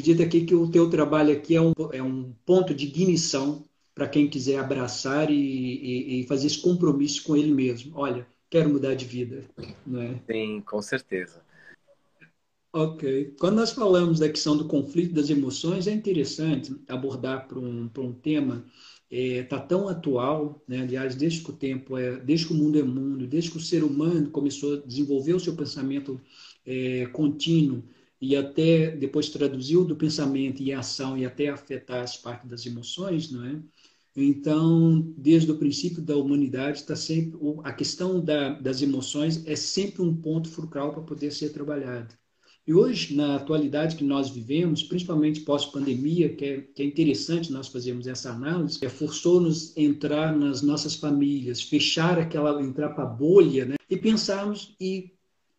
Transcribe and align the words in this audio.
acredito 0.00 0.22
aqui 0.22 0.44
que 0.46 0.54
o 0.54 0.70
teu 0.70 0.88
trabalho 0.88 1.32
aqui 1.32 1.54
é 1.54 1.60
um, 1.60 1.72
é 1.92 2.02
um 2.02 2.32
ponto 2.46 2.74
de 2.74 2.86
ignição 2.86 3.64
para 3.94 4.08
quem 4.08 4.28
quiser 4.28 4.58
abraçar 4.58 5.30
e, 5.30 5.34
e, 5.34 6.20
e, 6.20 6.26
fazer 6.26 6.46
esse 6.46 6.58
compromisso 6.58 7.22
com 7.22 7.36
ele 7.36 7.52
mesmo. 7.52 7.92
Olha, 7.94 8.26
quero 8.48 8.70
mudar 8.70 8.94
de 8.94 9.04
vida, 9.04 9.44
não 9.86 10.00
é? 10.00 10.18
Sim, 10.26 10.62
com 10.62 10.80
certeza. 10.80 11.42
Ok. 12.72 13.34
Quando 13.38 13.56
nós 13.56 13.72
falamos 13.72 14.20
da 14.20 14.28
questão 14.28 14.56
do 14.56 14.66
conflito 14.66 15.12
das 15.12 15.28
emoções, 15.28 15.86
é 15.86 15.92
interessante 15.92 16.74
abordar 16.88 17.46
para 17.46 17.58
um, 17.58 17.88
para 17.88 18.02
um 18.02 18.12
tema 18.12 18.64
está 19.10 19.56
é, 19.56 19.60
tão 19.60 19.88
atual, 19.88 20.62
né? 20.68 20.82
aliás, 20.82 21.16
desde 21.16 21.40
que 21.40 21.50
o 21.50 21.52
tempo 21.52 21.98
é, 21.98 22.16
desde 22.20 22.46
que 22.46 22.52
o 22.52 22.56
mundo 22.56 22.78
é 22.78 22.82
mundo, 22.82 23.26
desde 23.26 23.50
que 23.50 23.56
o 23.56 23.60
ser 23.60 23.82
humano 23.82 24.30
começou 24.30 24.74
a 24.74 24.86
desenvolver 24.86 25.34
o 25.34 25.40
seu 25.40 25.56
pensamento 25.56 26.20
é, 26.64 27.06
contínuo 27.06 27.82
e 28.20 28.36
até 28.36 28.90
depois 28.96 29.28
traduziu 29.28 29.84
do 29.84 29.96
pensamento 29.96 30.62
em 30.62 30.72
ação 30.72 31.16
e 31.16 31.24
até 31.24 31.48
afetar 31.48 32.02
as 32.02 32.16
partes 32.16 32.48
das 32.48 32.66
emoções, 32.66 33.30
não 33.30 33.44
é? 33.44 33.60
Então, 34.16 35.00
desde 35.16 35.50
o 35.50 35.56
princípio 35.56 36.02
da 36.02 36.16
humanidade, 36.16 36.78
está 36.78 36.96
sempre 36.96 37.38
a 37.62 37.72
questão 37.72 38.20
da, 38.22 38.50
das 38.50 38.82
emoções 38.82 39.46
é 39.46 39.54
sempre 39.54 40.02
um 40.02 40.14
ponto 40.14 40.48
fulcral 40.48 40.92
para 40.92 41.02
poder 41.02 41.30
ser 41.30 41.50
trabalhado. 41.50 42.14
E 42.66 42.74
hoje, 42.74 43.14
na 43.16 43.36
atualidade 43.36 43.96
que 43.96 44.04
nós 44.04 44.30
vivemos, 44.30 44.82
principalmente 44.82 45.40
pós-pandemia, 45.40 46.34
que 46.34 46.44
é, 46.44 46.60
que 46.60 46.82
é 46.82 46.84
interessante 46.84 47.50
nós 47.50 47.68
fazermos 47.68 48.06
essa 48.06 48.30
análise, 48.30 48.78
é, 48.82 48.88
forçou-nos 48.88 49.76
entrar 49.76 50.36
nas 50.36 50.60
nossas 50.60 50.94
famílias, 50.94 51.62
fechar 51.62 52.18
aquela, 52.18 52.62
entrar 52.62 52.90
para 52.90 53.04
a 53.04 53.06
bolha, 53.06 53.64
né? 53.64 53.76
E 53.88 53.96
pensarmos 53.96 54.76
e 54.80 55.12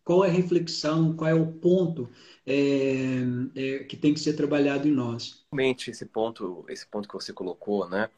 qual 0.04 0.24
é 0.24 0.28
a 0.28 0.32
reflexão, 0.32 1.14
qual 1.14 1.30
é 1.30 1.34
o 1.34 1.46
ponto 1.46 2.10
é, 2.46 3.20
é, 3.54 3.84
que 3.84 3.96
tem 3.96 4.12
que 4.12 4.20
ser 4.20 4.34
trabalhado 4.34 4.88
em 4.88 4.90
nós. 4.90 5.44
Realmente, 5.52 5.90
esse 5.90 6.06
ponto, 6.06 6.64
esse 6.68 6.86
ponto 6.86 7.08
que 7.08 7.14
você 7.14 7.32
colocou, 7.32 7.88
né? 7.88 8.10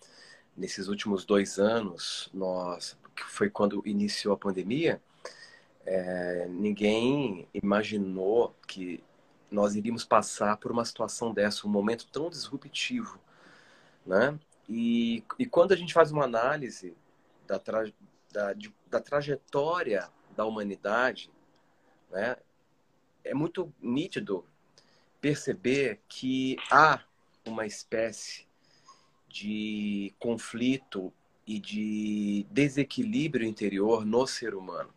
Nesses 0.56 0.88
últimos 0.88 1.24
dois 1.24 1.58
anos, 1.58 2.30
nós, 2.32 2.96
que 3.14 3.24
foi 3.24 3.50
quando 3.50 3.82
iniciou 3.84 4.34
a 4.34 4.38
pandemia, 4.38 5.02
é, 5.84 6.46
ninguém 6.48 7.46
imaginou 7.52 8.54
que 8.66 9.02
nós 9.50 9.74
iríamos 9.74 10.04
passar 10.04 10.56
por 10.56 10.72
uma 10.72 10.84
situação 10.84 11.32
dessa, 11.32 11.66
um 11.66 11.70
momento 11.70 12.06
tão 12.10 12.30
disruptivo, 12.30 13.18
né? 14.06 14.38
E, 14.68 15.22
e 15.38 15.44
quando 15.44 15.72
a 15.72 15.76
gente 15.76 15.92
faz 15.92 16.10
uma 16.10 16.24
análise 16.24 16.96
da, 17.46 17.58
tra, 17.58 17.84
da, 18.32 18.54
da 18.88 19.00
trajetória 19.00 20.08
da 20.34 20.46
humanidade, 20.46 21.30
né, 22.14 22.36
é 23.22 23.34
muito 23.34 23.70
nítido 23.80 24.46
perceber 25.20 26.00
que 26.08 26.56
há 26.70 27.04
uma 27.44 27.66
espécie 27.66 28.46
de 29.28 30.14
conflito 30.18 31.12
e 31.46 31.58
de 31.58 32.46
desequilíbrio 32.50 33.46
interior 33.46 34.06
no 34.06 34.26
ser 34.26 34.54
humano 34.54 34.94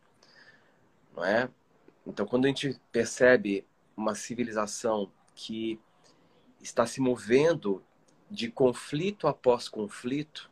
não 1.18 1.26
é? 1.26 1.50
Então, 2.06 2.28
quando 2.28 2.46
a 2.46 2.48
gente 2.48 2.80
percebe 2.92 3.66
uma 3.98 4.14
civilização 4.14 5.12
que 5.34 5.80
está 6.62 6.86
se 6.86 7.02
movendo 7.02 7.84
de 8.30 8.52
conflito 8.52 9.28
após 9.28 9.68
conflito, 9.68 10.50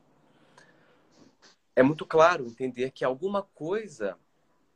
é 1.75 1.83
muito 1.83 2.05
claro 2.05 2.47
entender 2.47 2.89
que 2.91 3.05
alguma 3.05 3.43
coisa 3.43 4.17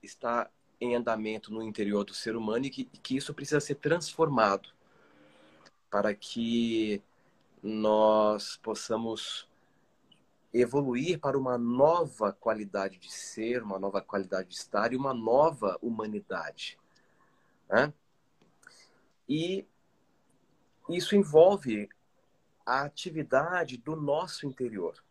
está 0.04 0.50
em 0.80 0.96
andamento 0.96 1.52
no 1.52 1.62
interior 1.62 2.04
do 2.04 2.14
ser 2.14 2.36
humano 2.36 2.66
e 2.66 2.70
que, 2.70 2.86
que 2.86 3.18
isso 3.18 3.34
precisa 3.34 3.60
ser 3.60 3.76
transformado 3.76 4.70
para 5.90 6.14
que 6.14 7.02
nós 7.62 8.58
possamos 8.58 9.50
evoluir 10.54 11.20
para 11.20 11.38
uma 11.38 11.58
nova 11.58 12.32
qualidade 12.32 12.98
de 12.98 13.12
ser, 13.12 13.62
uma 13.62 13.78
nova 13.78 14.02
qualidade 14.02 14.50
de 14.50 14.56
estar 14.56 14.94
e 14.94 14.96
uma 14.96 15.14
nova 15.14 15.78
humanidade. 15.82 16.78
Né? 17.70 17.94
E 19.28 19.66
isso 20.90 21.16
envolve 21.16 21.90
a 22.66 22.82
atividade 22.82 23.78
do 23.78 23.96
nosso 23.96 24.48
interior. 24.48 25.04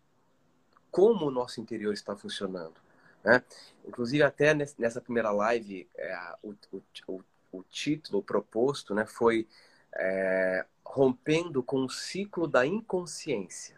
Como 0.90 1.26
o 1.26 1.30
nosso 1.30 1.60
interior 1.60 1.92
está 1.92 2.16
funcionando. 2.16 2.80
Né? 3.24 3.42
Inclusive, 3.86 4.22
até 4.22 4.54
nessa 4.54 5.00
primeira 5.00 5.30
live, 5.30 5.88
é, 5.96 6.34
o, 6.42 6.54
o, 7.06 7.24
o, 7.52 7.62
título 7.64 8.22
proposto 8.22 8.94
né, 8.94 9.06
foi 9.06 9.46
é, 9.94 10.64
Rompendo 10.84 11.62
com 11.62 11.84
o 11.84 11.90
ciclo 11.90 12.46
da 12.46 12.66
inconsciência. 12.66 13.76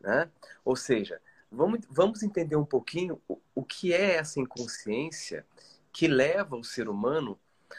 Né? 0.00 0.30
Ou 0.64 0.76
seja, 0.76 1.20
vamos, 1.50 1.80
vamos 1.88 2.22
entender 2.22 2.56
um 2.56 2.64
pouquinho 2.64 3.20
o, 3.28 3.38
o 3.54 3.64
que 3.64 3.92
é 3.92 4.16
essa 4.16 4.40
inconsciência 4.40 5.46
que 5.92 6.08
leva 6.08 6.56
o 6.56 6.64
ser 6.64 6.88
humano 6.88 7.38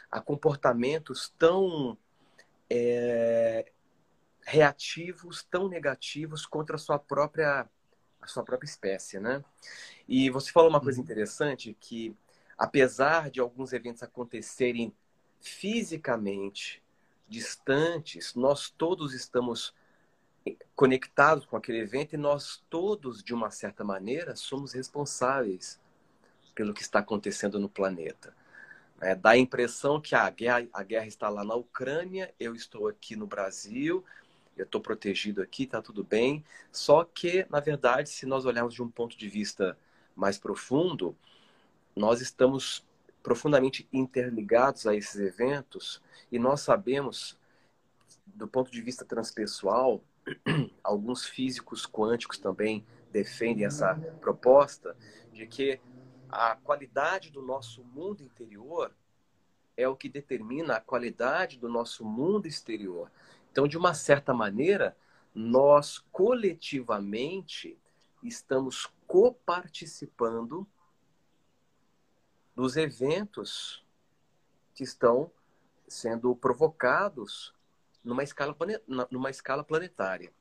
a 0.09 0.21
comportamentos 0.21 1.33
tão 1.37 1.97
é, 2.69 3.71
reativos, 4.45 5.43
tão 5.43 5.67
negativos 5.67 6.45
contra 6.45 6.75
a 6.75 6.79
sua 6.79 6.99
própria 6.99 7.67
a 8.25 8.27
sua 8.27 8.43
própria 8.43 8.67
espécie, 8.67 9.19
né? 9.19 9.43
E 10.07 10.29
você 10.29 10.51
falou 10.51 10.69
uma 10.69 10.81
coisa 10.81 10.99
uhum. 10.99 11.03
interessante 11.03 11.75
que 11.79 12.15
apesar 12.57 13.29
de 13.29 13.39
alguns 13.39 13.73
eventos 13.73 14.03
acontecerem 14.03 14.93
fisicamente 15.39 16.81
distantes, 17.27 18.35
nós 18.35 18.69
todos 18.69 19.13
estamos 19.13 19.73
conectados 20.75 21.45
com 21.45 21.57
aquele 21.57 21.79
evento 21.79 22.13
e 22.13 22.17
nós 22.17 22.63
todos, 22.69 23.23
de 23.23 23.33
uma 23.33 23.49
certa 23.49 23.83
maneira, 23.83 24.35
somos 24.35 24.73
responsáveis 24.73 25.79
pelo 26.53 26.73
que 26.73 26.81
está 26.81 26.99
acontecendo 26.99 27.59
no 27.59 27.67
planeta. 27.67 28.35
É, 29.01 29.13
dá 29.13 29.31
a 29.31 29.37
impressão 29.37 29.99
que 29.99 30.15
a 30.15 30.29
guerra, 30.29 30.67
a 30.71 30.83
guerra 30.83 31.07
está 31.07 31.27
lá 31.29 31.43
na 31.43 31.55
Ucrânia, 31.55 32.33
eu 32.39 32.55
estou 32.55 32.87
aqui 32.87 33.15
no 33.15 33.27
Brasil, 33.27 34.05
eu 34.55 34.65
estou 34.65 34.79
protegido 34.79 35.41
aqui, 35.41 35.63
está 35.63 35.81
tudo 35.81 36.03
bem. 36.03 36.43
Só 36.71 37.03
que, 37.03 37.45
na 37.49 37.59
verdade, 37.59 38.09
se 38.09 38.25
nós 38.25 38.45
olharmos 38.45 38.73
de 38.73 38.81
um 38.81 38.89
ponto 38.89 39.17
de 39.17 39.27
vista 39.27 39.77
mais 40.15 40.37
profundo, 40.37 41.15
nós 41.95 42.21
estamos 42.21 42.85
profundamente 43.21 43.87
interligados 43.91 44.85
a 44.85 44.95
esses 44.95 45.19
eventos 45.19 46.01
e 46.31 46.37
nós 46.37 46.61
sabemos, 46.61 47.37
do 48.25 48.47
ponto 48.47 48.71
de 48.71 48.81
vista 48.81 49.03
transpessoal, 49.03 50.03
alguns 50.83 51.25
físicos 51.25 51.85
quânticos 51.85 52.37
também 52.37 52.85
defendem 53.11 53.65
essa 53.65 53.95
proposta 54.19 54.95
de 55.31 55.47
que 55.47 55.79
a 56.29 56.55
qualidade 56.55 57.31
do 57.31 57.41
nosso 57.41 57.83
mundo 57.83 58.23
interior 58.23 58.91
é 59.77 59.87
o 59.87 59.95
que 59.95 60.09
determina 60.09 60.75
a 60.75 60.81
qualidade 60.81 61.57
do 61.57 61.69
nosso 61.69 62.05
mundo 62.05 62.47
exterior. 62.47 63.11
Então, 63.55 63.69
de 63.69 63.77
uma 63.77 63.93
certa 63.93 64.33
maneira, 64.33 64.97
nós 65.33 65.99
coletivamente 66.11 67.79
estamos 68.21 68.91
coparticipando 69.07 70.67
dos 72.53 72.75
eventos 72.75 73.81
que 74.73 74.83
estão 74.83 75.31
sendo 75.87 76.35
provocados 76.35 77.55
numa 78.03 78.23
escala, 78.23 78.53
numa 79.09 79.29
escala 79.29 79.63
planetária. 79.63 80.33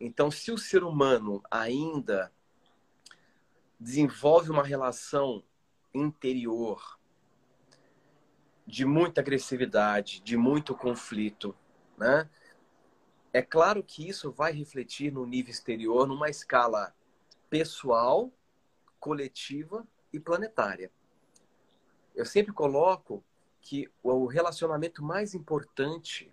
Então, 0.00 0.30
se 0.30 0.50
o 0.50 0.56
ser 0.56 0.82
humano 0.82 1.42
ainda 1.50 2.32
desenvolve 3.78 4.48
uma 4.50 4.64
relação 4.64 5.44
interior 5.92 6.98
de 8.66 8.86
muita 8.86 9.20
agressividade, 9.20 10.22
de 10.22 10.38
muito 10.38 10.74
conflito, 10.74 11.54
né? 11.98 12.26
É 13.32 13.42
claro 13.42 13.82
que 13.82 14.08
isso 14.08 14.32
vai 14.32 14.52
refletir 14.52 15.12
no 15.12 15.26
nível 15.26 15.50
exterior 15.50 16.06
numa 16.06 16.30
escala 16.30 16.94
pessoal, 17.50 18.32
coletiva 18.98 19.86
e 20.12 20.18
planetária. 20.18 20.90
Eu 22.14 22.24
sempre 22.24 22.52
coloco 22.52 23.22
que 23.60 23.88
o 24.02 24.26
relacionamento 24.26 25.04
mais 25.04 25.34
importante 25.34 26.32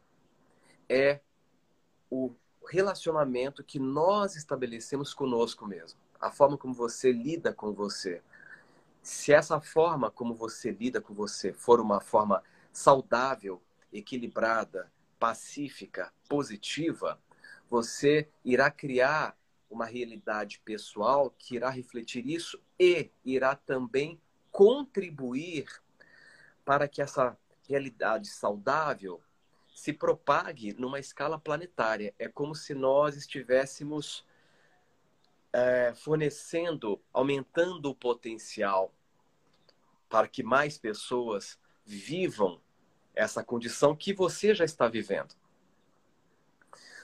é 0.88 1.20
o 2.10 2.34
relacionamento 2.68 3.64
que 3.64 3.78
nós 3.78 4.36
estabelecemos 4.36 5.14
conosco 5.14 5.68
mesmo, 5.68 6.00
a 6.20 6.32
forma 6.32 6.58
como 6.58 6.74
você 6.74 7.12
lida 7.12 7.54
com 7.54 7.74
você. 7.74 8.22
Se 9.02 9.34
essa 9.34 9.60
forma 9.60 10.10
como 10.10 10.34
você 10.34 10.72
lida 10.72 11.00
com 11.00 11.14
você 11.14 11.54
for 11.54 11.80
uma 11.80 12.00
forma 12.00 12.42
saudável, 12.72 13.62
equilibrada, 13.92 14.92
pacífica, 15.26 16.14
positiva, 16.30 17.20
você 17.68 18.30
irá 18.44 18.70
criar 18.70 19.36
uma 19.68 19.86
realidade 19.86 20.62
pessoal 20.64 21.32
que 21.32 21.56
irá 21.56 21.68
refletir 21.72 22.28
isso 22.30 22.62
e 22.80 23.10
irá 23.26 23.56
também 23.56 24.22
contribuir 24.52 25.66
para 26.64 26.88
que 26.88 27.02
essa 27.02 27.36
realidade 27.68 28.28
saudável 28.28 29.20
se 29.74 29.92
propague 29.92 30.74
numa 30.74 31.00
escala 31.00 31.40
planetária. 31.40 32.14
É 32.20 32.28
como 32.28 32.54
se 32.54 32.76
nós 32.76 33.18
estivéssemos 33.18 34.24
é, 35.52 35.92
fornecendo, 35.96 37.02
aumentando 37.12 37.90
o 37.90 37.96
potencial 37.96 38.94
para 40.08 40.28
que 40.28 40.44
mais 40.44 40.78
pessoas 40.78 41.60
vivam 41.84 42.62
essa 43.16 43.44
condição 43.44 43.96
que 43.96 44.14
você 44.14 44.54
já 44.54 44.66
está 44.66 44.88
vivendo. 44.88 45.34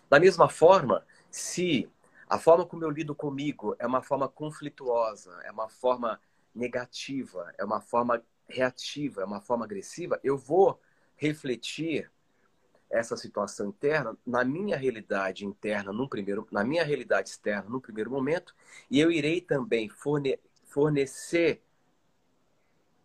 Da 0.09 0.19
mesma 0.19 0.49
forma, 0.49 1.05
se 1.29 1.89
a 2.29 2.37
forma 2.37 2.65
como 2.65 2.83
eu 2.83 2.89
lido 2.89 3.15
comigo 3.15 3.75
é 3.79 3.87
uma 3.87 4.01
forma 4.01 4.27
conflituosa, 4.27 5.39
é 5.43 5.51
uma 5.51 5.69
forma 5.69 6.19
negativa, 6.53 7.53
é 7.57 7.63
uma 7.63 7.79
forma 7.79 8.21
reativa, 8.47 9.21
é 9.21 9.25
uma 9.25 9.41
forma 9.41 9.65
agressiva, 9.65 10.19
eu 10.23 10.37
vou 10.37 10.79
refletir 11.15 12.11
essa 12.89 13.15
situação 13.15 13.67
interna 13.67 14.17
na 14.25 14.43
minha 14.43 14.75
realidade 14.75 15.45
interna, 15.45 15.93
num 15.93 16.07
primeiro, 16.07 16.45
na 16.51 16.63
minha 16.63 16.83
realidade 16.83 17.29
externa, 17.29 17.69
no 17.69 17.79
primeiro 17.79 18.11
momento, 18.11 18.53
e 18.89 18.99
eu 18.99 19.09
irei 19.09 19.39
também 19.39 19.87
forne 19.87 20.37
fornecer 20.65 21.61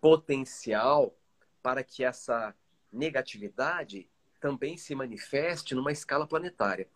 potencial 0.00 1.16
para 1.62 1.82
que 1.82 2.04
essa 2.04 2.54
negatividade 2.92 4.08
também 4.40 4.76
se 4.76 4.94
manifeste 4.94 5.74
numa 5.74 5.92
escala 5.92 6.26
planetária. 6.26 6.88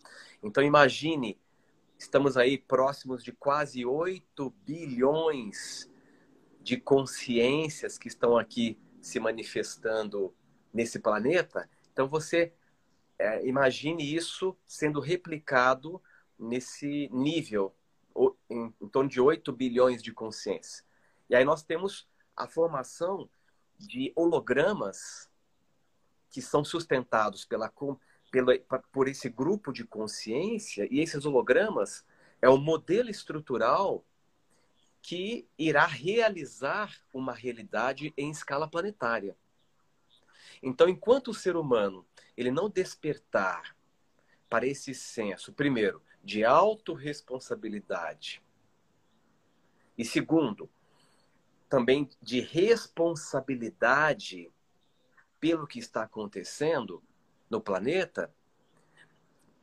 Então 0.42 0.62
imagine, 0.62 1.40
estamos 1.98 2.37
aí 2.37 2.58
próximos 2.58 3.25
de 3.25 3.32
quase 3.32 3.84
8 3.84 4.50
bilhões 4.64 5.90
de 6.60 6.76
consciências 6.76 7.98
que 7.98 8.08
estão 8.08 8.37
aqui 8.37 8.78
se 9.00 9.19
manifestando 9.19 10.34
nesse 10.72 10.98
planeta. 10.98 11.69
Então 11.93 12.08
você 12.08 12.52
é, 13.19 13.46
imagine 13.46 14.14
isso 14.14 14.56
sendo 14.66 15.00
replicado 15.00 16.02
nesse 16.38 17.08
nível, 17.12 17.75
em, 18.48 18.72
em 18.81 18.88
torno 18.88 19.08
de 19.08 19.20
8 19.20 19.52
bilhões 19.52 20.02
de 20.02 20.12
consciência. 20.12 20.84
E 21.28 21.34
aí 21.34 21.44
nós 21.44 21.62
temos 21.62 22.08
a 22.36 22.46
formação 22.46 23.28
de 23.78 24.12
hologramas 24.16 25.30
que 26.31 26.41
são 26.41 26.65
sustentados 26.65 27.44
pela, 27.44 27.73
pela, 28.31 28.56
por 28.93 29.09
esse 29.09 29.29
grupo 29.29 29.73
de 29.73 29.85
consciência, 29.85 30.87
e 30.91 31.00
esses 31.00 31.25
hologramas 31.25 32.05
é 32.41 32.49
o 32.49 32.56
modelo 32.56 33.11
estrutural 33.11 34.05
que 35.03 35.49
irá 35.59 35.87
realizar 35.87 36.97
uma 37.12 37.32
realidade 37.32 38.15
em 38.17 38.31
escala 38.31 38.69
planetária. 38.69 39.37
Então, 40.62 40.88
enquanto 40.88 41.29
o 41.29 41.35
ser 41.35 41.56
humano 41.56 42.06
ele 42.37 42.50
não 42.50 42.69
despertar 42.69 43.75
para 44.49 44.67
esse 44.67 44.93
senso, 44.94 45.53
primeiro, 45.53 46.03
de 46.23 46.44
autorresponsabilidade, 46.44 48.43
e 49.97 50.05
segundo, 50.05 50.69
também 51.69 52.11
de 52.21 52.41
responsabilidade 52.41 54.50
pelo 55.40 55.66
que 55.66 55.78
está 55.78 56.02
acontecendo 56.02 57.02
no 57.48 57.60
planeta, 57.60 58.32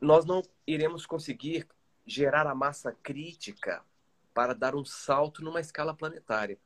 nós 0.00 0.24
não 0.24 0.42
iremos 0.66 1.06
conseguir 1.06 1.66
gerar 2.04 2.46
a 2.46 2.54
massa 2.54 2.92
crítica 3.02 3.84
para 4.34 4.54
dar 4.54 4.74
um 4.74 4.84
salto 4.84 5.42
numa 5.42 5.60
escala 5.60 5.94
planetária. 5.94 6.58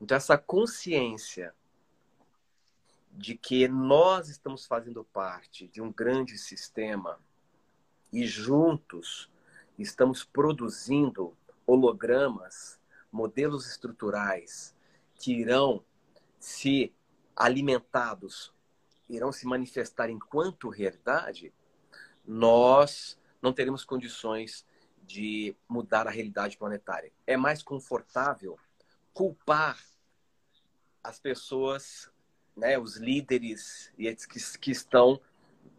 Então, 0.00 0.16
essa 0.16 0.38
consciência 0.38 1.54
de 3.12 3.36
que 3.36 3.66
nós 3.66 4.28
estamos 4.28 4.66
fazendo 4.66 5.04
parte 5.04 5.66
de 5.68 5.80
um 5.82 5.92
grande 5.92 6.38
sistema 6.38 7.18
e 8.12 8.26
juntos 8.26 9.30
estamos 9.78 10.24
produzindo 10.24 11.36
hologramas, 11.66 12.80
modelos 13.10 13.66
estruturais 13.66 14.74
que 15.16 15.32
irão 15.32 15.84
se 16.38 16.94
alimentados, 17.40 18.52
irão 19.08 19.32
se 19.32 19.46
manifestar 19.46 20.10
enquanto 20.10 20.68
realidade, 20.68 21.54
nós 22.22 23.18
não 23.40 23.50
teremos 23.50 23.82
condições 23.82 24.66
de 25.02 25.56
mudar 25.66 26.06
a 26.06 26.10
realidade 26.10 26.58
planetária. 26.58 27.10
É 27.26 27.38
mais 27.38 27.62
confortável 27.62 28.58
culpar 29.14 29.82
as 31.02 31.18
pessoas 31.18 32.10
né, 32.54 32.78
os 32.78 32.98
líderes 32.98 33.90
que, 33.96 34.58
que 34.58 34.70
estão 34.70 35.18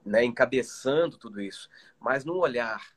né, 0.04 0.24
encabeçando 0.24 1.16
tudo 1.16 1.40
isso. 1.40 1.70
Mas 2.00 2.26
num 2.26 2.38
olhar 2.38 2.96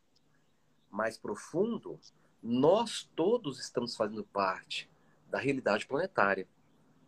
mais 0.91 1.19
profundo, 1.19 2.01
nós 2.43 3.11
todos 3.15 3.61
estamos 3.61 3.95
fazendo 3.95 4.25
parte 4.25 4.91
da 5.29 5.39
realidade 5.39 5.87
planetária. 5.87 6.49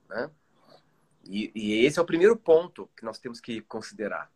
Né? 0.07 0.31
E, 1.29 1.51
e 1.55 1.73
esse 1.85 1.99
é 1.99 2.03
o 2.03 2.07
primeiro 2.07 2.37
ponto 2.37 2.89
que 2.97 3.05
nós 3.05 3.19
temos 3.19 3.41
que 3.41 3.61
considerar. 3.63 4.31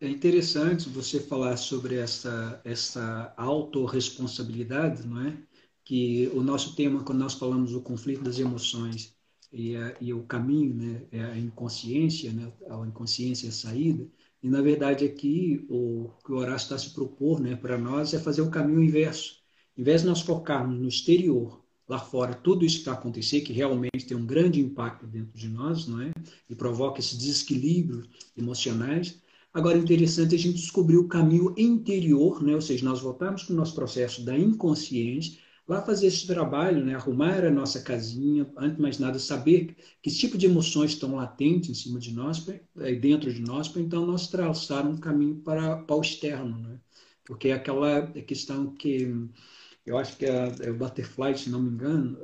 É 0.00 0.08
interessante 0.08 0.88
você 0.88 1.20
falar 1.20 1.56
sobre 1.56 1.96
essa, 1.96 2.60
essa 2.64 3.32
autorresponsabilidade, 3.36 5.06
não 5.06 5.20
é? 5.20 5.36
Que 5.84 6.28
o 6.34 6.42
nosso 6.42 6.74
tema, 6.74 7.04
quando 7.04 7.20
nós 7.20 7.34
falamos 7.34 7.72
do 7.72 7.80
conflito 7.80 8.24
das 8.24 8.38
emoções, 8.38 9.14
e, 9.52 9.76
a, 9.76 9.94
e 10.00 10.12
o 10.12 10.24
caminho, 10.24 10.74
né, 10.74 11.02
é 11.12 11.22
a 11.22 11.38
inconsciência, 11.38 12.32
né, 12.32 12.50
a 12.70 12.86
inconsciência 12.86 13.46
é 13.46 13.50
a 13.50 13.52
saída. 13.52 14.08
E, 14.42 14.48
na 14.48 14.60
verdade, 14.60 15.04
aqui, 15.04 15.64
o 15.68 16.10
que 16.24 16.32
o 16.32 16.36
Horácio 16.36 16.64
está 16.64 16.78
se 16.78 16.92
propor 16.92 17.38
né, 17.40 17.54
para 17.54 17.78
nós 17.78 18.12
é 18.14 18.18
fazer 18.18 18.42
o 18.42 18.50
caminho 18.50 18.82
inverso. 18.82 19.40
Em 19.76 19.82
vez 19.82 20.00
de 20.00 20.08
nós 20.08 20.20
focarmos 20.20 20.80
no 20.80 20.88
exterior, 20.88 21.61
lá 21.88 21.98
fora, 21.98 22.34
tudo 22.34 22.64
isso 22.64 22.76
que 22.76 22.80
está 22.82 22.92
acontecendo, 22.92 23.44
que 23.44 23.52
realmente 23.52 24.06
tem 24.06 24.16
um 24.16 24.26
grande 24.26 24.60
impacto 24.60 25.06
dentro 25.06 25.36
de 25.36 25.48
nós, 25.48 25.86
não 25.86 26.00
é? 26.00 26.12
E 26.48 26.54
provoca 26.54 27.00
esses 27.00 27.18
desequilíbrios 27.18 28.08
emocionais. 28.36 29.20
Agora, 29.52 29.76
é 29.76 29.80
interessante 29.80 30.34
a 30.34 30.38
gente 30.38 30.56
descobrir 30.56 30.96
o 30.96 31.08
caminho 31.08 31.54
interior, 31.58 32.42
né? 32.42 32.54
ou 32.54 32.60
seja, 32.62 32.84
nós 32.84 33.00
voltamos 33.00 33.42
para 33.42 33.52
o 33.52 33.56
nosso 33.56 33.74
processo 33.74 34.24
da 34.24 34.38
inconsciência 34.38 35.38
Lá 35.68 35.80
fazer 35.80 36.08
esse 36.08 36.26
trabalho, 36.26 36.84
né? 36.84 36.94
arrumar 36.94 37.44
a 37.44 37.50
nossa 37.50 37.80
casinha, 37.80 38.46
antes 38.56 38.76
de 38.76 38.82
mais 38.82 38.98
nada, 38.98 39.18
saber 39.18 39.76
que 40.02 40.10
tipo 40.10 40.36
de 40.36 40.46
emoções 40.46 40.90
estão 40.90 41.14
latentes 41.14 41.70
em 41.70 41.74
cima 41.74 42.00
de 42.00 42.12
nós, 42.12 42.44
dentro 43.00 43.32
de 43.32 43.40
nós, 43.40 43.68
para 43.68 43.80
então 43.80 44.04
nós 44.04 44.26
traçar 44.26 44.86
um 44.86 44.96
caminho 44.96 45.36
para, 45.36 45.76
para 45.76 45.96
o 45.96 46.00
externo. 46.00 46.58
Né? 46.58 46.80
Porque 47.24 47.48
é 47.48 47.52
aquela 47.52 48.08
questão 48.26 48.74
que 48.74 49.14
eu 49.84 49.98
acho 49.98 50.16
que 50.16 50.24
é, 50.26 50.52
é 50.62 50.70
o 50.70 50.76
Butterfly, 50.76 51.36
se 51.36 51.50
não 51.50 51.62
me 51.62 51.70
engano, 51.70 52.18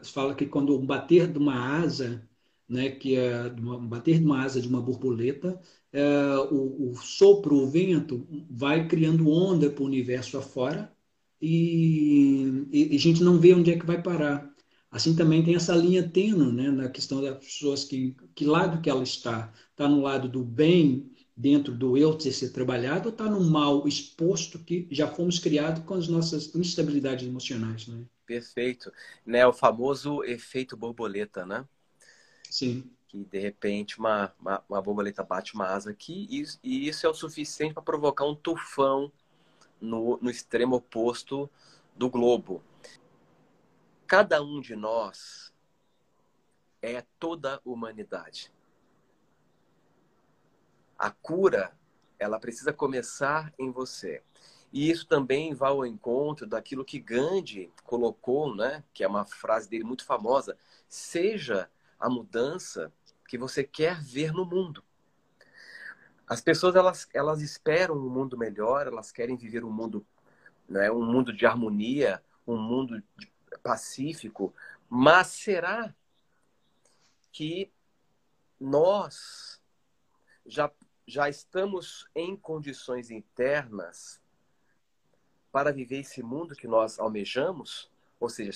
é, 0.00 0.04
fala 0.04 0.34
que 0.34 0.46
quando 0.46 0.78
um 0.78 0.84
bater 0.86 1.30
de 1.30 1.38
uma 1.38 1.78
asa, 1.78 2.28
né, 2.68 2.90
que 2.90 3.16
é 3.16 3.44
um 3.58 3.86
bater 3.86 4.18
de 4.18 4.24
uma 4.24 4.42
asa 4.42 4.60
de 4.60 4.68
uma 4.68 4.80
borboleta, 4.82 5.60
é, 5.92 6.02
o, 6.50 6.90
o 6.90 6.96
sopro, 6.96 7.56
o 7.56 7.66
vento, 7.70 8.26
vai 8.50 8.86
criando 8.88 9.30
onda 9.30 9.70
para 9.70 9.82
o 9.82 9.86
universo 9.86 10.36
afora, 10.38 10.92
e, 11.40 12.66
e, 12.72 12.96
a 12.96 12.98
gente 12.98 13.22
não 13.22 13.38
vê 13.38 13.54
onde 13.54 13.70
é 13.70 13.78
que 13.78 13.86
vai 13.86 14.02
parar. 14.02 14.50
Assim 14.90 15.14
também 15.14 15.44
tem 15.44 15.54
essa 15.54 15.74
linha 15.76 16.08
tênue 16.08 16.52
né, 16.52 16.70
na 16.70 16.88
questão 16.88 17.20
das 17.20 17.38
pessoas 17.38 17.84
que, 17.84 18.16
que 18.34 18.44
lado 18.44 18.80
que 18.80 18.88
ela 18.90 19.02
está. 19.02 19.52
Está 19.70 19.88
no 19.88 20.00
lado 20.00 20.28
do 20.28 20.42
bem, 20.44 21.10
dentro 21.36 21.74
do 21.74 21.98
eu 21.98 22.14
ter 22.16 22.32
ser 22.32 22.50
trabalhado, 22.50 23.08
ou 23.08 23.12
está 23.12 23.26
no 23.26 23.40
mal 23.44 23.86
exposto 23.86 24.58
que 24.58 24.88
já 24.90 25.06
fomos 25.06 25.38
criados 25.38 25.84
com 25.84 25.94
as 25.94 26.08
nossas 26.08 26.54
instabilidades 26.54 27.28
emocionais. 27.28 27.86
Né? 27.86 28.04
Perfeito. 28.24 28.90
Né, 29.24 29.46
o 29.46 29.52
famoso 29.52 30.24
efeito 30.24 30.76
borboleta, 30.76 31.44
né? 31.44 31.66
Sim. 32.50 32.90
Que 33.06 33.24
de 33.24 33.38
repente 33.38 33.98
uma, 33.98 34.32
uma, 34.40 34.64
uma 34.68 34.82
borboleta 34.82 35.22
bate 35.22 35.54
uma 35.54 35.66
asa 35.66 35.90
aqui 35.90 36.26
e, 36.30 36.44
e 36.62 36.88
isso 36.88 37.06
é 37.06 37.10
o 37.10 37.14
suficiente 37.14 37.74
para 37.74 37.82
provocar 37.82 38.24
um 38.24 38.34
tufão 38.34 39.12
no, 39.80 40.18
no 40.22 40.30
extremo 40.30 40.76
oposto 40.76 41.50
do 41.94 42.08
globo. 42.08 42.62
Cada 44.06 44.42
um 44.42 44.60
de 44.60 44.74
nós 44.74 45.52
é 46.80 47.04
toda 47.18 47.56
a 47.56 47.60
humanidade. 47.64 48.52
A 50.98 51.10
cura, 51.10 51.72
ela 52.18 52.38
precisa 52.38 52.72
começar 52.72 53.52
em 53.58 53.70
você. 53.70 54.22
E 54.72 54.90
isso 54.90 55.06
também 55.06 55.54
vai 55.54 55.70
ao 55.70 55.86
encontro 55.86 56.46
daquilo 56.46 56.84
que 56.84 56.98
Gandhi 56.98 57.72
colocou, 57.84 58.54
né? 58.54 58.82
que 58.92 59.04
é 59.04 59.08
uma 59.08 59.24
frase 59.24 59.68
dele 59.68 59.84
muito 59.84 60.04
famosa: 60.04 60.56
seja 60.88 61.70
a 61.98 62.08
mudança 62.08 62.92
que 63.28 63.38
você 63.38 63.64
quer 63.64 64.00
ver 64.02 64.32
no 64.32 64.44
mundo. 64.44 64.82
As 66.26 66.40
pessoas 66.40 66.74
elas, 66.74 67.08
elas 67.14 67.40
esperam 67.40 67.96
um 67.96 68.10
mundo 68.10 68.36
melhor, 68.36 68.86
elas 68.86 69.12
querem 69.12 69.36
viver 69.36 69.64
um 69.64 69.70
mundo, 69.70 70.04
né, 70.68 70.90
um 70.90 71.04
mundo 71.04 71.32
de 71.32 71.46
harmonia, 71.46 72.22
um 72.46 72.56
mundo 72.56 73.00
pacífico, 73.62 74.52
mas 74.88 75.28
será 75.28 75.94
que 77.30 77.70
nós 78.58 79.60
já 80.44 80.70
já 81.06 81.28
estamos 81.28 82.06
em 82.14 82.36
condições 82.36 83.10
internas 83.10 84.20
para 85.52 85.72
viver 85.72 86.00
esse 86.00 86.22
mundo 86.22 86.56
que 86.56 86.66
nós 86.66 86.98
almejamos? 86.98 87.90
Ou 88.18 88.28
seja, 88.28 88.50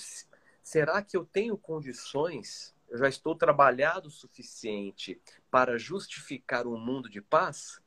será 0.62 1.00
que 1.02 1.16
eu 1.16 1.24
tenho 1.24 1.56
condições, 1.56 2.74
eu 2.88 2.98
já 2.98 3.08
estou 3.08 3.34
trabalhado 3.34 4.08
o 4.08 4.12
suficiente 4.12 5.20
para 5.50 5.78
justificar 5.78 6.66
um 6.66 6.76
mundo 6.76 7.08
de 7.08 7.20
paz? 7.20 7.80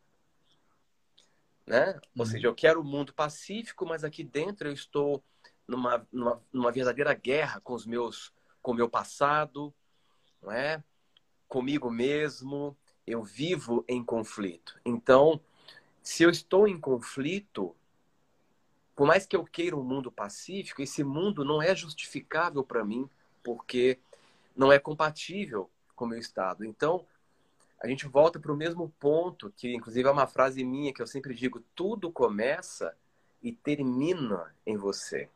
Né? 1.66 2.00
Ou 2.18 2.26
seja, 2.26 2.48
eu 2.48 2.56
quero 2.56 2.82
um 2.82 2.86
mundo 2.86 3.14
pacífico, 3.14 3.86
mas 3.86 4.04
aqui 4.04 4.24
dentro 4.24 4.68
eu 4.68 4.74
estou 4.74 5.24
numa, 5.68 6.08
numa, 6.12 6.42
numa 6.52 6.72
verdadeira 6.72 7.14
guerra 7.14 7.60
com 7.62 7.74
os 7.74 7.86
meus, 7.86 8.34
com 8.62 8.72
o 8.72 8.76
meu 8.76 8.90
passado, 8.90 9.74
não 10.42 10.52
é? 10.52 10.84
Comigo 11.48 11.90
mesmo, 11.90 12.78
eu 13.06 13.24
vivo 13.24 13.84
em 13.88 14.04
conflito. 14.04 14.80
Então, 14.86 15.40
se 16.02 16.24
eu 16.24 16.30
estou 16.30 16.68
em 16.68 16.80
conflito, 16.80 17.76
por 18.96 19.08
mais 19.08 19.26
que 19.26 19.36
eu 19.36 19.44
queira 19.44 19.76
um 19.76 19.84
mundo 19.84 20.12
pacífico, 20.12 20.82
esse 20.82 21.04
mundo 21.04 21.44
não 21.44 21.62
é 21.62 21.76
justificável 21.76 22.64
para 22.64 22.84
mim, 22.84 23.10
porque 23.44 24.00
não 24.56 24.72
é 24.72 24.80
compatível 24.80 25.70
com 25.96 26.06
o 26.06 26.08
meu 26.08 26.20
estado. 26.20 26.64
Então, 26.64 27.06
a 27.80 27.88
gente 27.88 28.08
volta 28.08 28.40
para 28.40 28.52
o 28.52 28.58
mesmo 28.58 28.90
ponto, 29.00 29.52
que 29.56 29.74
inclusive 29.74 30.08
é 30.08 30.12
uma 30.12 30.28
frase 30.28 30.64
minha 30.64 30.94
que 30.94 31.02
eu 31.02 31.08
sempre 31.08 31.34
digo: 31.34 31.62
tudo 31.76 32.12
começa 32.12 32.96
e 33.42 33.52
termina 33.52 34.56
em 34.66 34.78
você. 34.78 35.30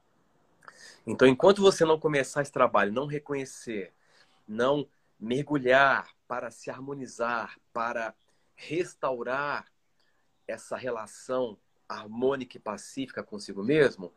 Então, 1.05 1.27
enquanto 1.27 1.61
você 1.61 1.83
não 1.83 1.99
começar 1.99 2.41
esse 2.41 2.51
trabalho, 2.51 2.93
não 2.93 3.05
reconhecer, 3.05 3.93
não 4.47 4.87
mergulhar 5.19 6.07
para 6.27 6.51
se 6.51 6.69
harmonizar, 6.69 7.57
para 7.71 8.13
restaurar 8.55 9.71
essa 10.47 10.75
relação 10.75 11.57
harmônica 11.87 12.57
e 12.57 12.59
pacífica 12.59 13.23
consigo 13.23 13.63
mesmo, 13.63 14.11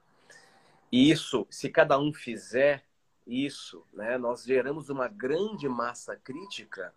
e 0.91 1.11
isso, 1.11 1.47
se 1.49 1.69
cada 1.69 1.99
um 1.99 2.13
fizer 2.13 2.85
isso, 3.27 3.87
né, 3.93 4.19
nós 4.19 4.43
geramos 4.43 4.89
uma 4.89 5.07
grande 5.07 5.69
massa 5.69 6.17
crítica 6.17 6.93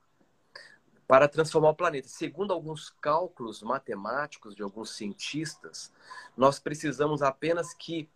para 1.07 1.27
transformar 1.27 1.69
o 1.69 1.75
planeta. 1.75 2.07
Segundo 2.07 2.53
alguns 2.53 2.89
cálculos 2.89 3.61
matemáticos 3.61 4.55
de 4.55 4.63
alguns 4.63 4.95
cientistas, 4.95 5.91
nós 6.35 6.59
precisamos 6.59 7.21
apenas 7.21 7.73
que 7.73 8.09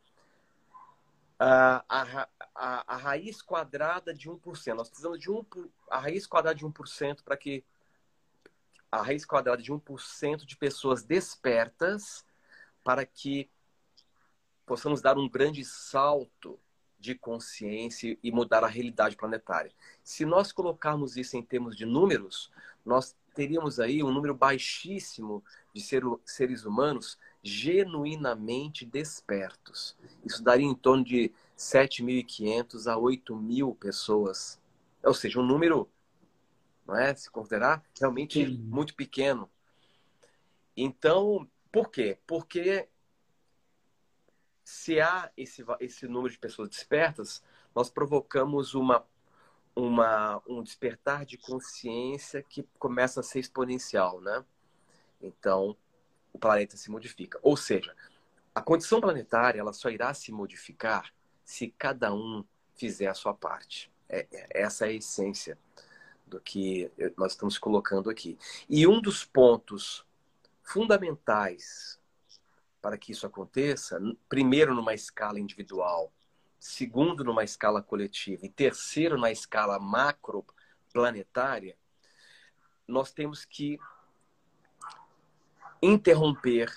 a, 1.39 1.84
a, 2.56 2.96
a, 2.96 2.98
raiz 2.98 3.41
quadrada 3.41 4.13
de 4.13 4.29
1%. 4.29 4.74
Nós 4.74 4.89
precisamos 4.89 5.20
de 5.20 5.29
um, 5.29 5.46
a 5.89 6.00
raiz 6.00 6.25
quadrada 6.25 6.56
de 6.56 6.65
1% 6.65 7.24
para 7.24 7.38
que 7.38 7.63
a 8.91 9.01
raiz 9.01 9.25
quadrada 9.25 9.62
de 9.62 9.72
1% 9.72 10.46
de 10.46 10.56
pessoas 10.56 11.03
despertas 11.03 12.25
para 12.84 13.06
que 13.06 13.50
possamos 14.65 15.01
dar 15.01 15.17
um 15.17 15.29
grande 15.29 15.63
salto 15.63 16.60
de 17.00 17.13
consciência 17.13 18.17
e 18.24 18.32
mudar 18.32 18.63
a 18.63 18.67
realidade 18.67 19.15
planetária. 19.15 19.72
Se 20.03 20.25
nós 20.25 20.51
colocarmos 20.51 21.15
isso 21.15 21.38
em 21.38 21.44
termos 21.44 21.75
de 21.75 21.86
números, 21.86 22.51
nós 22.84 23.15
teríamos 23.36 23.79
aí 23.79 24.01
um 24.01 24.12
número 24.12 24.34
baixíssimo 24.34 25.44
de 25.74 25.82
ser, 25.82 26.01
seres 26.25 26.65
humanos 26.65 27.20
genuinamente 27.48 28.86
despertos. 28.86 29.96
Isso 30.24 30.44
daria 30.44 30.66
em 30.66 30.75
torno 30.75 31.04
de 31.04 31.32
7.500 31.58 32.88
a 32.88 32.96
8.000 32.96 33.75
pessoas. 33.77 34.60
Ou 35.04 35.13
seja, 35.13 35.39
um 35.39 35.46
número, 35.46 35.89
não 36.86 36.96
é? 36.96 37.16
Se 37.16 37.32
considerar 37.32 37.84
realmente 38.00 38.46
Sim. 38.46 38.58
muito 38.58 38.94
pequeno. 38.96 39.50
Então, 40.75 41.50
por 41.72 41.89
quê? 41.89 42.20
Porque 42.27 42.88
se 44.63 45.00
há 45.00 45.32
esse, 45.38 45.63
esse 45.80 46.08
número 46.08 46.34
de 46.34 46.39
pessoas 46.39 46.70
despertas, 46.70 47.42
nós 47.74 47.89
provocamos 47.89 48.75
uma, 48.75 49.06
uma, 49.74 50.42
um 50.48 50.62
despertar 50.62 51.25
de 51.25 51.38
consciência 51.38 52.44
que 52.44 52.68
começa 52.77 53.22
a 53.22 53.24
ser 53.24 53.39
exponencial, 53.39 54.20
né? 54.20 54.44
Então, 55.22 55.75
o 56.38 56.39
planeta 56.39 56.77
se 56.77 56.89
modifica. 56.89 57.39
Ou 57.41 57.58
seja, 57.58 57.94
a 58.53 58.62
condição 58.62 59.01
planetária 59.01 59.60
ela 59.60 59.74
só 59.74 59.89
irá 59.89 60.13
se 60.13 60.32
modificar 60.32 61.12
se 61.44 61.74
cada 61.77 62.13
um 62.13 62.46
fizer 62.75 63.08
a 63.08 63.13
sua 63.13 63.34
parte. 63.34 63.91
É, 64.08 64.27
é, 64.32 64.62
essa 64.62 64.86
é 64.86 64.89
a 64.89 64.94
essência 64.94 65.58
do 66.25 66.39
que 66.39 66.91
nós 67.17 67.32
estamos 67.32 67.58
colocando 67.58 68.10
aqui. 68.10 68.38
E 68.70 68.86
um 68.86 69.01
dos 69.01 69.25
pontos 69.25 70.06
fundamentais 70.62 72.00
para 72.82 72.98
que 72.98 73.12
isso 73.12 73.25
aconteça, 73.25 74.00
primeiro 74.29 74.75
numa 74.75 74.94
escala 74.94 75.39
individual, 75.39 76.12
segundo 76.60 77.24
numa 77.24 77.44
escala 77.44 77.82
coletiva 77.82 78.46
e 78.46 78.50
terceiro 78.50 79.17
na 79.17 79.32
escala 79.32 79.79
macro 79.79 80.46
planetária, 80.94 81.75
nós 82.88 83.12
temos 83.12 83.44
que 83.44 83.79
interromper 85.81 86.72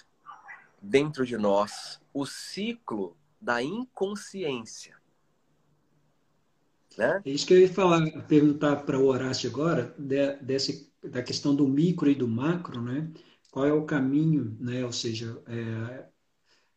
dentro 0.80 1.26
de 1.26 1.36
nós 1.36 2.00
o 2.12 2.26
ciclo 2.26 3.16
da 3.40 3.62
inconsciência. 3.62 4.96
Né? 6.96 7.22
É 7.24 7.30
isso 7.30 7.46
que 7.46 7.54
eu 7.54 7.60
ia 7.60 7.72
falar, 7.72 8.04
perguntar 8.26 8.76
para 8.76 8.98
o 8.98 9.06
Horácio 9.06 9.48
agora, 9.48 9.94
de, 9.98 10.36
desse, 10.36 10.92
da 11.02 11.22
questão 11.22 11.54
do 11.54 11.66
micro 11.66 12.10
e 12.10 12.14
do 12.14 12.28
macro, 12.28 12.82
né? 12.82 13.10
qual 13.50 13.66
é 13.66 13.72
o 13.72 13.84
caminho, 13.84 14.56
né? 14.60 14.84
ou 14.84 14.92
seja, 14.92 15.40
é, 15.46 16.04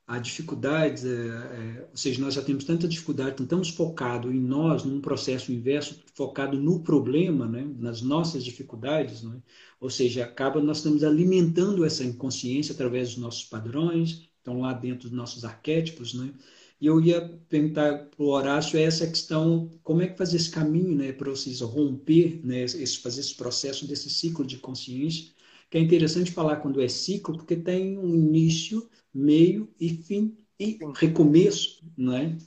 há 0.05 0.19
dificuldades, 0.19 1.05
é, 1.05 1.09
é, 1.09 1.87
ou 1.89 1.97
seja, 1.97 2.21
nós 2.21 2.33
já 2.33 2.41
temos 2.41 2.65
tanta 2.65 2.87
dificuldade, 2.87 3.41
estamos 3.41 3.69
focados 3.69 4.33
em 4.33 4.39
nós, 4.39 4.83
num 4.83 4.99
processo 4.99 5.51
inverso, 5.51 6.01
focado 6.13 6.59
no 6.59 6.81
problema, 6.81 7.47
né? 7.47 7.65
nas 7.79 8.01
nossas 8.01 8.43
dificuldades, 8.43 9.23
né? 9.23 9.41
ou 9.79 9.89
seja, 9.89 10.23
acaba 10.23 10.61
nós 10.61 10.77
estamos 10.77 11.03
alimentando 11.03 11.85
essa 11.85 12.03
inconsciência 12.03 12.73
através 12.73 13.09
dos 13.09 13.17
nossos 13.17 13.45
padrões, 13.45 14.29
estão 14.37 14.59
lá 14.59 14.73
dentro 14.73 15.07
dos 15.09 15.17
nossos 15.17 15.45
arquétipos, 15.45 16.13
né? 16.13 16.33
E 16.81 16.85
eu 16.85 16.99
ia 16.99 17.21
perguntar 17.47 18.09
para 18.09 18.21
o 18.21 18.27
Horácio 18.27 18.77
essa 18.77 19.07
questão, 19.07 19.71
como 19.83 20.01
é 20.01 20.07
que 20.07 20.17
fazer 20.17 20.35
esse 20.35 20.49
caminho, 20.49 20.97
né, 20.97 21.13
para 21.13 21.29
vocês 21.29 21.61
romper, 21.61 22.41
né, 22.43 22.63
esse, 22.63 22.97
fazer 22.97 23.21
esse 23.21 23.35
processo 23.35 23.87
desse 23.87 24.09
ciclo 24.09 24.45
de 24.45 24.57
consciência, 24.57 25.31
que 25.73 25.79
é 25.79 25.81
interessante 25.81 26.31
falar 26.31 26.57
quando 26.57 26.79
é 26.79 26.87
ciclo, 26.87 27.35
porque 27.35 27.55
tem 27.55 27.97
um 27.97 28.13
início, 28.13 28.87
meio 29.11 29.73
e 29.79 29.89
fim 29.89 30.37
e 30.59 30.77
recomeço, 30.95 31.83
não 31.97 32.15
é? 32.15 32.37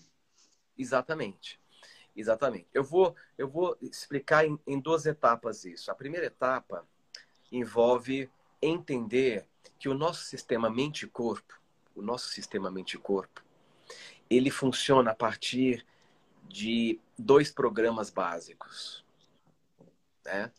Exatamente. 0.79 1.59
Exatamente. 2.15 2.69
Eu 2.73 2.85
vou, 2.85 3.17
eu 3.37 3.49
vou 3.49 3.77
explicar 3.83 4.47
em, 4.47 4.57
em 4.65 4.79
duas 4.79 5.07
etapas 5.07 5.65
isso. 5.65 5.91
A 5.91 5.95
primeira 5.97 6.27
etapa 6.27 6.87
envolve 7.51 8.31
entender 8.63 9.45
que 9.77 9.89
o 9.89 9.95
nosso 9.95 10.23
sistema 10.27 10.71
mente-corpo, 10.71 11.61
o 11.97 12.03
nosso 12.03 12.29
sistema 12.29 12.71
mente-corpo, 12.71 13.43
ele 14.31 14.53
funciona 14.53 15.11
a 15.11 15.17
partir 15.17 15.85
de 16.49 17.01
dois 17.19 17.51
programas 17.51 18.09
básicos. 18.09 19.05
Né? 20.25 20.53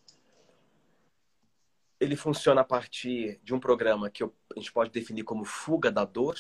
Ele 2.00 2.16
funciona 2.16 2.62
a 2.62 2.66
partir 2.66 3.40
de 3.44 3.54
um 3.54 3.60
programa 3.60 4.10
que 4.10 4.24
a 4.24 4.30
gente 4.56 4.72
pode 4.72 4.92
definir 4.92 5.24
como 5.24 5.44
fuga 5.44 5.92
da 5.92 6.06
dor 6.06 6.38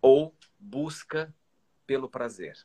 ou 0.00 0.34
busca 0.58 1.34
pelo 1.86 2.08
prazer. 2.08 2.56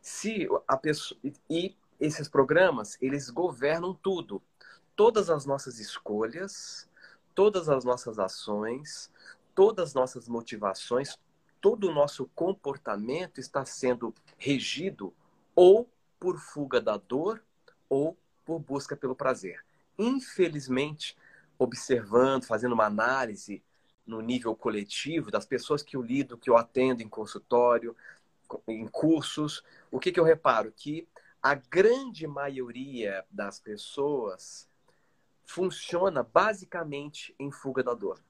Se 0.00 0.46
a 0.68 0.76
pessoa 0.76 1.20
e 1.50 1.76
esses 1.98 2.28
programas, 2.28 2.96
eles 3.00 3.30
governam 3.30 3.94
tudo. 3.94 4.42
Todas 4.94 5.28
as 5.30 5.44
nossas 5.44 5.78
escolhas, 5.78 6.88
todas 7.34 7.68
as 7.68 7.84
nossas 7.84 8.18
ações, 8.18 9.10
todas 9.54 9.88
as 9.88 9.94
nossas 9.94 10.28
motivações, 10.28 11.18
todo 11.60 11.88
o 11.88 11.92
nosso 11.92 12.30
comportamento 12.34 13.40
está 13.40 13.64
sendo 13.64 14.14
regido 14.38 15.12
ou 15.54 15.90
por 16.20 16.38
fuga 16.38 16.80
da 16.80 16.96
dor 16.96 17.42
ou 17.88 18.16
por 18.46 18.60
busca 18.60 18.96
pelo 18.96 19.16
prazer. 19.16 19.62
Infelizmente, 19.98 21.16
observando, 21.58 22.44
fazendo 22.44 22.72
uma 22.72 22.86
análise 22.86 23.62
no 24.06 24.20
nível 24.20 24.54
coletivo 24.54 25.30
das 25.30 25.44
pessoas 25.44 25.82
que 25.82 25.96
eu 25.96 26.02
lido, 26.02 26.38
que 26.38 26.48
eu 26.48 26.56
atendo 26.56 27.02
em 27.02 27.08
consultório, 27.08 27.94
em 28.68 28.86
cursos, 28.86 29.64
o 29.90 29.98
que, 29.98 30.12
que 30.12 30.20
eu 30.20 30.24
reparo? 30.24 30.72
Que 30.72 31.08
a 31.42 31.54
grande 31.54 32.26
maioria 32.26 33.24
das 33.30 33.58
pessoas 33.58 34.68
funciona 35.44 36.22
basicamente 36.22 37.34
em 37.38 37.50
fuga 37.50 37.82
da 37.82 37.94
dor. 37.94 38.22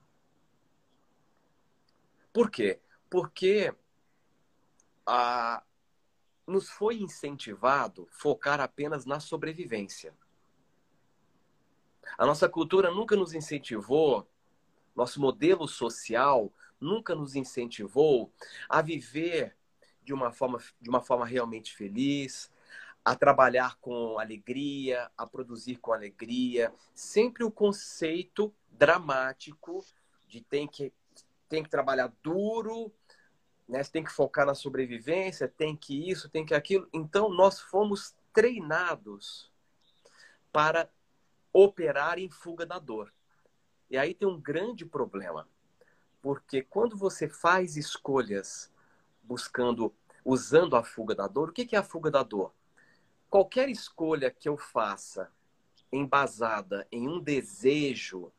Por 2.33 2.49
quê? 2.49 2.79
Porque 3.09 3.73
a, 5.05 5.63
nos 6.47 6.69
foi 6.69 6.95
incentivado 6.95 8.07
focar 8.09 8.61
apenas 8.61 9.05
na 9.05 9.19
sobrevivência. 9.19 10.15
A 12.17 12.25
nossa 12.25 12.47
cultura 12.47 12.89
nunca 12.89 13.15
nos 13.15 13.33
incentivou, 13.33 14.25
nosso 14.95 15.19
modelo 15.19 15.67
social 15.67 16.51
nunca 16.79 17.13
nos 17.13 17.35
incentivou 17.35 18.31
a 18.69 18.81
viver 18.81 19.55
de 20.03 20.13
uma 20.13 20.31
forma, 20.31 20.59
de 20.79 20.89
uma 20.89 21.01
forma 21.01 21.25
realmente 21.25 21.75
feliz, 21.75 22.49
a 23.03 23.15
trabalhar 23.15 23.77
com 23.79 24.17
alegria, 24.19 25.11
a 25.17 25.27
produzir 25.27 25.77
com 25.77 25.91
alegria. 25.91 26.73
Sempre 26.93 27.43
o 27.43 27.51
conceito 27.51 28.53
dramático 28.71 29.85
de 30.27 30.41
tem 30.41 30.67
que, 30.67 30.93
tem 31.49 31.63
que 31.63 31.69
trabalhar 31.69 32.11
duro, 32.23 32.91
né? 33.67 33.83
tem 33.83 34.03
que 34.03 34.11
focar 34.11 34.45
na 34.45 34.55
sobrevivência, 34.55 35.47
tem 35.47 35.75
que 35.75 36.09
isso, 36.09 36.29
tem 36.29 36.45
que 36.45 36.53
aquilo. 36.53 36.87
Então, 36.93 37.29
nós 37.29 37.59
fomos 37.59 38.15
treinados 38.31 39.51
para 40.51 40.89
operar 41.51 42.19
em 42.19 42.29
fuga 42.29 42.65
da 42.65 42.79
dor. 42.79 43.13
E 43.89 43.97
aí 43.97 44.13
tem 44.13 44.27
um 44.27 44.39
grande 44.39 44.85
problema, 44.85 45.47
porque 46.21 46.61
quando 46.61 46.97
você 46.97 47.29
faz 47.29 47.77
escolhas 47.77 48.71
buscando, 49.23 49.93
usando 50.23 50.75
a 50.75 50.83
fuga 50.83 51.15
da 51.15 51.27
dor, 51.27 51.49
o 51.49 51.53
que 51.53 51.75
é 51.75 51.79
a 51.79 51.83
fuga 51.83 52.11
da 52.11 52.21
dor? 52.21 52.53
Qualquer 53.29 53.69
escolha 53.69 54.29
que 54.29 54.47
eu 54.47 54.57
faça 54.57 55.31
embasada 55.91 56.87
em 56.91 57.07
um 57.07 57.19
desejo 57.19 58.31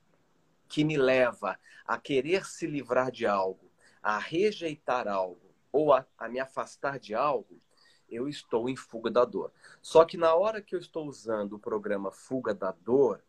que 0.69 0.85
me 0.85 0.97
leva 0.97 1.59
a 1.87 1.99
querer 1.99 2.45
se 2.45 2.67
livrar 2.67 3.11
de 3.11 3.27
algo, 3.27 3.68
a 4.09 4.17
rejeitar 4.17 5.07
algo 5.07 5.55
ou 5.71 5.93
a, 5.93 6.07
a 6.17 6.31
me 6.31 6.41
afastar 6.41 6.99
de 6.99 7.15
algo, 7.15 7.61
eu 8.09 8.27
estou 8.27 8.67
em 8.67 8.75
fuga 8.75 9.11
da 9.11 9.23
dor. 9.23 9.53
Só 9.83 10.03
que 10.03 10.17
na 10.17 10.35
hora 10.35 10.63
que 10.63 10.75
eu 10.75 10.79
estou 10.79 11.07
usando 11.07 11.53
o 11.53 11.59
programa 11.59 12.11
Fuga 12.11 12.55
da 12.55 12.73
Dor, 12.73 13.23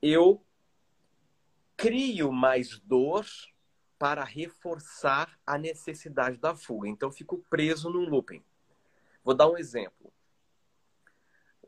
eu 0.00 0.42
crio 1.76 2.32
mais 2.32 2.78
dor 2.78 3.26
para 3.98 4.24
reforçar 4.24 5.38
a 5.46 5.58
necessidade 5.58 6.38
da 6.38 6.56
fuga. 6.56 6.88
Então, 6.88 7.12
fico 7.12 7.44
preso 7.50 7.90
num 7.90 8.08
looping. 8.08 8.42
Vou 9.22 9.34
dar 9.34 9.50
um 9.50 9.58
exemplo. 9.58 10.10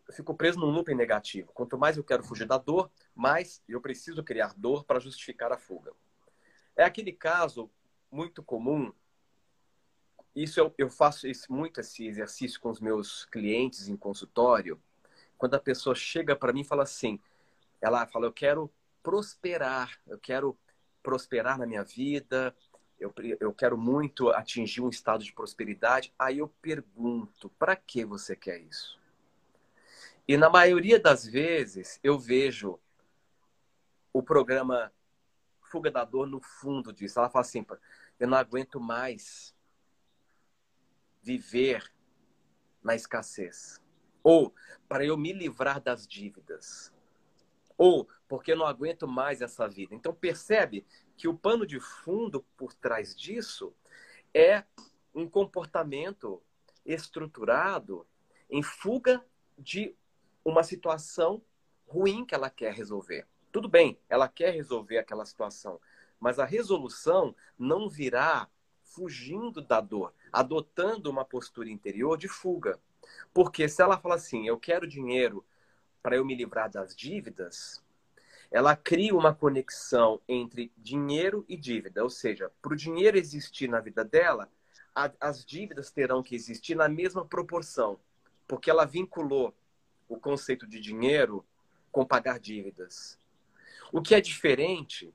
Eu 0.09 0.15
fico 0.15 0.35
preso 0.35 0.59
num 0.59 0.71
looping 0.71 0.95
negativo. 0.95 1.53
Quanto 1.53 1.77
mais 1.77 1.99
eu 1.99 2.05
quero 2.05 2.25
fugir 2.25 2.47
da 2.47 2.57
dor, 2.57 2.91
mais 3.15 3.63
eu 3.69 3.83
preciso 3.83 4.25
criar 4.25 4.55
dor 4.57 4.83
para 4.83 4.99
justificar 4.99 5.53
a 5.53 5.59
fuga. 5.59 5.93
É 6.77 6.85
aquele 6.85 7.13
caso 7.13 7.71
muito 8.11 8.43
comum. 8.43 8.93
Isso 10.35 10.61
eu, 10.61 10.75
eu 10.77 10.91
faço 10.91 11.27
esse, 11.27 11.51
muito 11.51 11.81
esse 11.81 12.07
exercício 12.07 12.61
com 12.61 12.71
os 12.71 12.81
meus 12.81 13.25
clientes 13.25 13.89
em 13.89 13.97
consultório. 13.97 14.81
Quando 15.39 15.55
a 15.55 15.61
pessoa 15.61 15.95
chega 15.95 16.37
para 16.37 16.53
mim 16.53 16.61
e 16.61 16.65
fala 16.65 16.83
assim, 16.83 17.19
ela 17.81 18.07
fala, 18.07 18.27
eu 18.27 18.33
quero 18.33 18.71
prosperar, 19.03 19.99
eu 20.07 20.19
quero 20.19 20.59
prosperar 21.03 21.59
na 21.59 21.67
minha 21.67 21.83
vida, 21.83 22.55
eu, 22.99 23.15
eu 23.41 23.53
quero 23.53 23.79
muito 23.79 24.31
atingir 24.31 24.83
um 24.83 24.89
estado 24.89 25.25
de 25.25 25.33
prosperidade. 25.33 26.13
Aí 26.19 26.39
eu 26.39 26.49
pergunto, 26.61 27.49
para 27.51 27.77
que 27.77 28.05
você 28.05 28.37
quer 28.37 28.59
isso? 28.61 28.99
E 30.29 30.37
na 30.37 30.51
maioria 30.51 30.99
das 30.99 31.25
vezes 31.25 32.01
eu 32.03 32.19
vejo 32.19 32.79
o 34.13 34.23
programa 34.23 34.93
Fuga 35.71 35.91
da 35.91 36.05
Dor 36.05 36.27
no 36.27 36.41
fundo 36.41 36.93
disso. 36.93 37.19
Ela 37.19 37.31
fala 37.31 37.45
assim: 37.45 37.65
eu 38.19 38.29
não 38.29 38.37
aguento 38.37 38.81
mais 38.81 39.55
viver 41.23 41.93
na 42.83 42.95
escassez. 42.95 43.81
Ou 44.23 44.55
para 44.89 45.05
eu 45.05 45.17
me 45.17 45.33
livrar 45.33 45.81
das 45.81 46.07
dívidas 46.07 46.93
ou 47.77 48.09
porque 48.29 48.53
eu 48.53 48.57
não 48.57 48.67
aguento 48.67 49.07
mais 49.07 49.41
essa 49.41 49.69
vida. 49.69 49.95
Então 49.95 50.15
percebe 50.15 50.87
que 51.17 51.29
o 51.29 51.37
pano 51.37 51.67
de 51.67 51.79
fundo 51.79 52.43
por 52.57 52.73
trás 52.73 53.15
disso 53.15 53.75
é 54.35 54.65
um 55.15 55.29
comportamento 55.29 56.43
estruturado 56.85 58.07
em 58.51 58.63
fuga 58.63 59.25
de 59.59 59.95
uma 60.45 60.63
situação 60.63 61.43
ruim 61.87 62.25
que 62.25 62.35
ela 62.35 62.51
quer 62.51 62.73
resolver. 62.73 63.27
Tudo 63.53 63.69
bem, 63.69 63.99
ela 64.09 64.29
quer 64.29 64.53
resolver 64.53 64.99
aquela 64.99 65.25
situação, 65.25 65.81
mas 66.21 66.39
a 66.39 66.45
resolução 66.45 67.35
não 67.59 67.89
virá 67.89 68.49
fugindo 68.83 69.61
da 69.61 69.81
dor, 69.81 70.13
adotando 70.33 71.11
uma 71.11 71.25
postura 71.25 71.69
interior 71.69 72.17
de 72.17 72.29
fuga. 72.29 72.79
Porque 73.33 73.69
se 73.69 73.83
ela 73.83 73.99
fala 73.99 74.15
assim, 74.15 74.47
eu 74.47 74.59
quero 74.59 74.87
dinheiro 74.87 75.45
para 76.03 76.17
eu 76.17 76.25
me 76.25 76.35
livrar 76.35 76.71
das 76.71 76.95
dívidas, 76.95 77.83
ela 78.51 78.77
cria 78.77 79.15
uma 79.15 79.35
conexão 79.35 80.21
entre 80.29 80.73
dinheiro 80.77 81.45
e 81.49 81.57
dívida. 81.57 82.03
Ou 82.03 82.11
seja, 82.11 82.51
para 82.63 82.73
o 82.73 82.77
dinheiro 82.77 83.19
existir 83.19 83.69
na 83.69 83.81
vida 83.81 84.05
dela, 84.05 84.51
a, 84.95 85.11
as 85.21 85.45
dívidas 85.45 85.91
terão 85.91 86.23
que 86.23 86.35
existir 86.35 86.75
na 86.75 86.89
mesma 86.89 87.25
proporção, 87.25 87.99
porque 88.47 88.71
ela 88.71 88.85
vinculou 88.85 89.55
o 90.09 90.19
conceito 90.19 90.67
de 90.67 90.81
dinheiro 90.81 91.45
com 91.91 92.05
pagar 92.05 92.39
dívidas. 92.39 93.19
O 93.97 94.03
que 94.03 94.15
é 94.15 94.21
diferente 94.21 95.11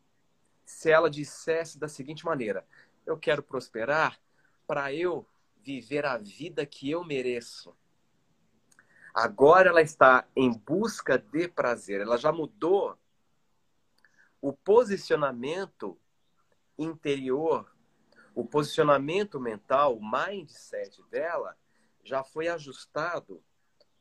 se 0.65 0.89
ela 0.89 1.07
dissesse 1.07 1.77
da 1.77 1.87
seguinte 1.87 2.25
maneira: 2.25 2.65
eu 3.05 3.15
quero 3.15 3.43
prosperar 3.43 4.19
para 4.65 4.91
eu 4.91 5.23
viver 5.57 6.03
a 6.03 6.17
vida 6.17 6.65
que 6.65 6.89
eu 6.89 7.03
mereço. 7.03 7.77
Agora 9.13 9.69
ela 9.69 9.83
está 9.83 10.27
em 10.35 10.51
busca 10.51 11.19
de 11.19 11.47
prazer. 11.47 12.01
Ela 12.01 12.17
já 12.17 12.31
mudou 12.31 12.97
o 14.41 14.51
posicionamento 14.51 15.95
interior, 16.75 17.71
o 18.33 18.43
posicionamento 18.43 19.39
mental, 19.39 19.95
o 19.95 20.01
mindset 20.03 21.03
dela 21.03 21.55
já 22.03 22.23
foi 22.23 22.47
ajustado 22.47 23.43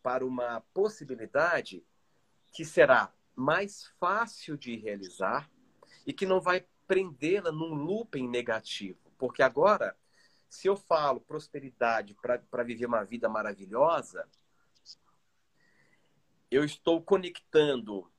para 0.02 0.24
uma 0.24 0.62
possibilidade 0.72 1.84
que 2.50 2.64
será 2.64 3.12
mais 3.40 3.86
fácil 3.98 4.56
de 4.56 4.76
realizar 4.76 5.50
e 6.06 6.12
que 6.12 6.26
não 6.26 6.40
vai 6.40 6.66
prendê-la 6.86 7.50
num 7.50 7.74
looping 7.74 8.28
negativo. 8.28 8.98
Porque 9.16 9.42
agora, 9.42 9.96
se 10.48 10.66
eu 10.66 10.76
falo 10.76 11.20
prosperidade 11.20 12.16
para 12.20 12.64
viver 12.64 12.86
uma 12.86 13.04
vida 13.04 13.28
maravilhosa, 13.28 14.28
eu 16.50 16.64
estou 16.64 17.00
conectando 17.00 18.10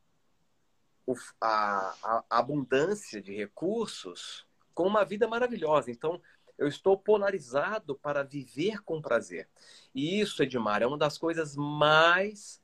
a, 1.39 1.95
a, 2.03 2.23
abundância 2.29 3.21
de 3.21 3.35
recursos 3.35 4.47
com 4.73 4.87
uma 4.87 5.03
vida 5.03 5.27
maravilhosa. 5.27 5.91
Então, 5.91 6.21
eu 6.57 6.67
estou 6.67 6.97
polarizado 6.97 7.95
para 7.95 8.23
viver 8.23 8.81
com 8.83 9.01
prazer. 9.01 9.49
E 9.93 10.21
isso, 10.21 10.43
Edmar, 10.43 10.81
é 10.81 10.87
uma 10.87 10.97
das 10.97 11.17
coisas 11.17 11.55
mais 11.55 12.61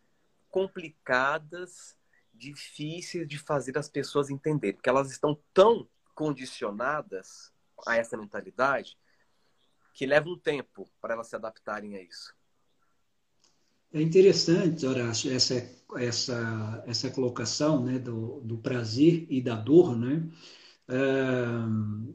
complicadas, 0.50 1.97
difíceis 2.38 3.28
de 3.28 3.38
fazer 3.38 3.78
as 3.78 3.90
pessoas 3.90 4.30
entenderem, 4.30 4.76
porque 4.76 4.90
elas 4.90 5.12
estão 5.12 5.38
tão 5.54 5.88
condicionadas 6.14 7.52
a 7.86 7.96
essa 7.96 8.18
mentalidade 8.18 8.98
que 9.94 10.06
leva 10.06 10.30
um 10.30 10.38
tempo 10.38 10.90
para 11.02 11.14
elas 11.14 11.28
se 11.28 11.36
adaptarem 11.36 11.96
a 11.96 12.02
isso. 12.02 12.36
É 13.92 14.02
interessante, 14.02 14.86
Horácio, 14.86 15.34
essa, 15.34 15.56
essa, 15.96 16.84
essa 16.86 17.10
colocação 17.10 17.84
né, 17.84 17.98
do, 17.98 18.42
do 18.42 18.58
prazer 18.58 19.26
e 19.30 19.42
da 19.42 19.56
dor. 19.56 19.98
Né? 19.98 20.30
Uh, 20.90 22.14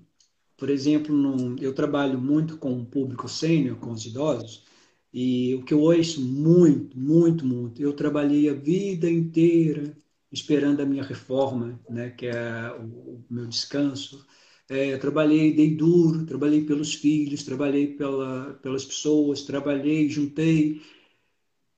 por 0.57 0.71
exemplo, 0.71 1.15
num, 1.15 1.57
eu 1.59 1.75
trabalho 1.75 2.21
muito 2.21 2.59
com 2.59 2.79
o 2.79 2.87
público 2.87 3.29
sênior, 3.29 3.79
com 3.79 3.91
os 3.91 4.05
idosos, 4.05 4.65
e 5.13 5.55
o 5.57 5.65
que 5.65 5.75
eu 5.75 5.81
ouço 5.81 6.21
muito, 6.21 6.99
muito, 6.99 7.45
muito, 7.45 7.83
eu 7.83 7.93
trabalhei 7.93 8.49
a 8.49 8.55
vida 8.55 9.11
inteira 9.11 9.97
esperando 10.33 10.81
a 10.81 10.87
minha 10.87 11.03
reforma, 11.03 11.81
né, 11.89 12.11
que 12.11 12.27
é 12.27 12.73
o, 12.81 13.25
meu 13.31 13.47
descanso. 13.47 14.27
É, 14.69 14.97
trabalhei, 14.97 15.55
dei 15.55 15.77
duro, 15.77 16.25
trabalhei 16.25 16.65
pelos 16.65 16.95
filhos, 16.95 17.43
trabalhei 17.43 17.89
pela, 17.97 18.55
pelas 18.63 18.85
pessoas, 18.85 19.43
trabalhei, 19.43 20.09
juntei 20.09 20.81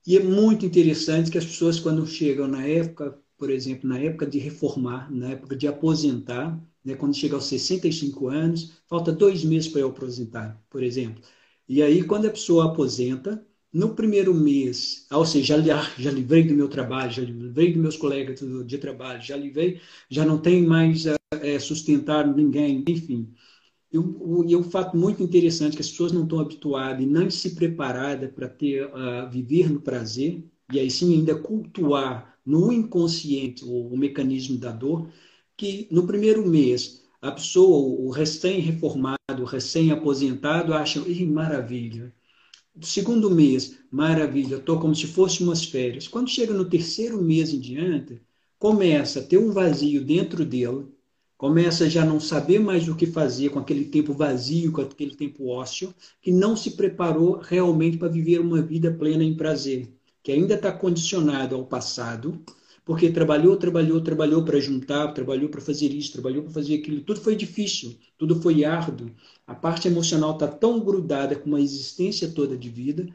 e 0.05 0.15
é 0.17 0.23
muito 0.23 0.65
interessante 0.65 1.31
que 1.31 1.37
as 1.37 1.45
pessoas, 1.45 1.79
quando 1.79 2.05
chegam 2.05 2.47
na 2.47 2.65
época, 2.65 3.19
por 3.37 3.49
exemplo, 3.49 3.89
na 3.89 3.99
época 3.99 4.25
de 4.27 4.37
reformar, 4.37 5.11
na 5.11 5.31
época 5.31 5.55
de 5.55 5.67
aposentar, 5.67 6.61
né, 6.83 6.95
quando 6.95 7.15
chega 7.15 7.35
aos 7.35 7.45
65 7.45 8.27
anos, 8.27 8.73
falta 8.87 9.11
dois 9.11 9.43
meses 9.43 9.67
para 9.67 9.81
eu 9.81 9.89
aposentar, 9.89 10.61
por 10.69 10.83
exemplo. 10.83 11.23
E 11.67 11.81
aí, 11.81 12.03
quando 12.03 12.27
a 12.27 12.29
pessoa 12.29 12.65
aposenta, 12.71 13.43
no 13.75 13.93
primeiro 13.93 14.33
mês, 14.33 15.05
ou 15.11 15.25
seja, 15.25 15.61
já, 15.61 15.81
já 15.97 16.09
livrei 16.11 16.43
do 16.45 16.53
meu 16.55 16.69
trabalho, 16.69 17.11
já 17.11 17.21
livrei 17.23 17.73
dos 17.73 17.81
meus 17.81 17.97
colegas 17.97 18.39
de 18.65 18.77
trabalho, 18.77 19.21
já 19.21 19.35
livrei, 19.35 19.81
já 20.09 20.25
não 20.25 20.37
tem 20.39 20.63
mais 20.65 21.05
é, 21.41 21.59
sustentar 21.59 22.25
ninguém, 22.25 22.85
enfim. 22.87 23.33
E 23.91 23.99
um, 23.99 24.45
um 24.59 24.63
fato 24.63 24.97
muito 24.97 25.23
interessante 25.23 25.75
que 25.75 25.81
as 25.81 25.89
pessoas 25.89 26.11
não 26.13 26.23
estão 26.23 26.39
habituadas 26.39 27.03
e 27.03 27.07
não 27.07 27.29
se 27.29 27.55
preparadas 27.55 28.31
para 28.31 28.49
ter 28.49 28.85
uh, 28.87 29.29
viver 29.31 29.69
no 29.71 29.81
prazer 29.81 30.43
e 30.71 30.79
aí 30.79 30.89
sim 30.91 31.13
ainda 31.13 31.35
cultuar 31.35 32.37
no 32.45 32.71
inconsciente, 32.71 33.65
o, 33.65 33.87
o 33.93 33.97
mecanismo 33.97 34.57
da 34.57 34.71
dor, 34.71 35.09
que 35.57 35.87
no 35.91 36.07
primeiro 36.07 36.45
mês 36.47 37.03
a 37.21 37.31
pessoa, 37.31 37.77
o 38.01 38.09
recém-reformado, 38.11 39.43
recém-aposentado, 39.45 40.73
acha, 40.73 41.01
maravilha. 41.27 42.13
Do 42.75 42.85
segundo 42.85 43.31
mês, 43.31 43.77
maravilha, 43.89 44.57
estou 44.57 44.77
como 44.77 44.93
se 44.93 45.07
fosse 45.07 45.41
umas 45.41 45.63
férias. 45.63 46.09
Quando 46.09 46.29
chega 46.29 46.53
no 46.53 46.65
terceiro 46.65 47.21
mês 47.21 47.53
em 47.53 47.59
diante, 47.59 48.21
começa 48.59 49.21
a 49.21 49.23
ter 49.23 49.37
um 49.37 49.53
vazio 49.53 50.03
dentro 50.03 50.43
dele, 50.43 50.85
começa 51.37 51.85
a 51.85 51.89
já 51.89 52.03
não 52.03 52.19
saber 52.19 52.59
mais 52.59 52.89
o 52.89 52.95
que 52.95 53.05
fazer 53.05 53.47
com 53.47 53.59
aquele 53.59 53.85
tempo 53.85 54.13
vazio, 54.13 54.73
com 54.73 54.81
aquele 54.81 55.15
tempo 55.15 55.47
ósseo, 55.47 55.95
que 56.21 56.33
não 56.33 56.57
se 56.57 56.71
preparou 56.71 57.39
realmente 57.41 57.95
para 57.95 58.09
viver 58.09 58.41
uma 58.41 58.61
vida 58.61 58.91
plena 58.91 59.23
em 59.23 59.37
prazer, 59.37 59.87
que 60.21 60.33
ainda 60.33 60.55
está 60.55 60.69
condicionado 60.69 61.55
ao 61.55 61.65
passado, 61.65 62.43
porque 62.85 63.09
trabalhou, 63.09 63.57
trabalhou, 63.57 63.99
trabalhou 63.99 64.45
para 64.45 64.59
juntar, 64.59 65.11
trabalhou 65.11 65.49
para 65.49 65.59
fazer 65.59 65.91
isso, 65.91 66.13
trabalhou 66.13 66.43
para 66.43 66.53
fazer 66.53 66.75
aquilo. 66.75 67.01
Tudo 67.01 67.19
foi 67.19 67.35
difícil, 67.35 67.97
tudo 68.17 68.39
foi 68.39 68.63
árduo. 68.63 69.11
A 69.47 69.55
parte 69.55 69.87
emocional 69.87 70.33
está 70.33 70.47
tão 70.47 70.79
grudada 70.79 71.35
com 71.35 71.49
uma 71.49 71.59
existência 71.59 72.29
toda 72.29 72.55
de 72.55 72.69
vida 72.69 73.07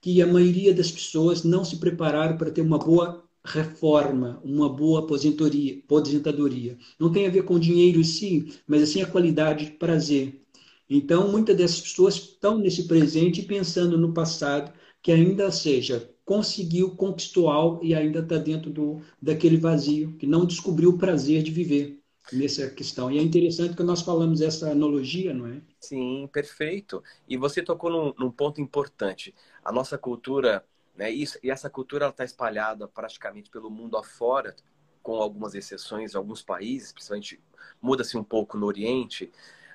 que 0.00 0.22
a 0.22 0.26
maioria 0.26 0.72
das 0.72 0.92
pessoas 0.92 1.42
não 1.42 1.64
se 1.64 1.78
prepararam 1.78 2.36
para 2.36 2.50
ter 2.50 2.60
uma 2.60 2.78
boa 2.78 3.24
reforma, 3.44 4.40
uma 4.44 4.68
boa 4.68 5.00
aposentadoria, 5.00 5.80
aposentadoria. 5.84 6.78
Não 6.98 7.10
tem 7.10 7.26
a 7.26 7.30
ver 7.30 7.42
com 7.42 7.58
dinheiro 7.58 7.98
em 7.98 8.04
si, 8.04 8.52
mas 8.68 8.82
assim 8.82 9.02
a 9.02 9.06
qualidade 9.06 9.66
de 9.66 9.70
prazer. 9.72 10.40
Então, 10.88 11.30
muitas 11.30 11.56
dessas 11.56 11.80
pessoas 11.80 12.14
estão 12.14 12.58
nesse 12.58 12.84
presente 12.86 13.42
pensando 13.42 13.98
no 13.98 14.14
passado, 14.14 14.72
que 15.02 15.12
ainda 15.12 15.50
seja 15.50 16.08
conseguiu, 16.28 16.94
conquistou 16.94 17.48
algo 17.48 17.82
e 17.82 17.94
ainda 17.94 18.18
está 18.18 18.36
dentro 18.36 18.70
do, 18.70 19.00
daquele 19.20 19.56
vazio, 19.56 20.12
que 20.18 20.26
não 20.26 20.44
descobriu 20.44 20.90
o 20.90 20.98
prazer 20.98 21.42
de 21.42 21.50
viver 21.50 22.02
nessa 22.30 22.68
questão. 22.68 23.10
E 23.10 23.18
é 23.18 23.22
interessante 23.22 23.74
que 23.74 23.82
nós 23.82 24.02
falamos 24.02 24.42
essa 24.42 24.70
analogia, 24.70 25.32
não 25.32 25.46
é? 25.46 25.62
Sim, 25.80 26.28
perfeito. 26.30 27.02
E 27.26 27.38
você 27.38 27.62
tocou 27.62 27.90
num, 27.90 28.12
num 28.18 28.30
ponto 28.30 28.60
importante. 28.60 29.34
A 29.64 29.72
nossa 29.72 29.96
cultura, 29.96 30.62
né, 30.94 31.10
isso, 31.10 31.38
e 31.42 31.50
essa 31.50 31.70
cultura 31.70 32.08
está 32.08 32.26
espalhada 32.26 32.86
praticamente 32.86 33.48
pelo 33.48 33.70
mundo 33.70 33.96
afora, 33.96 34.54
com 35.02 35.14
algumas 35.22 35.54
exceções 35.54 36.14
alguns 36.14 36.42
países, 36.42 36.92
principalmente 36.92 37.40
muda-se 37.80 38.18
um 38.18 38.24
pouco 38.24 38.58
no 38.58 38.66
Oriente, 38.66 39.32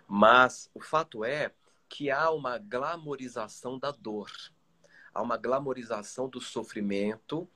mas 0.07 0.69
o 0.71 0.79
fato 0.79 1.25
é 1.25 1.51
que 1.89 2.11
há 2.11 2.29
uma 2.29 2.59
glamorização 2.59 3.79
da 3.79 3.89
dor 3.89 4.29
há 5.13 5.21
uma 5.21 5.37
glamorização 5.37 6.27
do 6.27 6.41
sofrimento, 6.41 7.47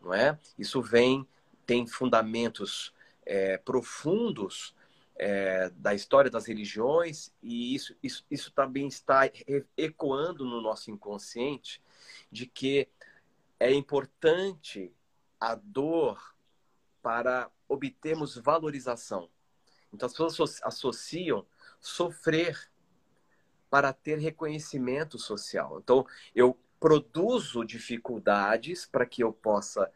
não 0.00 0.12
é? 0.12 0.38
Isso 0.58 0.82
vem, 0.82 1.26
tem 1.64 1.86
fundamentos 1.86 2.92
é, 3.24 3.58
profundos 3.58 4.74
é, 5.16 5.70
da 5.70 5.94
história 5.94 6.30
das 6.30 6.46
religiões 6.46 7.32
e 7.42 7.74
isso, 7.74 7.96
isso, 8.02 8.24
isso 8.30 8.50
também 8.52 8.86
está 8.86 9.22
ecoando 9.76 10.44
no 10.44 10.60
nosso 10.60 10.90
inconsciente 10.90 11.82
de 12.30 12.46
que 12.46 12.88
é 13.58 13.72
importante 13.72 14.92
a 15.40 15.54
dor 15.54 16.34
para 17.02 17.50
obtermos 17.68 18.36
valorização. 18.36 19.30
Então 19.92 20.06
as 20.06 20.12
pessoas 20.12 20.60
associam 20.62 21.46
sofrer 21.80 22.70
para 23.70 23.92
ter 23.92 24.18
reconhecimento 24.18 25.18
social. 25.18 25.78
Então 25.82 26.06
eu 26.34 26.58
produzo 26.78 27.64
dificuldades 27.64 28.86
para 28.86 29.06
que 29.06 29.22
eu 29.22 29.32
possa 29.32 29.90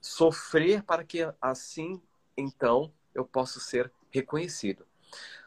sofrer, 0.00 0.82
para 0.82 1.04
que 1.04 1.20
assim, 1.40 2.00
então, 2.36 2.92
eu 3.14 3.24
possa 3.24 3.60
ser 3.60 3.92
reconhecido. 4.10 4.86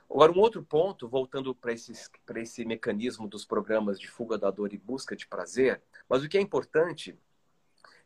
Agora, 0.10 0.32
um 0.32 0.40
outro 0.40 0.64
ponto, 0.64 1.08
voltando 1.08 1.54
para 1.56 1.74
esse 1.74 2.66
mecanismo 2.66 3.28
dos 3.28 3.44
programas 3.44 4.00
de 4.00 4.08
fuga 4.08 4.38
da 4.38 4.52
dor 4.52 4.72
e 4.74 4.78
busca 4.78 5.16
de 5.16 5.28
prazer, 5.28 5.82
mas 6.08 6.24
o 6.24 6.30
que 6.30 6.38
é 6.38 6.42
importante 6.42 7.18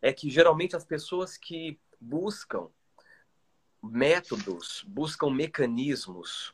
é 0.02 0.14
que 0.14 0.30
geralmente 0.30 0.76
as 0.76 0.86
pessoas 0.86 1.38
que 1.38 1.78
buscam 2.00 2.70
métodos, 3.84 4.84
buscam 4.88 5.30
mecanismos 5.30 6.54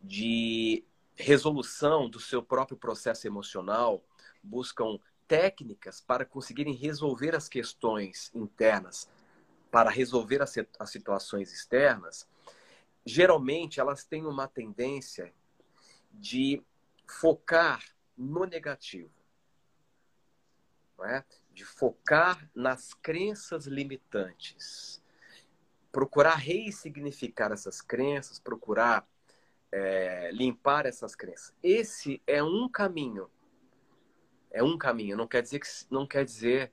de 0.00 0.84
resolução 1.16 2.08
do 2.08 2.20
seu 2.20 2.42
próprio 2.42 2.76
processo 2.76 3.26
emocional, 3.26 4.04
buscam 4.42 4.98
técnicas 5.26 6.00
para 6.00 6.24
conseguirem 6.24 6.74
resolver 6.74 7.34
as 7.34 7.48
questões 7.48 8.30
internas, 8.34 9.08
para 9.70 9.90
resolver 9.90 10.42
as, 10.42 10.54
as 10.78 10.90
situações 10.90 11.52
externas, 11.52 12.28
geralmente 13.04 13.80
elas 13.80 14.04
têm 14.04 14.26
uma 14.26 14.48
tendência 14.48 15.32
de 16.12 16.62
focar 17.06 17.82
no 18.16 18.44
negativo. 18.44 19.10
É? 21.04 21.22
De 21.52 21.64
focar 21.64 22.48
nas 22.54 22.94
crenças 22.94 23.66
limitantes. 23.66 25.02
Procurar 25.92 26.36
ressignificar 26.36 27.52
essas 27.52 27.82
crenças, 27.82 28.38
procurar 28.38 29.06
é, 29.70 30.30
limpar 30.32 30.86
essas 30.86 31.14
crenças. 31.14 31.54
Esse 31.62 32.22
é 32.26 32.42
um 32.42 32.68
caminho 32.68 33.30
é 34.56 34.62
um 34.62 34.78
caminho, 34.78 35.18
não 35.18 35.26
quer 35.26 35.42
dizer 35.42 35.60
que 35.60 35.68
não 35.90 36.06
quer 36.06 36.24
dizer 36.24 36.72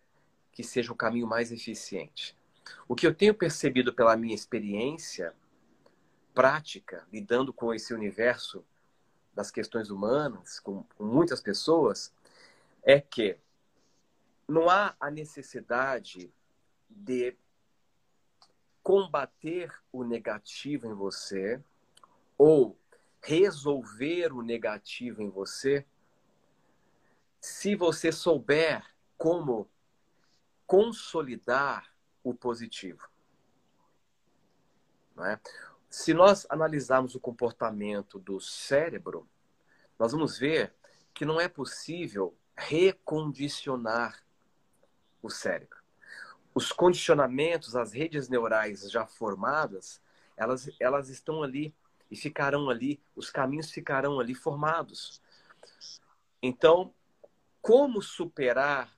que 0.54 0.64
seja 0.64 0.94
o 0.94 0.96
caminho 0.96 1.28
mais 1.28 1.52
eficiente. 1.52 2.36
O 2.88 2.96
que 2.96 3.06
eu 3.06 3.14
tenho 3.14 3.34
percebido 3.34 3.94
pela 3.94 4.16
minha 4.16 4.34
experiência 4.34 5.34
prática, 6.34 7.06
lidando 7.12 7.52
com 7.52 7.74
esse 7.74 7.94
universo 7.94 8.64
das 9.34 9.52
questões 9.52 9.90
humanas, 9.90 10.62
com, 10.62 10.84
com 10.96 11.04
muitas 11.04 11.42
pessoas, 11.42 12.14
é 12.84 13.02
que 13.02 13.38
não 14.48 14.70
há 14.70 14.96
a 14.98 15.12
necessidade 15.12 16.32
de 16.90 17.36
combater 18.82 19.74
o 19.92 20.06
negativo 20.06 20.88
em 20.88 20.94
você 20.94 21.62
ou 22.38 22.78
resolver 23.22 24.32
o 24.32 24.42
negativo 24.42 25.22
em 25.22 25.30
você 25.30 25.86
se 27.44 27.76
você 27.76 28.10
souber 28.10 28.82
como 29.18 29.70
consolidar 30.66 31.94
o 32.24 32.34
positivo. 32.34 33.06
É? 35.20 35.38
Se 35.90 36.14
nós 36.14 36.48
analisarmos 36.50 37.16
o 37.16 37.20
comportamento 37.20 38.18
do 38.18 38.40
cérebro, 38.40 39.28
nós 40.00 40.14
vamos 40.14 40.40
ver 40.40 40.74
que 41.14 41.26
não 41.26 41.38
é 41.38 41.50
possível 41.50 42.34
recondicionar 42.56 44.24
o 45.22 45.30
cérebro. 45.30 45.84
Os 46.56 46.72
condicionamentos, 46.72 47.76
as 47.76 47.92
redes 47.92 48.30
neurais 48.30 48.90
já 48.90 49.06
formadas, 49.06 50.02
elas, 50.38 50.70
elas 50.80 51.10
estão 51.10 51.44
ali 51.44 51.76
e 52.10 52.16
ficarão 52.16 52.70
ali, 52.70 53.04
os 53.14 53.30
caminhos 53.30 53.70
ficarão 53.70 54.18
ali 54.18 54.34
formados. 54.34 55.22
Então, 56.42 56.94
como 57.64 58.02
superar 58.02 58.94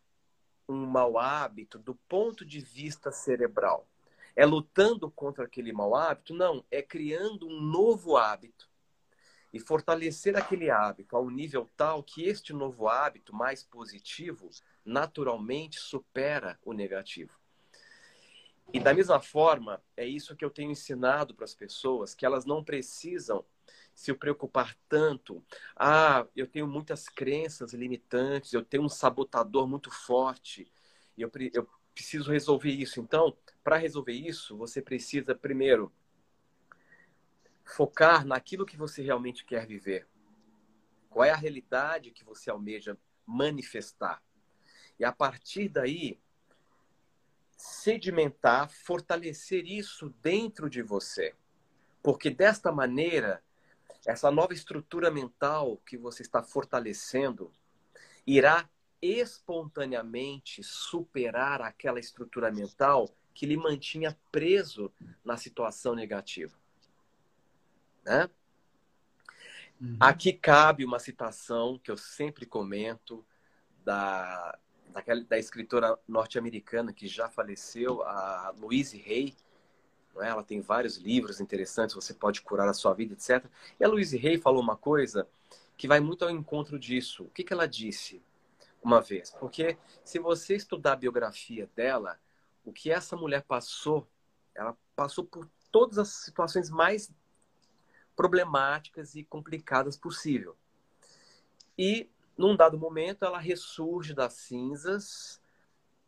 um 0.67 0.88
mau 0.88 1.19
hábito 1.19 1.78
do 1.78 1.93
ponto 1.93 2.43
de 2.43 2.60
vista 2.60 3.12
cerebral? 3.12 3.88
É 4.36 4.43
lutando 4.43 5.10
contra 5.12 5.45
aquele 5.45 5.71
mau 5.71 5.93
hábito? 5.93 6.34
Não, 6.34 6.65
é 6.71 6.82
criando 6.82 7.47
um 7.47 7.62
novo 7.62 8.17
hábito 8.17 8.67
e 9.54 9.60
fortalecer 9.60 10.36
aquele 10.36 10.71
hábito 10.71 11.15
ao 11.15 11.30
nível 11.30 11.69
tal 11.78 12.01
que 12.01 12.23
este 12.23 12.54
novo 12.54 12.89
hábito 12.89 13.36
mais 13.36 13.63
positivo 13.63 14.49
naturalmente 14.84 15.80
supera 15.80 16.60
o 16.65 16.73
negativo. 16.73 17.39
E 18.73 18.80
da 18.80 18.95
mesma 18.95 19.21
forma, 19.21 19.80
é 19.95 20.08
isso 20.08 20.36
que 20.36 20.43
eu 20.43 20.49
tenho 20.49 20.71
ensinado 20.71 21.36
para 21.36 21.45
as 21.45 21.54
pessoas, 21.54 22.15
que 22.15 22.25
elas 22.25 22.45
não 22.45 22.63
precisam 22.63 23.45
se 23.96 24.14
preocupar 24.14 24.78
tanto. 24.90 25.44
Ah, 25.76 26.28
eu 26.36 26.46
tenho 26.46 26.68
muitas 26.68 27.08
crenças 27.08 27.74
limitantes, 27.74 28.52
eu 28.52 28.64
tenho 28.64 28.84
um 28.84 28.90
sabotador 28.90 29.66
muito 29.66 29.90
forte, 29.90 30.70
eu, 31.18 31.32
eu 31.54 31.68
preciso 31.94 32.30
resolver 32.30 32.72
isso. 32.72 33.00
Então, 33.00 33.36
para 33.64 33.78
resolver 33.78 34.12
isso, 34.12 34.58
você 34.58 34.82
precisa, 34.82 35.34
primeiro, 35.34 35.92
focar 37.64 38.26
naquilo 38.26 38.66
que 38.66 38.76
você 38.76 39.02
realmente 39.02 39.46
quer 39.46 39.66
viver. 39.66 40.06
Qual 41.10 41.24
é 41.24 41.32
a 41.32 41.38
realidade 41.38 42.12
que 42.12 42.26
você 42.26 42.52
almeja 42.52 42.98
manifestar? 43.26 44.22
E 45.00 45.06
a 45.06 45.12
partir 45.12 45.70
daí, 45.70 46.20
sedimentar, 47.56 48.70
fortalecer 48.70 49.66
isso 49.66 50.14
dentro 50.22 50.70
de 50.70 50.82
você. 50.82 51.34
Porque 52.04 52.30
desta 52.30 52.72
maneira, 52.72 53.42
essa 54.06 54.30
nova 54.30 54.54
estrutura 54.54 55.10
mental 55.10 55.78
que 55.86 55.98
você 55.98 56.22
está 56.22 56.44
fortalecendo 56.44 57.52
irá 58.26 58.70
espontaneamente 59.02 60.63
superar 60.63 61.62
aquela 61.62 62.00
estrutura 62.00 62.52
mental 62.52 63.10
que 63.34 63.46
lhe 63.46 63.58
mantinha 63.58 64.18
preso 64.32 64.91
na 65.24 65.38
situação 65.38 65.94
negativa. 65.94 66.58
Né? 68.04 68.30
Uhum. 69.80 69.98
Aqui 70.00 70.32
cabe 70.32 70.86
uma 70.86 71.00
citação 71.00 71.78
que 71.78 71.91
eu 71.91 71.98
sempre 71.98 72.46
comento 72.46 73.26
da, 73.84 74.58
daquela, 74.88 75.24
da 75.24 75.38
escritora 75.38 76.00
norte-americana 76.08 76.94
que 76.94 77.08
já 77.08 77.30
faleceu, 77.30 78.02
a 78.04 78.54
Louise 78.58 79.04
Hay. 79.06 79.36
É? 80.21 80.30
Ela 80.30 80.43
tem 80.43 80.62
vários 80.62 80.97
livros 80.97 81.39
interessantes, 81.39 81.95
você 81.95 82.13
pode 82.13 82.41
curar 82.41 82.67
a 82.67 82.73
sua 82.73 82.93
vida, 82.93 83.13
etc. 83.13 83.45
E 83.80 83.84
a 83.84 83.88
Louise 83.88 84.17
Hay 84.17 84.38
falou 84.38 84.62
uma 84.62 84.78
coisa 84.78 85.28
que 85.78 85.88
vai 85.88 85.99
muito 85.99 86.23
ao 86.23 86.32
encontro 86.32 86.80
disso. 86.80 87.23
O 87.23 87.30
que, 87.30 87.43
que 87.43 87.54
ela 87.54 87.67
disse 87.67 88.21
uma 88.84 89.01
vez? 89.01 89.32
Porque 89.39 89.78
se 90.04 90.19
você 90.19 90.56
estudar 90.56 90.93
a 90.93 90.97
biografia 90.97 91.69
dela, 91.75 92.19
o 92.63 92.71
que 92.71 92.91
essa 92.91 93.15
mulher 93.15 93.43
passou, 93.43 94.08
ela 94.54 94.78
passou 94.95 95.25
por 95.25 95.49
todas 95.71 95.97
as 95.97 96.10
situações 96.10 96.69
mais 96.69 97.12
problemáticas 98.15 99.15
e 99.15 99.23
complicadas 99.23 99.97
possível. 99.97 100.56
E, 101.78 102.10
num 102.38 102.56
dado 102.56 102.78
momento, 102.78 103.25
ela 103.25 103.39
ressurge 103.39 104.13
das 104.13 104.34
cinzas, 104.34 105.41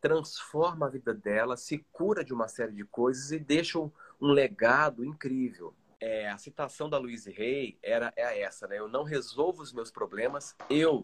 transforma 0.02 0.88
a 0.88 0.90
vida 0.90 1.14
dela, 1.14 1.58
se 1.58 1.80
cura 1.92 2.24
de 2.24 2.34
uma 2.34 2.48
série 2.48 2.74
de 2.74 2.86
coisas 2.86 3.32
e 3.32 3.40
deixa 3.40 3.80
um, 3.80 3.92
um 4.22 4.28
legado 4.28 5.04
incrível. 5.04 5.74
É, 6.00 6.30
a 6.30 6.38
citação 6.38 6.90
da 6.90 6.98
Louise 6.98 7.30
Hay 7.30 7.78
era 7.82 8.14
é 8.16 8.42
essa, 8.42 8.68
né? 8.68 8.78
Eu 8.78 8.88
não 8.88 9.04
resolvo 9.04 9.64
os 9.64 9.74
meus 9.74 9.90
problemas, 9.90 10.56
eu 10.70 11.04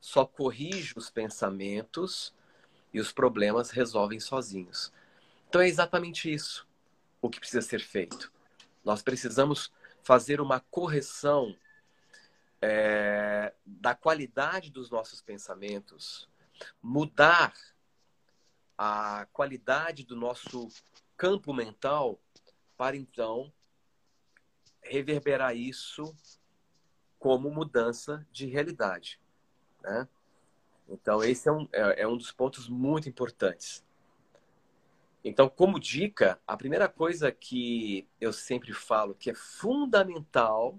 só 0.00 0.24
corrijo 0.24 0.94
os 0.96 1.10
pensamentos 1.10 2.32
e 2.92 3.00
os 3.00 3.12
problemas 3.12 3.70
resolvem 3.70 4.20
sozinhos. 4.20 4.92
Então 5.48 5.60
é 5.60 5.68
exatamente 5.68 6.32
isso 6.32 6.68
o 7.20 7.28
que 7.28 7.40
precisa 7.40 7.62
ser 7.62 7.80
feito. 7.80 8.32
Nós 8.84 9.02
precisamos 9.02 9.72
fazer 10.02 10.40
uma 10.40 10.60
correção 10.60 11.54
é, 12.62 13.52
da 13.64 13.94
qualidade 13.94 14.70
dos 14.70 14.90
nossos 14.90 15.20
pensamentos, 15.20 16.28
mudar 16.82 17.54
a 18.78 19.26
qualidade 19.32 20.04
do 20.04 20.14
nosso 20.14 20.68
campo 21.16 21.52
mental 21.52 22.20
para 22.76 22.96
então 22.96 23.52
reverberar 24.80 25.56
isso 25.56 26.14
como 27.18 27.50
mudança 27.50 28.24
de 28.30 28.46
realidade. 28.46 29.20
Né? 29.82 30.08
Então, 30.88 31.22
esse 31.24 31.48
é 31.48 31.52
um, 31.52 31.68
é, 31.72 32.02
é 32.02 32.06
um 32.06 32.16
dos 32.16 32.30
pontos 32.30 32.68
muito 32.68 33.08
importantes. 33.08 33.84
Então, 35.24 35.48
como 35.48 35.80
dica, 35.80 36.40
a 36.46 36.56
primeira 36.56 36.88
coisa 36.88 37.32
que 37.32 38.08
eu 38.20 38.32
sempre 38.32 38.72
falo 38.72 39.14
que 39.16 39.30
é 39.30 39.34
fundamental 39.34 40.78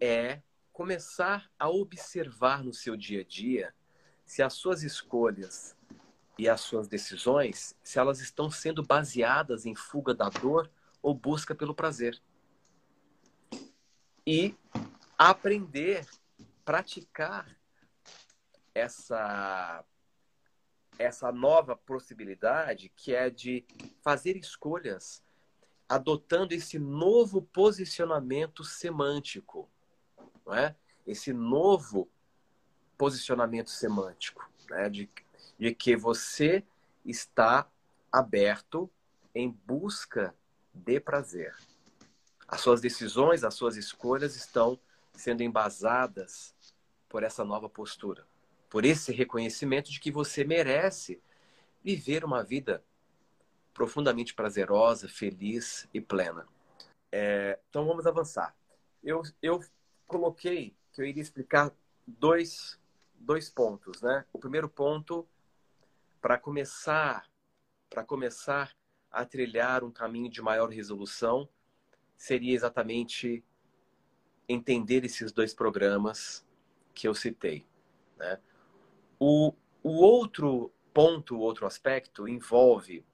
é 0.00 0.40
começar 0.72 1.50
a 1.58 1.68
observar 1.68 2.62
no 2.62 2.72
seu 2.72 2.96
dia 2.96 3.22
a 3.22 3.24
dia 3.24 3.74
se 4.24 4.42
as 4.42 4.54
suas 4.54 4.84
escolhas 4.84 5.76
e 6.40 6.48
as 6.48 6.62
suas 6.62 6.88
decisões, 6.88 7.76
se 7.84 7.98
elas 7.98 8.18
estão 8.18 8.50
sendo 8.50 8.82
baseadas 8.82 9.66
em 9.66 9.74
fuga 9.74 10.14
da 10.14 10.30
dor 10.30 10.70
ou 11.02 11.14
busca 11.14 11.54
pelo 11.54 11.74
prazer. 11.74 12.18
E 14.26 14.54
aprender, 15.18 16.06
praticar 16.64 17.46
essa 18.74 19.84
essa 20.98 21.30
nova 21.30 21.76
possibilidade 21.76 22.90
que 22.96 23.14
é 23.14 23.28
de 23.28 23.66
fazer 24.02 24.34
escolhas 24.36 25.22
adotando 25.86 26.54
esse 26.54 26.78
novo 26.78 27.42
posicionamento 27.42 28.64
semântico, 28.64 29.68
não 30.46 30.54
é? 30.54 30.74
Esse 31.06 31.34
novo 31.34 32.10
posicionamento 32.96 33.70
semântico, 33.70 34.50
né? 34.70 34.88
de, 34.88 35.10
de 35.60 35.72
que 35.72 35.94
você 35.94 36.64
está 37.04 37.70
aberto 38.10 38.90
em 39.32 39.48
busca 39.48 40.34
de 40.74 40.98
prazer. 40.98 41.54
As 42.48 42.60
suas 42.60 42.80
decisões, 42.80 43.44
as 43.44 43.54
suas 43.54 43.76
escolhas 43.76 44.34
estão 44.34 44.80
sendo 45.12 45.44
embasadas 45.44 46.52
por 47.08 47.22
essa 47.22 47.44
nova 47.44 47.68
postura 47.68 48.26
por 48.70 48.84
esse 48.84 49.12
reconhecimento 49.12 49.90
de 49.90 49.98
que 49.98 50.12
você 50.12 50.44
merece 50.44 51.20
viver 51.82 52.24
uma 52.24 52.44
vida 52.44 52.82
profundamente 53.74 54.32
prazerosa, 54.32 55.08
feliz 55.08 55.88
e 55.92 56.00
plena. 56.00 56.46
É, 57.10 57.58
então 57.68 57.84
vamos 57.84 58.06
avançar. 58.06 58.54
Eu, 59.02 59.22
eu 59.42 59.60
coloquei 60.06 60.76
que 60.92 61.02
eu 61.02 61.04
iria 61.04 61.22
explicar 61.22 61.72
dois, 62.06 62.78
dois 63.14 63.50
pontos, 63.50 64.00
né? 64.00 64.24
O 64.32 64.38
primeiro 64.38 64.68
ponto 64.68 65.26
para 66.20 66.38
começar 66.38 67.30
para 67.88 68.04
começar 68.04 68.76
a 69.10 69.24
trilhar 69.24 69.82
um 69.82 69.90
caminho 69.90 70.30
de 70.30 70.40
maior 70.40 70.68
resolução 70.68 71.48
seria 72.16 72.54
exatamente 72.54 73.44
entender 74.48 75.04
esses 75.04 75.32
dois 75.32 75.52
programas 75.52 76.46
que 76.94 77.08
eu 77.08 77.14
citei, 77.14 77.66
né? 78.16 78.38
O, 79.18 79.52
o 79.82 79.90
outro 80.02 80.72
ponto, 80.94 81.36
o 81.36 81.40
outro 81.40 81.66
aspecto 81.66 82.28
envolve 82.28 83.04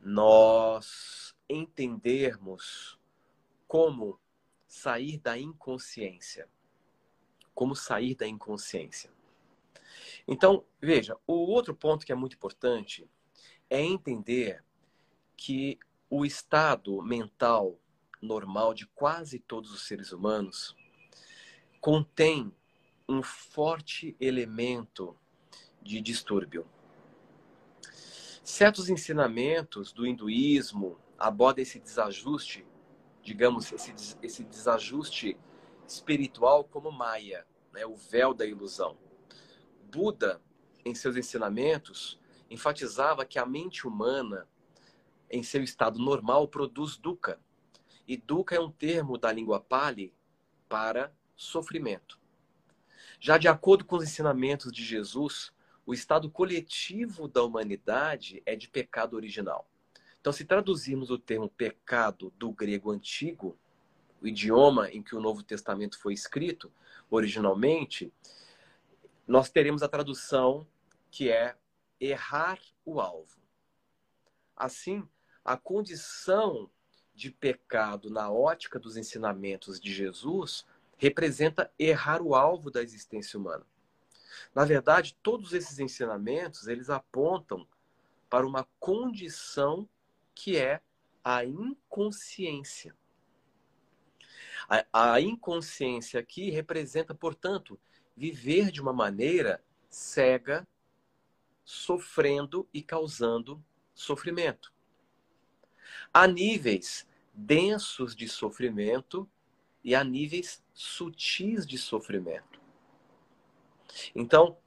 nós 0.00 1.34
entendermos 1.48 2.98
como 3.66 4.20
sair 4.66 5.18
da 5.18 5.38
inconsciência. 5.38 6.48
Como 7.54 7.74
sair 7.74 8.14
da 8.14 8.26
inconsciência. 8.26 9.10
Então, 10.30 10.62
veja, 10.78 11.16
o 11.26 11.32
outro 11.32 11.74
ponto 11.74 12.04
que 12.04 12.12
é 12.12 12.14
muito 12.14 12.36
importante 12.36 13.10
é 13.70 13.80
entender 13.80 14.62
que 15.34 15.78
o 16.10 16.22
estado 16.22 17.02
mental 17.02 17.80
normal 18.20 18.74
de 18.74 18.86
quase 18.88 19.38
todos 19.38 19.72
os 19.72 19.86
seres 19.86 20.12
humanos 20.12 20.76
contém 21.80 22.52
um 23.08 23.22
forte 23.22 24.14
elemento 24.20 25.16
de 25.80 25.98
distúrbio. 26.02 26.66
Certos 28.44 28.90
ensinamentos 28.90 29.92
do 29.92 30.06
hinduísmo 30.06 30.98
abordam 31.18 31.62
esse 31.62 31.78
desajuste, 31.78 32.66
digamos, 33.22 33.72
esse, 33.72 33.94
esse 34.22 34.44
desajuste 34.44 35.38
espiritual 35.86 36.64
como 36.64 36.92
Maya, 36.92 37.46
né, 37.72 37.86
o 37.86 37.96
véu 37.96 38.34
da 38.34 38.44
ilusão. 38.44 39.07
Buda, 39.90 40.40
em 40.84 40.94
seus 40.94 41.16
ensinamentos, 41.16 42.18
enfatizava 42.50 43.24
que 43.24 43.38
a 43.38 43.46
mente 43.46 43.86
humana, 43.86 44.46
em 45.30 45.42
seu 45.42 45.62
estado 45.62 45.98
normal, 45.98 46.48
produz 46.48 46.96
dukkha. 46.96 47.38
E 48.06 48.16
dukkha 48.16 48.56
é 48.56 48.60
um 48.60 48.70
termo 48.70 49.18
da 49.18 49.30
língua 49.32 49.60
pali 49.60 50.14
para 50.68 51.12
sofrimento. 51.36 52.18
Já 53.20 53.36
de 53.36 53.48
acordo 53.48 53.84
com 53.84 53.96
os 53.96 54.04
ensinamentos 54.04 54.72
de 54.72 54.84
Jesus, 54.84 55.52
o 55.84 55.92
estado 55.92 56.30
coletivo 56.30 57.26
da 57.26 57.42
humanidade 57.42 58.42
é 58.46 58.54
de 58.54 58.68
pecado 58.68 59.14
original. 59.14 59.68
Então, 60.20 60.32
se 60.32 60.44
traduzirmos 60.44 61.10
o 61.10 61.18
termo 61.18 61.48
pecado 61.48 62.32
do 62.36 62.52
grego 62.52 62.90
antigo, 62.90 63.58
o 64.20 64.26
idioma 64.26 64.90
em 64.90 65.02
que 65.02 65.14
o 65.14 65.20
Novo 65.20 65.42
Testamento 65.42 65.98
foi 65.98 66.12
escrito 66.12 66.70
originalmente, 67.10 68.12
nós 69.28 69.50
teremos 69.50 69.82
a 69.82 69.88
tradução 69.88 70.66
que 71.10 71.30
é 71.30 71.54
errar 72.00 72.58
o 72.84 72.98
alvo. 72.98 73.38
Assim, 74.56 75.06
a 75.44 75.54
condição 75.56 76.70
de 77.14 77.30
pecado 77.30 78.08
na 78.08 78.30
ótica 78.30 78.78
dos 78.78 78.96
ensinamentos 78.96 79.78
de 79.78 79.92
Jesus 79.92 80.66
representa 80.96 81.70
errar 81.78 82.22
o 82.22 82.34
alvo 82.34 82.70
da 82.70 82.82
existência 82.82 83.38
humana. 83.38 83.66
Na 84.54 84.64
verdade, 84.64 85.16
todos 85.22 85.52
esses 85.52 85.78
ensinamentos, 85.78 86.66
eles 86.66 86.88
apontam 86.88 87.68
para 88.30 88.46
uma 88.46 88.66
condição 88.80 89.88
que 90.34 90.56
é 90.56 90.80
a 91.22 91.44
inconsciência. 91.44 92.96
A, 94.68 95.12
a 95.12 95.20
inconsciência 95.20 96.18
aqui 96.18 96.50
representa, 96.50 97.14
portanto, 97.14 97.78
viver 98.18 98.72
de 98.72 98.82
uma 98.82 98.92
maneira 98.92 99.62
cega, 99.88 100.66
sofrendo 101.64 102.68
e 102.74 102.82
causando 102.82 103.64
sofrimento. 103.94 104.72
Há 106.12 106.26
níveis 106.26 107.06
densos 107.32 108.16
de 108.16 108.28
sofrimento 108.28 109.30
e 109.84 109.94
há 109.94 110.02
níveis 110.02 110.64
sutis 110.74 111.64
de 111.64 111.78
sofrimento. 111.78 112.60
Então, 114.14 114.58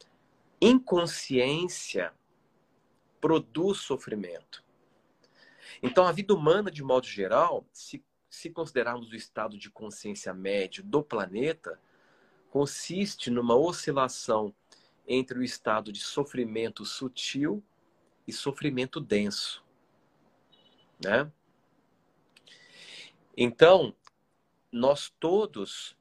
inconsciência 0.62 2.14
produz 3.20 3.80
sofrimento. 3.80 4.64
Então, 5.84 6.06
a 6.06 6.12
vida 6.14 6.34
humana, 6.34 6.72
de 6.72 6.84
modo 6.84 7.06
geral, 7.06 7.66
se, 7.74 8.04
se 8.30 8.50
considerarmos 8.50 9.12
o 9.12 9.16
estado 9.16 9.58
de 9.58 9.70
consciência 9.70 10.34
médio 10.34 10.84
do 10.84 11.04
planeta, 11.04 11.78
consiste 12.52 13.32
numa 13.32 13.56
oscilação 13.56 14.54
entre 15.08 15.40
o 15.40 15.44
estado 15.44 15.92
de 15.92 16.02
sofrimento 16.02 16.86
sutil 16.86 17.64
e 18.28 18.34
sofrimento 18.34 19.00
denso. 19.00 19.64
Né? 21.04 21.32
Então, 23.36 23.96
nós 24.70 25.10
todos, 25.18 25.98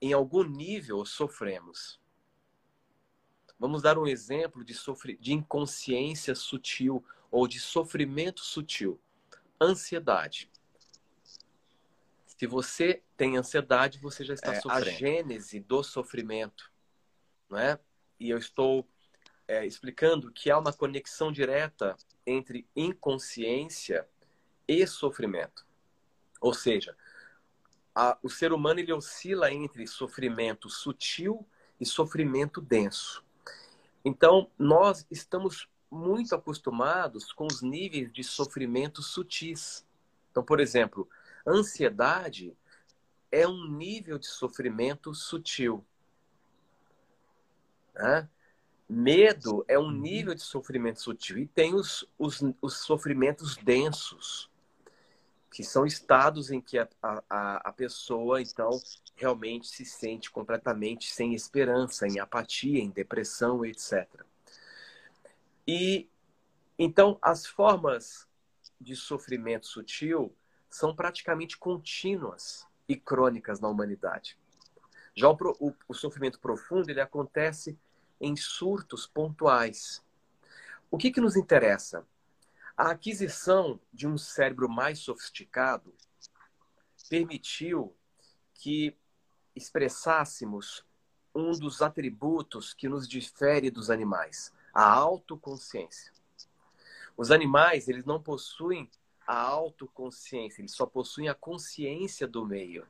em 0.00 0.12
algum 0.12 0.42
nível, 0.42 1.06
sofremos. 1.06 2.00
Vamos 3.56 3.80
dar 3.80 3.96
um 3.96 4.06
exemplo 4.06 4.64
de, 4.64 4.74
sofri... 4.74 5.16
de 5.16 5.32
inconsciência 5.32 6.34
sutil 6.34 7.02
ou 7.30 7.46
de 7.46 7.60
sofrimento 7.60 8.40
sutil. 8.40 9.00
Ansiedade. 9.60 10.50
Se 12.42 12.46
você 12.48 13.00
tem 13.16 13.36
ansiedade, 13.36 14.00
você 14.00 14.24
já 14.24 14.34
está 14.34 14.52
é, 14.52 14.60
sofrendo. 14.60 14.88
A 14.88 14.90
gênese 14.90 15.60
do 15.60 15.80
sofrimento, 15.84 16.72
não 17.48 17.56
é? 17.56 17.78
E 18.18 18.30
eu 18.30 18.36
estou 18.36 18.84
é, 19.46 19.64
explicando 19.64 20.28
que 20.32 20.50
há 20.50 20.58
uma 20.58 20.72
conexão 20.72 21.30
direta 21.30 21.96
entre 22.26 22.66
inconsciência 22.74 24.08
e 24.66 24.84
sofrimento. 24.88 25.64
Ou 26.40 26.52
seja, 26.52 26.96
a, 27.94 28.18
o 28.20 28.28
ser 28.28 28.52
humano 28.52 28.80
ele 28.80 28.92
oscila 28.92 29.52
entre 29.52 29.86
sofrimento 29.86 30.68
sutil 30.68 31.46
e 31.78 31.86
sofrimento 31.86 32.60
denso. 32.60 33.24
Então, 34.04 34.50
nós 34.58 35.06
estamos 35.08 35.68
muito 35.88 36.34
acostumados 36.34 37.32
com 37.32 37.46
os 37.46 37.62
níveis 37.62 38.12
de 38.12 38.24
sofrimento 38.24 39.00
sutis. 39.00 39.86
Então, 40.32 40.42
por 40.42 40.58
exemplo, 40.58 41.08
ansiedade 41.46 42.56
é 43.30 43.46
um 43.46 43.66
nível 43.66 44.18
de 44.18 44.26
sofrimento 44.26 45.14
sutil. 45.14 45.84
Né? 47.94 48.28
Medo 48.88 49.64
é 49.66 49.78
um 49.78 49.84
uhum. 49.84 49.92
nível 49.92 50.34
de 50.34 50.42
sofrimento 50.42 51.00
sutil. 51.00 51.38
E 51.38 51.46
tem 51.46 51.74
os, 51.74 52.06
os, 52.18 52.42
os 52.60 52.78
sofrimentos 52.78 53.56
densos, 53.56 54.50
que 55.50 55.64
são 55.64 55.86
estados 55.86 56.50
em 56.50 56.60
que 56.60 56.78
a, 56.78 56.88
a, 57.02 57.68
a 57.68 57.72
pessoa, 57.72 58.40
então, 58.40 58.70
realmente 59.16 59.66
se 59.66 59.84
sente 59.84 60.30
completamente 60.30 61.12
sem 61.12 61.34
esperança, 61.34 62.06
em 62.06 62.18
apatia, 62.18 62.82
em 62.82 62.90
depressão, 62.90 63.64
etc. 63.64 64.06
E 65.66 66.08
então 66.78 67.18
as 67.22 67.46
formas 67.46 68.26
de 68.80 68.96
sofrimento 68.96 69.66
sutil 69.66 70.34
são 70.72 70.96
praticamente 70.96 71.58
contínuas 71.58 72.66
e 72.88 72.96
crônicas 72.96 73.60
na 73.60 73.68
humanidade. 73.68 74.38
Já 75.14 75.28
o, 75.28 75.36
o, 75.60 75.74
o 75.86 75.94
sofrimento 75.94 76.40
profundo 76.40 76.88
ele 76.88 77.00
acontece 77.00 77.78
em 78.18 78.34
surtos 78.34 79.06
pontuais. 79.06 80.02
O 80.90 80.96
que, 80.96 81.10
que 81.10 81.20
nos 81.20 81.36
interessa? 81.36 82.06
A 82.74 82.90
aquisição 82.90 83.78
de 83.92 84.06
um 84.06 84.16
cérebro 84.16 84.66
mais 84.66 84.98
sofisticado 85.00 85.94
permitiu 87.10 87.94
que 88.54 88.96
expressássemos 89.54 90.86
um 91.34 91.50
dos 91.52 91.82
atributos 91.82 92.72
que 92.72 92.88
nos 92.88 93.06
difere 93.06 93.70
dos 93.70 93.90
animais, 93.90 94.50
a 94.72 94.90
autoconsciência. 94.90 96.12
Os 97.14 97.30
animais, 97.30 97.88
eles 97.88 98.06
não 98.06 98.22
possuem 98.22 98.90
a 99.26 99.40
autoconsciência, 99.40 100.60
eles 100.60 100.74
só 100.74 100.86
possuem 100.86 101.28
a 101.28 101.34
consciência 101.34 102.26
do 102.26 102.44
meio. 102.44 102.86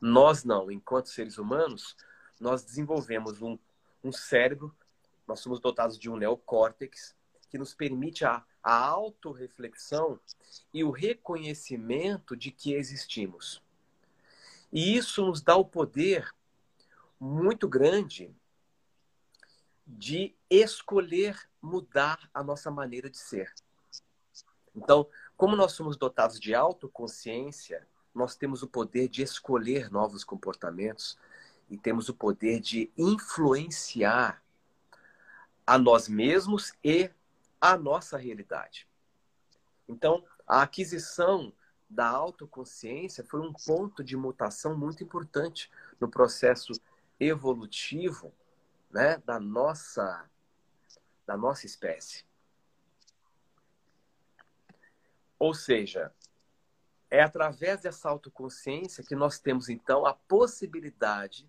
Nós 0.00 0.44
não, 0.44 0.70
enquanto 0.70 1.08
seres 1.08 1.38
humanos, 1.38 1.96
nós 2.40 2.64
desenvolvemos 2.64 3.42
um, 3.42 3.58
um 4.02 4.12
cérebro, 4.12 4.74
nós 5.26 5.40
somos 5.40 5.60
dotados 5.60 5.98
de 5.98 6.10
um 6.10 6.16
neocórtex, 6.16 7.14
que 7.48 7.58
nos 7.58 7.74
permite 7.74 8.24
a, 8.24 8.44
a 8.62 8.76
autorreflexão 8.76 10.18
e 10.72 10.82
o 10.82 10.90
reconhecimento 10.90 12.36
de 12.36 12.50
que 12.50 12.74
existimos. 12.74 13.62
E 14.72 14.96
isso 14.96 15.24
nos 15.24 15.40
dá 15.40 15.56
o 15.56 15.64
poder 15.64 16.34
muito 17.20 17.68
grande 17.68 18.34
de 19.86 20.34
escolher 20.50 21.48
mudar 21.60 22.28
a 22.32 22.42
nossa 22.42 22.70
maneira 22.70 23.08
de 23.08 23.18
ser. 23.18 23.52
Então, 24.74 25.08
como 25.36 25.56
nós 25.56 25.72
somos 25.72 25.96
dotados 25.96 26.38
de 26.38 26.54
autoconsciência, 26.54 27.86
nós 28.14 28.36
temos 28.36 28.62
o 28.62 28.68
poder 28.68 29.08
de 29.08 29.22
escolher 29.22 29.90
novos 29.90 30.22
comportamentos 30.22 31.18
e 31.68 31.76
temos 31.76 32.08
o 32.08 32.14
poder 32.14 32.60
de 32.60 32.90
influenciar 32.96 34.42
a 35.66 35.78
nós 35.78 36.08
mesmos 36.08 36.72
e 36.84 37.10
a 37.60 37.76
nossa 37.76 38.16
realidade. 38.16 38.86
Então, 39.88 40.24
a 40.46 40.62
aquisição 40.62 41.52
da 41.88 42.08
autoconsciência 42.08 43.24
foi 43.24 43.40
um 43.40 43.52
ponto 43.52 44.04
de 44.04 44.16
mutação 44.16 44.76
muito 44.76 45.02
importante 45.02 45.70
no 46.00 46.08
processo 46.08 46.72
evolutivo 47.18 48.32
né, 48.90 49.18
da 49.24 49.40
nossa 49.40 50.28
da 51.26 51.36
nossa 51.38 51.64
espécie. 51.64 52.24
Ou 55.44 55.52
seja, 55.52 56.10
é 57.10 57.20
através 57.20 57.82
dessa 57.82 58.08
autoconsciência 58.08 59.04
que 59.04 59.14
nós 59.14 59.38
temos 59.38 59.68
então 59.68 60.06
a 60.06 60.14
possibilidade 60.14 61.46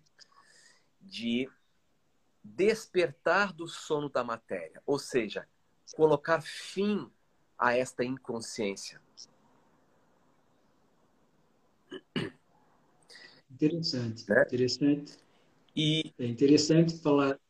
de 1.00 1.50
despertar 2.44 3.54
do 3.54 3.66
sono 3.66 4.10
da 4.10 4.22
matéria, 4.22 4.82
ou 4.84 4.98
seja, 4.98 5.48
colocar 5.94 6.42
fim 6.42 7.10
a 7.56 7.74
esta 7.74 8.04
inconsciência. 8.04 9.00
Interessante, 13.50 14.28
né? 14.28 14.42
interessante. 14.42 15.18
E 15.74 16.12
é 16.18 16.26
interessante 16.26 16.98
falar 16.98 17.40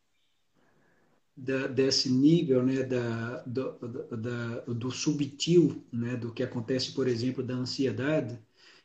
da, 1.37 1.67
desse 1.67 2.11
nível, 2.11 2.63
né, 2.65 2.83
da, 2.83 3.43
do, 3.43 3.73
da, 4.17 4.61
do 4.63 4.91
subtil, 4.91 5.85
né, 5.93 6.17
do 6.17 6.33
que 6.33 6.43
acontece, 6.43 6.93
por 6.93 7.07
exemplo, 7.09 7.43
da 7.43 7.55
ansiedade. 7.55 8.39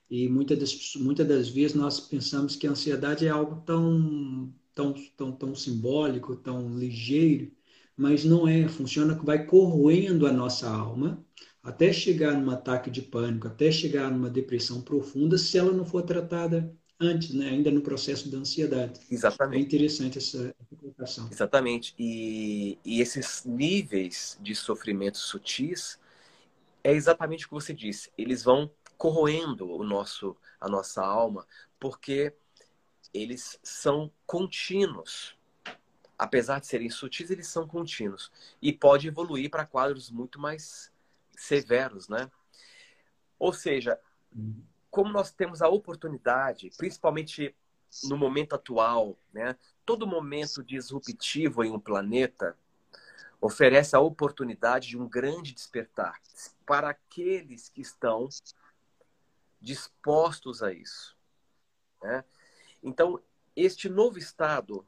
E 0.10 0.28
muitas 0.30 0.60
das, 0.60 0.96
muitas 0.98 1.28
das 1.28 1.50
vezes 1.50 1.76
nós 1.76 2.00
pensamos 2.00 2.56
que 2.56 2.68
a 2.68 2.72
ansiedade 2.72 3.26
é 3.26 3.30
algo 3.30 3.62
tão, 3.66 4.54
tão, 4.76 4.94
tão, 5.16 5.32
tão 5.32 5.56
simbólico, 5.56 6.36
tão 6.36 6.78
ligeiro, 6.78 7.52
mas 7.96 8.26
não 8.26 8.48
é. 8.48 8.68
Funciona 8.68 9.18
que 9.18 9.26
vai 9.26 9.46
corroendo 9.46 10.28
a 10.28 10.34
nossa 10.34 10.70
alma 10.70 11.26
até 11.64 11.94
chegar 11.94 12.34
num 12.40 12.50
ataque 12.50 12.90
de 12.90 13.02
pânico, 13.02 13.48
até 13.48 13.72
chegar 13.72 14.12
numa 14.12 14.30
depressão 14.30 14.82
profunda, 14.82 15.38
se 15.38 15.58
ela 15.58 15.72
não 15.72 15.86
for 15.86 16.02
tratada 16.04 16.76
antes, 17.02 17.34
né? 17.34 17.50
ainda 17.50 17.72
no 17.72 17.82
processo 17.82 18.30
da 18.30 18.38
ansiedade. 18.38 19.00
Exatamente. 19.10 19.60
É 19.60 19.66
interessante 19.66 20.18
essa 20.20 20.56
colocação. 20.80 21.28
Exatamente. 21.32 21.96
E, 21.98 22.78
e 22.86 23.02
esses 23.02 23.44
níveis 23.44 24.38
de 24.40 24.54
sofrimento 24.56 25.18
sutis 25.18 26.00
é 26.84 26.94
exatamente 26.94 27.46
o 27.46 27.50
que 27.50 27.54
você 27.54 27.74
disse. 27.74 28.12
Eles 28.18 28.44
vão 28.44 28.72
corroendo 28.98 29.70
o 29.70 29.84
nosso, 29.84 30.38
a 30.60 30.70
nossa 30.70 31.04
alma, 31.04 31.46
porque 31.80 32.34
eles 33.14 33.60
são 33.64 34.12
contínuos. 34.26 35.36
Apesar 36.18 36.60
de 36.60 36.68
serem 36.68 36.90
sutis, 36.90 37.32
eles 37.32 37.48
são 37.48 37.68
contínuos. 37.68 38.32
E 38.62 38.72
pode 38.72 39.08
evoluir 39.08 39.50
para 39.50 39.66
quadros 39.66 40.12
muito 40.12 40.40
mais 40.40 40.92
severos, 41.36 42.08
né? 42.08 42.30
Ou 43.40 43.52
seja, 43.52 44.00
uhum 44.36 44.71
como 44.92 45.12
nós 45.12 45.32
temos 45.32 45.62
a 45.62 45.70
oportunidade, 45.70 46.70
principalmente 46.78 47.56
no 48.04 48.18
momento 48.18 48.54
atual, 48.54 49.18
né? 49.34 49.58
Todo 49.86 50.06
momento 50.06 50.64
disruptivo 50.64 51.64
em 51.64 51.72
um 51.72 51.80
planeta 51.80 52.58
oferece 53.40 53.96
a 53.96 54.00
oportunidade 54.00 54.90
de 54.90 54.98
um 54.98 55.08
grande 55.08 55.54
despertar 55.54 56.22
para 56.66 56.90
aqueles 56.90 57.70
que 57.70 57.82
estão 57.82 58.30
dispostos 59.60 60.62
a 60.62 60.72
isso. 60.72 61.18
Né? 62.02 62.24
Então, 62.84 63.20
este 63.56 63.90
novo 63.90 64.20
estado 64.20 64.86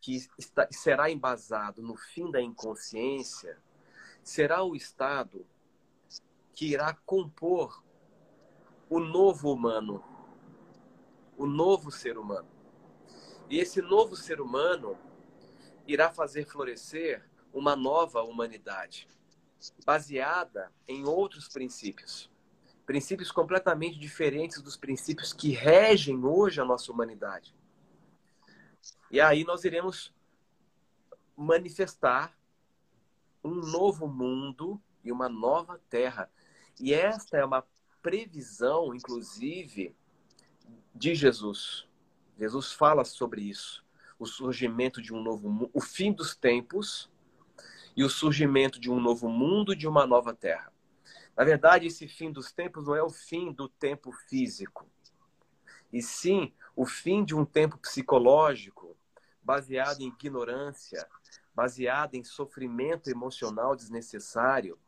que 0.00 0.26
está, 0.36 0.66
será 0.70 1.10
embasado 1.10 1.82
no 1.82 1.96
fim 1.96 2.30
da 2.30 2.40
inconsciência 2.40 3.56
será 4.22 4.62
o 4.64 4.74
estado 4.74 5.46
que 6.52 6.66
irá 6.72 6.94
compor 7.06 7.82
o 8.88 9.00
novo 9.00 9.52
humano, 9.52 10.02
o 11.36 11.46
novo 11.46 11.90
ser 11.90 12.16
humano. 12.18 12.48
E 13.48 13.58
esse 13.58 13.80
novo 13.82 14.16
ser 14.16 14.40
humano 14.40 14.96
irá 15.86 16.10
fazer 16.10 16.46
florescer 16.46 17.28
uma 17.52 17.76
nova 17.76 18.22
humanidade. 18.22 19.08
baseada 19.84 20.70
em 20.86 21.04
outros 21.06 21.48
princípios. 21.48 22.30
Princípios 22.84 23.32
completamente 23.32 23.98
diferentes 23.98 24.60
dos 24.60 24.76
princípios 24.76 25.32
que 25.32 25.50
regem 25.50 26.24
hoje 26.24 26.60
a 26.60 26.64
nossa 26.64 26.92
humanidade. 26.92 27.54
E 29.10 29.20
aí 29.20 29.44
nós 29.44 29.64
iremos 29.64 30.14
manifestar 31.34 32.36
um 33.42 33.54
novo 33.54 34.06
mundo 34.06 34.80
e 35.02 35.10
uma 35.10 35.28
nova 35.28 35.80
terra. 35.88 36.30
E 36.78 36.92
esta 36.92 37.38
é 37.38 37.44
uma 37.44 37.62
previsão, 38.06 38.94
inclusive, 38.94 39.92
de 40.94 41.12
Jesus. 41.12 41.88
Jesus 42.38 42.72
fala 42.72 43.04
sobre 43.04 43.42
isso, 43.42 43.84
o 44.16 44.24
surgimento 44.24 45.02
de 45.02 45.12
um 45.12 45.20
novo 45.20 45.68
o 45.74 45.80
fim 45.80 46.12
dos 46.12 46.36
tempos 46.36 47.10
e 47.96 48.04
o 48.04 48.08
surgimento 48.08 48.78
de 48.78 48.88
um 48.88 49.00
novo 49.00 49.28
mundo, 49.28 49.74
de 49.74 49.88
uma 49.88 50.06
nova 50.06 50.32
terra. 50.32 50.72
Na 51.36 51.42
verdade, 51.42 51.88
esse 51.88 52.06
fim 52.06 52.30
dos 52.30 52.52
tempos 52.52 52.86
não 52.86 52.94
é 52.94 53.02
o 53.02 53.10
fim 53.10 53.52
do 53.52 53.68
tempo 53.68 54.12
físico, 54.12 54.88
e 55.92 56.00
sim 56.00 56.54
o 56.76 56.86
fim 56.86 57.24
de 57.24 57.34
um 57.34 57.44
tempo 57.44 57.76
psicológico 57.76 58.96
baseado 59.42 60.00
em 60.02 60.06
ignorância, 60.06 61.08
baseado 61.52 62.14
em 62.14 62.22
sofrimento 62.22 63.10
emocional 63.10 63.74
desnecessário, 63.74 64.78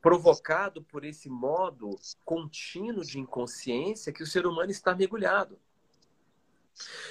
provocado 0.00 0.82
por 0.82 1.04
esse 1.04 1.28
modo 1.28 1.98
contínuo 2.24 3.04
de 3.04 3.18
inconsciência 3.18 4.12
que 4.12 4.22
o 4.22 4.26
ser 4.26 4.46
humano 4.46 4.70
está 4.70 4.94
mergulhado. 4.94 5.58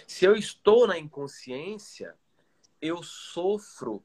Se 0.07 0.25
eu 0.25 0.35
estou 0.35 0.87
na 0.87 0.97
inconsciência, 0.97 2.17
eu 2.81 3.01
sofro 3.03 4.03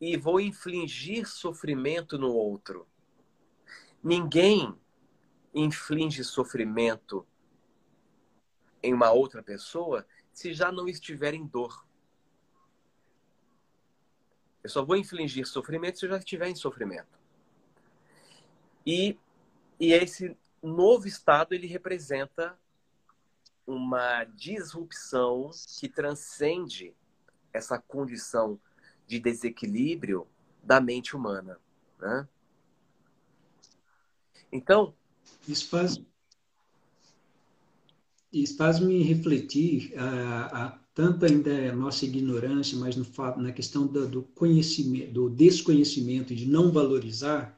e 0.00 0.16
vou 0.16 0.40
infligir 0.40 1.26
sofrimento 1.26 2.18
no 2.18 2.32
outro. 2.32 2.86
Ninguém 4.02 4.78
inflige 5.52 6.22
sofrimento 6.22 7.26
em 8.82 8.94
uma 8.94 9.10
outra 9.10 9.42
pessoa 9.42 10.06
se 10.32 10.52
já 10.54 10.70
não 10.70 10.88
estiver 10.88 11.34
em 11.34 11.44
dor. 11.44 11.84
Eu 14.62 14.70
só 14.70 14.84
vou 14.84 14.96
infligir 14.96 15.46
sofrimento 15.46 15.98
se 15.98 16.04
eu 16.04 16.10
já 16.10 16.18
estiver 16.18 16.48
em 16.48 16.54
sofrimento. 16.54 17.17
E, 18.86 19.16
e 19.78 19.92
esse 19.92 20.36
novo 20.62 21.06
estado 21.06 21.54
ele 21.54 21.66
representa 21.66 22.58
uma 23.66 24.24
disrupção 24.24 25.50
que 25.78 25.88
transcende 25.88 26.94
essa 27.52 27.78
condição 27.78 28.58
de 29.06 29.18
desequilíbrio 29.18 30.26
da 30.62 30.80
mente 30.80 31.14
humana. 31.14 31.58
Né? 31.98 32.28
Então. 34.52 34.94
Isso 35.46 35.68
faz, 35.68 36.00
isso 38.32 38.56
faz 38.56 38.80
me 38.80 39.02
refletir 39.02 39.92
a, 39.98 40.64
a 40.64 40.78
tanto 40.94 41.24
ainda 41.24 41.70
a 41.70 41.76
nossa 41.76 42.04
ignorância, 42.04 42.76
mas 42.76 42.96
no 42.96 43.04
fato, 43.04 43.40
na 43.40 43.52
questão 43.52 43.86
do, 43.86 44.08
do 44.08 44.22
conhecimento, 44.22 45.12
do 45.12 45.30
desconhecimento, 45.30 46.34
de 46.34 46.46
não 46.46 46.72
valorizar. 46.72 47.57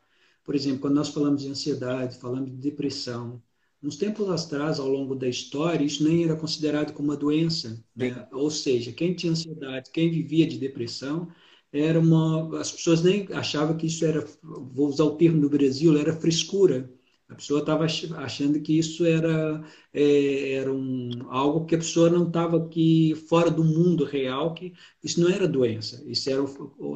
Por 0.51 0.57
exemplo, 0.57 0.81
quando 0.81 0.97
nós 0.97 1.11
falamos 1.11 1.43
de 1.43 1.49
ansiedade, 1.49 2.19
falamos 2.19 2.51
de 2.51 2.57
depressão, 2.57 3.41
nos 3.81 3.97
tempos 3.97 4.29
atrás, 4.29 4.81
ao 4.81 4.89
longo 4.89 5.15
da 5.15 5.29
história, 5.29 5.85
isso 5.85 6.03
nem 6.03 6.25
era 6.25 6.35
considerado 6.35 6.93
como 6.93 7.11
uma 7.11 7.17
doença. 7.17 7.81
Né? 7.95 8.27
Ou 8.33 8.51
seja, 8.51 8.91
quem 8.93 9.15
tinha 9.15 9.31
ansiedade, 9.31 9.93
quem 9.93 10.11
vivia 10.11 10.49
de 10.49 10.59
depressão, 10.59 11.29
era 11.73 12.01
uma. 12.01 12.61
As 12.61 12.73
pessoas 12.73 13.01
nem 13.01 13.29
achavam 13.33 13.77
que 13.77 13.87
isso 13.87 14.05
era, 14.05 14.27
vou 14.43 14.89
usar 14.89 15.05
o 15.05 15.17
termo 15.17 15.41
no 15.41 15.49
Brasil, 15.49 15.97
era 15.97 16.13
frescura. 16.17 16.93
A 17.29 17.37
pessoa 17.37 17.61
estava 17.61 17.85
achando 17.85 18.61
que 18.61 18.77
isso 18.77 19.05
era, 19.07 19.65
é, 19.95 20.55
era 20.55 20.73
um, 20.73 21.11
algo 21.29 21.65
que 21.65 21.77
a 21.77 21.79
pessoa 21.79 22.11
não 22.11 22.27
estava 22.27 22.57
aqui 22.57 23.15
fora 23.29 23.53
do 23.53 23.63
mundo 23.63 24.05
real, 24.05 24.53
que 24.53 24.75
isso 25.03 25.21
não 25.21 25.31
era 25.31 25.47
doença. 25.47 26.03
Isso 26.09 26.29
era, 26.29 26.43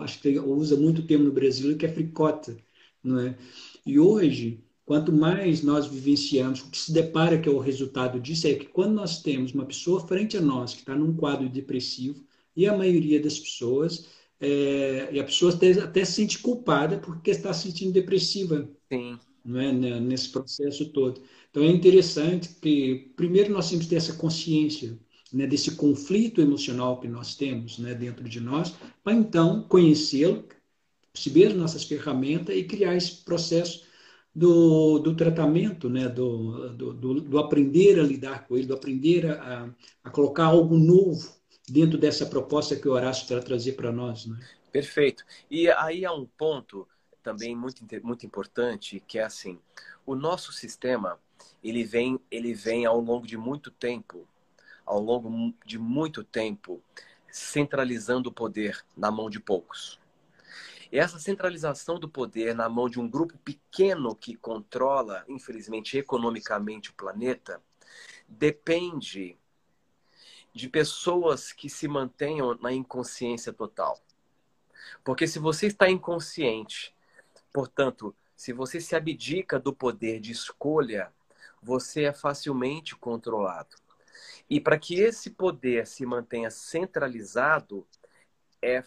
acho 0.03 0.21
que 0.21 0.37
usa 0.41 0.77
muito 0.77 1.03
o 1.03 1.07
termo 1.07 1.25
no 1.27 1.33
Brasil, 1.33 1.77
que 1.79 1.87
é 1.87 1.93
fricota. 1.93 2.57
Não 3.05 3.21
é? 3.21 3.37
E 3.87 3.99
hoje, 3.99 4.65
Quanto 4.87 5.11
mais 5.11 5.63
nós 5.63 5.87
vivenciamos, 5.87 6.61
o 6.61 6.71
que 6.71 6.77
se 6.77 6.93
depara 6.93 7.39
que 7.39 7.49
é 7.49 7.53
o 7.53 7.59
resultado 7.59 8.21
disso 8.21 8.47
é 8.47 8.55
que 8.55 8.67
quando 8.67 8.93
nós 8.93 9.23
temos 9.23 9.53
uma 9.53 9.65
pessoa 9.65 10.07
frente 10.07 10.37
a 10.37 10.43
nós 10.43 10.75
que 10.75 10.81
está 10.81 10.95
num 10.95 11.17
quadro 11.17 11.49
depressivo, 11.49 12.23
e 12.57 12.67
a 12.67 12.77
maioria 12.77 13.21
das 13.21 13.39
pessoas, 13.39 14.07
é, 14.41 15.09
e 15.13 15.19
a 15.19 15.25
pessoa 15.25 15.53
até, 15.53 15.73
até 15.73 16.05
se 16.05 16.13
sente 16.13 16.39
culpada 16.39 16.99
porque 16.99 17.31
está 17.31 17.53
se 17.53 17.69
sentindo 17.69 17.93
depressiva. 17.93 18.69
Sim. 18.93 19.19
Não 19.45 19.61
é? 19.61 19.73
Nesse 20.01 20.31
processo 20.31 20.87
todo. 20.91 21.21
Então 21.51 21.63
é 21.63 21.69
interessante 21.69 22.49
que, 22.61 23.13
primeiro, 23.17 23.53
nós 23.53 23.69
temos 23.69 23.85
que 23.85 23.91
ter 23.91 23.97
essa 23.97 24.15
consciência 24.15 24.99
né, 25.33 25.47
desse 25.47 25.73
conflito 25.73 26.41
emocional 26.41 27.01
que 27.01 27.09
nós 27.09 27.35
temos 27.35 27.79
né, 27.79 27.95
dentro 27.95 28.29
de 28.29 28.41
nós, 28.41 28.75
para 29.03 29.13
então 29.13 29.63
conhecê-lo, 29.63 30.45
perceber 31.15 31.55
nossas 31.55 31.85
ferramentas 31.85 32.57
e 32.57 32.65
criar 32.65 32.97
esse 32.97 33.25
processo 33.25 33.87
do, 34.35 34.99
do 34.99 35.15
tratamento, 35.15 35.89
né? 35.89 36.09
Do, 36.09 36.71
do, 36.71 37.21
do, 37.21 37.39
aprender 37.39 38.01
a 38.01 38.03
lidar 38.03 38.49
com 38.49 38.57
ele, 38.57 38.67
do 38.67 38.75
aprender 38.75 39.31
a, 39.31 39.71
a 40.03 40.11
colocar 40.11 40.47
algo 40.47 40.77
novo 40.77 41.33
dentro 41.69 41.97
dessa 41.97 42.27
proposta 42.27 42.75
que 42.75 42.89
o 42.89 42.93
Horácio 42.93 43.29
quer 43.29 43.43
trazer 43.45 43.73
para 43.73 43.93
nós. 43.93 44.27
Né? 44.27 44.37
Perfeito. 44.73 45.25
E 45.49 45.71
aí 45.71 46.05
há 46.05 46.13
um 46.13 46.27
ponto 46.27 46.87
também 47.23 47.55
muito, 47.55 47.83
muito 48.03 48.27
importante, 48.27 49.03
que 49.07 49.19
é 49.19 49.23
assim, 49.23 49.59
o 50.05 50.17
nosso 50.17 50.53
sistema, 50.53 51.19
ele 51.63 51.85
vem, 51.85 52.19
ele 52.29 52.53
vem 52.53 52.85
ao 52.85 53.01
longo 53.01 53.27
de 53.27 53.37
muito 53.37 53.71
tempo, 53.71 54.27
ao 54.85 55.01
longo 55.01 55.55
de 55.65 55.79
muito 55.79 56.25
tempo, 56.25 56.83
centralizando 57.31 58.29
o 58.29 58.33
poder 58.33 58.85
na 58.97 59.11
mão 59.13 59.31
de 59.31 59.39
poucos. 59.41 59.99
Essa 60.97 61.19
centralização 61.19 61.99
do 61.99 62.09
poder 62.09 62.55
na 62.55 62.69
mão 62.69 62.89
de 62.89 63.01
um 63.01 63.09
grupo 63.09 63.37
pequeno 63.39 64.15
que 64.15 64.37
controla, 64.37 65.25
infelizmente, 65.27 65.99
economicamente 65.99 66.91
o 66.91 66.95
planeta, 66.95 67.61
depende 68.29 69.37
de 70.55 70.69
pessoas 70.69 71.53
que 71.53 71.69
se 71.69 71.89
mantenham 71.89 72.57
na 72.63 72.73
inconsciência 72.73 73.53
total. 73.53 73.99
Porque 75.03 75.27
se 75.27 75.41
você 75.41 75.67
está 75.67 75.91
inconsciente, 75.91 76.95
portanto, 77.53 78.15
se 78.37 78.53
você 78.53 78.81
se 78.81 78.95
abdica 78.95 79.59
do 79.59 79.75
poder 79.75 80.21
de 80.21 80.31
escolha, 80.31 81.13
você 81.61 82.05
é 82.05 82.13
facilmente 82.13 82.95
controlado. 82.95 83.75
E 84.49 84.61
para 84.61 84.79
que 84.79 85.01
esse 85.01 85.31
poder 85.31 85.89
se 85.89 86.07
mantenha 86.07 86.53
centralizado, 86.53 87.85
é 88.63 88.81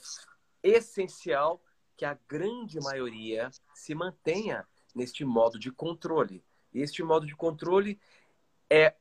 essencial 0.64 1.62
que 1.97 2.05
a 2.05 2.17
grande 2.29 2.79
maioria 2.79 3.49
se 3.73 3.95
mantenha 3.95 4.65
neste 4.93 5.25
modo 5.25 5.57
de 5.57 5.71
controle. 5.71 6.43
E 6.73 6.81
este 6.81 7.01
modo 7.03 7.25
de 7.25 7.35
controle 7.35 7.99
é 8.69 8.95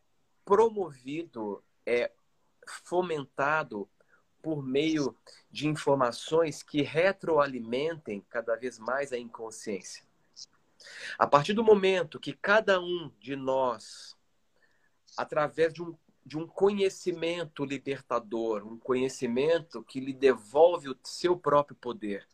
promovido, 0.44 1.62
é 1.84 2.10
fomentado 2.66 3.88
por 4.42 4.62
meio 4.62 5.14
de 5.50 5.68
informações 5.68 6.62
que 6.62 6.80
retroalimentem 6.80 8.24
cada 8.30 8.56
vez 8.56 8.78
mais 8.78 9.12
a 9.12 9.18
inconsciência. 9.18 10.04
A 11.18 11.26
partir 11.26 11.52
do 11.52 11.64
momento 11.64 12.20
que 12.20 12.32
cada 12.32 12.80
um 12.80 13.10
de 13.20 13.34
nós, 13.34 14.16
através 15.16 15.72
de 15.72 15.82
um, 15.82 15.96
de 16.24 16.38
um 16.38 16.46
conhecimento 16.46 17.64
libertador, 17.64 18.66
um 18.66 18.78
conhecimento 18.78 19.82
que 19.82 20.00
lhe 20.00 20.12
devolve 20.12 20.90
o 20.90 20.98
seu 21.02 21.36
próprio 21.36 21.76
poder, 21.76 22.26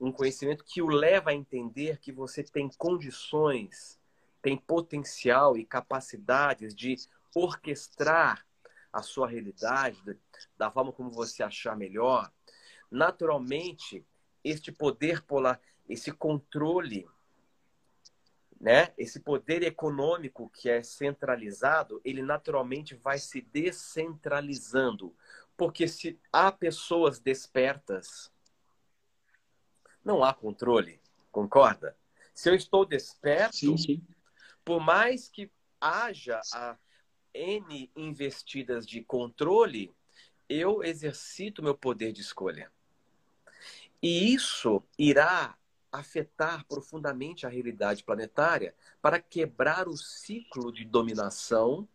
um 0.00 0.10
conhecimento 0.10 0.64
que 0.64 0.80
o 0.80 0.88
leva 0.88 1.30
a 1.30 1.34
entender 1.34 1.98
que 1.98 2.10
você 2.10 2.42
tem 2.42 2.70
condições, 2.78 4.00
tem 4.40 4.56
potencial 4.56 5.58
e 5.58 5.64
capacidades 5.64 6.74
de 6.74 6.96
orquestrar 7.34 8.46
a 8.90 9.02
sua 9.02 9.28
realidade 9.28 10.00
da 10.56 10.70
forma 10.70 10.92
como 10.92 11.10
você 11.10 11.42
achar 11.42 11.76
melhor. 11.76 12.32
Naturalmente, 12.90 14.04
este 14.42 14.72
poder 14.72 15.22
polar, 15.22 15.60
esse 15.88 16.10
controle, 16.10 17.06
né? 18.58 18.92
Esse 18.98 19.20
poder 19.20 19.62
econômico 19.62 20.50
que 20.50 20.68
é 20.68 20.82
centralizado, 20.82 22.00
ele 22.04 22.22
naturalmente 22.22 22.94
vai 22.94 23.18
se 23.18 23.40
descentralizando, 23.40 25.14
porque 25.56 25.86
se 25.86 26.18
há 26.32 26.50
pessoas 26.50 27.18
despertas, 27.18 28.30
não 30.04 30.24
há 30.24 30.32
controle, 30.32 31.00
concorda? 31.30 31.96
Se 32.34 32.48
eu 32.48 32.54
estou 32.54 32.84
desperto, 32.84 33.56
sim, 33.56 33.76
sim. 33.76 34.06
por 34.64 34.80
mais 34.80 35.28
que 35.28 35.50
haja 35.80 36.40
a 36.52 36.76
N 37.34 37.90
investidas 37.96 38.86
de 38.86 39.02
controle, 39.02 39.94
eu 40.48 40.82
exercito 40.82 41.62
meu 41.62 41.76
poder 41.76 42.12
de 42.12 42.20
escolha. 42.20 42.70
E 44.02 44.32
isso 44.34 44.82
irá 44.98 45.56
afetar 45.92 46.64
profundamente 46.66 47.46
a 47.46 47.48
realidade 47.48 48.04
planetária 48.04 48.74
para 49.02 49.20
quebrar 49.20 49.88
o 49.88 49.96
ciclo 49.96 50.72
de 50.72 50.84
dominação 50.84 51.88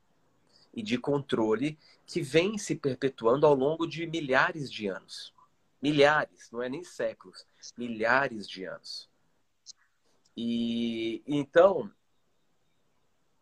e 0.74 0.84
de 0.84 0.98
controle 0.98 1.78
que 2.06 2.22
vem 2.22 2.58
se 2.58 2.76
perpetuando 2.76 3.46
ao 3.46 3.56
longo 3.56 3.88
de 3.88 4.06
milhares 4.06 4.72
de 4.72 4.88
anos. 4.88 5.34
Milhares, 5.86 6.50
não 6.50 6.64
é 6.64 6.68
nem 6.68 6.84
séculos, 6.84 7.46
milhares 7.78 8.50
de 8.50 8.66
anos. 8.66 9.08
E 10.36 11.22
então, 11.28 11.94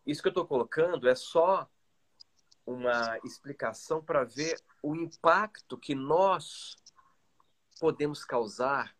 isso 0.06 0.20
que 0.20 0.28
eu 0.28 0.30
estou 0.30 0.46
colocando 0.46 1.08
é 1.08 1.14
só 1.14 1.66
uma 2.66 3.18
explicação 3.24 4.04
para 4.04 4.24
ver 4.24 4.60
o 4.82 4.94
impacto 4.94 5.78
que 5.78 5.94
nós 5.94 6.76
podemos 7.80 8.26
causar 8.26 8.94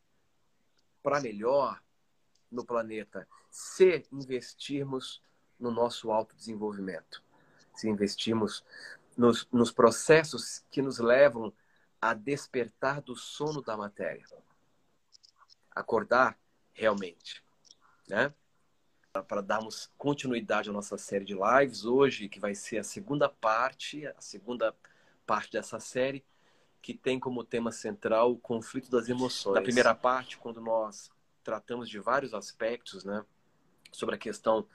para 1.03 1.21
melhor 1.21 1.83
no 2.51 2.65
planeta 2.65 3.29
se 3.51 4.07
investirmos 4.11 5.23
no 5.61 5.71
nosso 5.71 6.11
autodesenvolvimento, 6.11 7.23
se 7.75 7.91
investirmos 7.91 8.65
nos, 9.15 9.47
nos 9.53 9.71
processos 9.71 10.65
que 10.71 10.81
nos 10.81 10.99
levam 10.99 11.53
a 12.05 12.13
despertar 12.13 13.01
do 13.01 13.17
sono 13.17 13.63
da 13.63 13.79
matéria, 13.79 14.27
acordar 15.71 16.39
realmente, 16.75 17.43
né? 18.07 18.35
Para 19.27 19.41
darmos 19.41 19.91
continuidade 19.97 20.69
à 20.69 20.73
nossa 20.73 20.99
série 20.99 21.25
de 21.25 21.35
lives 21.35 21.87
hoje, 21.87 22.29
que 22.29 22.39
vai 22.39 22.55
ser 22.55 22.77
a 22.77 22.85
segunda 22.85 23.27
parte, 23.27 24.07
a 24.07 24.21
segunda 24.21 24.77
parte 25.25 25.53
dessa 25.53 25.81
série, 25.81 26.23
que 26.83 26.93
tem 26.93 27.19
como 27.19 27.43
tema 27.43 27.73
central 27.73 28.33
o 28.33 28.39
conflito 28.39 28.91
das 28.91 29.09
emoções. 29.09 29.55
Na 29.55 29.63
primeira 29.63 29.95
parte, 29.95 30.37
quando 30.37 30.61
nós 30.61 31.11
tratamos 31.43 31.89
de 31.89 31.99
vários 31.99 32.35
aspectos, 32.35 33.03
né, 33.03 33.25
sobre 33.91 34.17
a 34.17 34.19
questão 34.19 34.67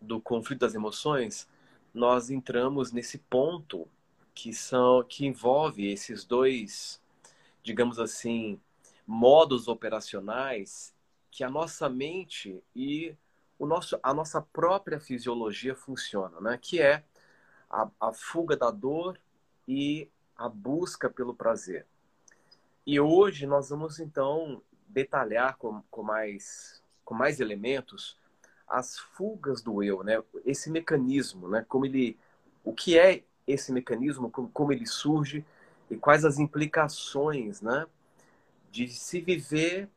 do 0.00 0.20
conflito 0.20 0.58
das 0.58 0.74
emoções, 0.74 1.48
nós 1.94 2.28
entramos 2.28 2.90
nesse 2.90 3.18
ponto 3.18 3.88
que 4.34 4.52
são 4.52 5.02
que 5.04 5.26
envolve 5.26 5.90
esses 5.90 6.24
dois, 6.24 7.00
digamos 7.62 7.98
assim, 7.98 8.60
modos 9.06 9.68
operacionais 9.68 10.94
que 11.30 11.42
a 11.42 11.50
nossa 11.50 11.88
mente 11.88 12.62
e 12.74 13.16
o 13.58 13.66
nosso, 13.66 13.98
a 14.02 14.12
nossa 14.12 14.40
própria 14.40 15.00
fisiologia 15.00 15.74
funciona, 15.74 16.40
né? 16.40 16.58
Que 16.60 16.80
é 16.80 17.04
a, 17.70 17.88
a 18.00 18.12
fuga 18.12 18.56
da 18.56 18.70
dor 18.70 19.18
e 19.66 20.08
a 20.36 20.48
busca 20.48 21.08
pelo 21.08 21.34
prazer. 21.34 21.86
E 22.86 22.98
hoje 22.98 23.46
nós 23.46 23.70
vamos 23.70 24.00
então 24.00 24.60
detalhar 24.88 25.56
com, 25.56 25.82
com, 25.90 26.02
mais, 26.02 26.82
com 27.04 27.14
mais 27.14 27.40
elementos 27.40 28.18
as 28.66 28.98
fugas 28.98 29.62
do 29.62 29.82
eu, 29.82 30.02
né? 30.02 30.22
Esse 30.44 30.70
mecanismo, 30.70 31.48
né? 31.48 31.64
Como 31.68 31.86
ele, 31.86 32.18
o 32.64 32.72
que 32.72 32.98
é 32.98 33.22
esse 33.46 33.72
mecanismo, 33.72 34.30
como, 34.30 34.48
como 34.48 34.72
ele 34.72 34.86
surge 34.86 35.44
e 35.90 35.96
quais 35.96 36.24
as 36.24 36.38
implicações, 36.38 37.60
né? 37.60 37.86
De 38.70 38.88
se 38.88 39.20
viver 39.20 39.88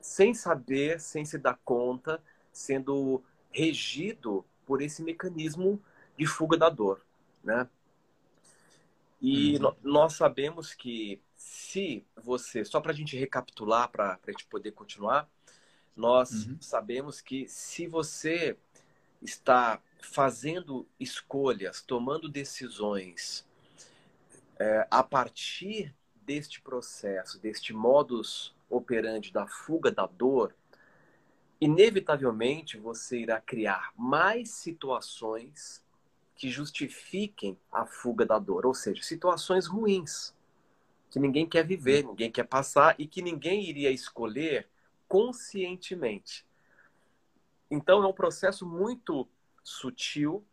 sem 0.00 0.32
saber, 0.32 1.00
sem 1.00 1.24
se 1.24 1.36
dar 1.36 1.58
conta, 1.64 2.22
sendo 2.52 3.22
regido 3.50 4.44
por 4.64 4.80
esse 4.80 5.02
mecanismo 5.02 5.80
de 6.16 6.26
fuga 6.26 6.56
da 6.56 6.68
dor, 6.68 7.04
né? 7.42 7.68
E 9.20 9.56
uhum. 9.56 9.74
nós 9.82 10.14
sabemos 10.14 10.74
que 10.74 11.20
se 11.36 12.04
você, 12.22 12.64
só 12.64 12.80
para 12.80 12.92
a 12.92 12.94
gente 12.94 13.16
recapitular, 13.16 13.90
para 13.90 14.18
a 14.26 14.30
gente 14.30 14.46
poder 14.46 14.72
continuar, 14.72 15.28
nós 15.96 16.46
uhum. 16.46 16.56
sabemos 16.60 17.20
que 17.20 17.48
se 17.48 17.86
você 17.86 18.56
está 19.22 19.80
fazendo 20.00 20.86
escolhas, 20.98 21.82
tomando 21.82 22.28
decisões 22.28 23.46
é, 24.58 24.86
a 24.90 25.02
partir 25.02 25.94
deste 26.14 26.60
processo, 26.60 27.38
deste 27.38 27.72
modus 27.72 28.54
operandi 28.68 29.32
da 29.32 29.46
fuga 29.46 29.90
da 29.90 30.06
dor, 30.06 30.54
inevitavelmente 31.60 32.78
você 32.78 33.20
irá 33.20 33.40
criar 33.40 33.92
mais 33.96 34.50
situações 34.50 35.84
que 36.34 36.50
justifiquem 36.50 37.58
a 37.72 37.86
fuga 37.86 38.26
da 38.26 38.38
dor, 38.38 38.66
ou 38.66 38.74
seja, 38.74 39.02
situações 39.02 39.66
ruins 39.66 40.34
que 41.10 41.18
ninguém 41.18 41.48
quer 41.48 41.66
viver, 41.66 42.04
ninguém 42.04 42.30
quer 42.30 42.44
passar 42.44 42.94
e 42.98 43.06
que 43.06 43.22
ninguém 43.22 43.64
iria 43.64 43.90
escolher 43.90 44.68
conscientemente. 45.08 46.44
Então 47.70 48.02
é 48.02 48.06
um 48.06 48.12
processo 48.12 48.66
muito 48.66 49.26
sutil 49.66 50.46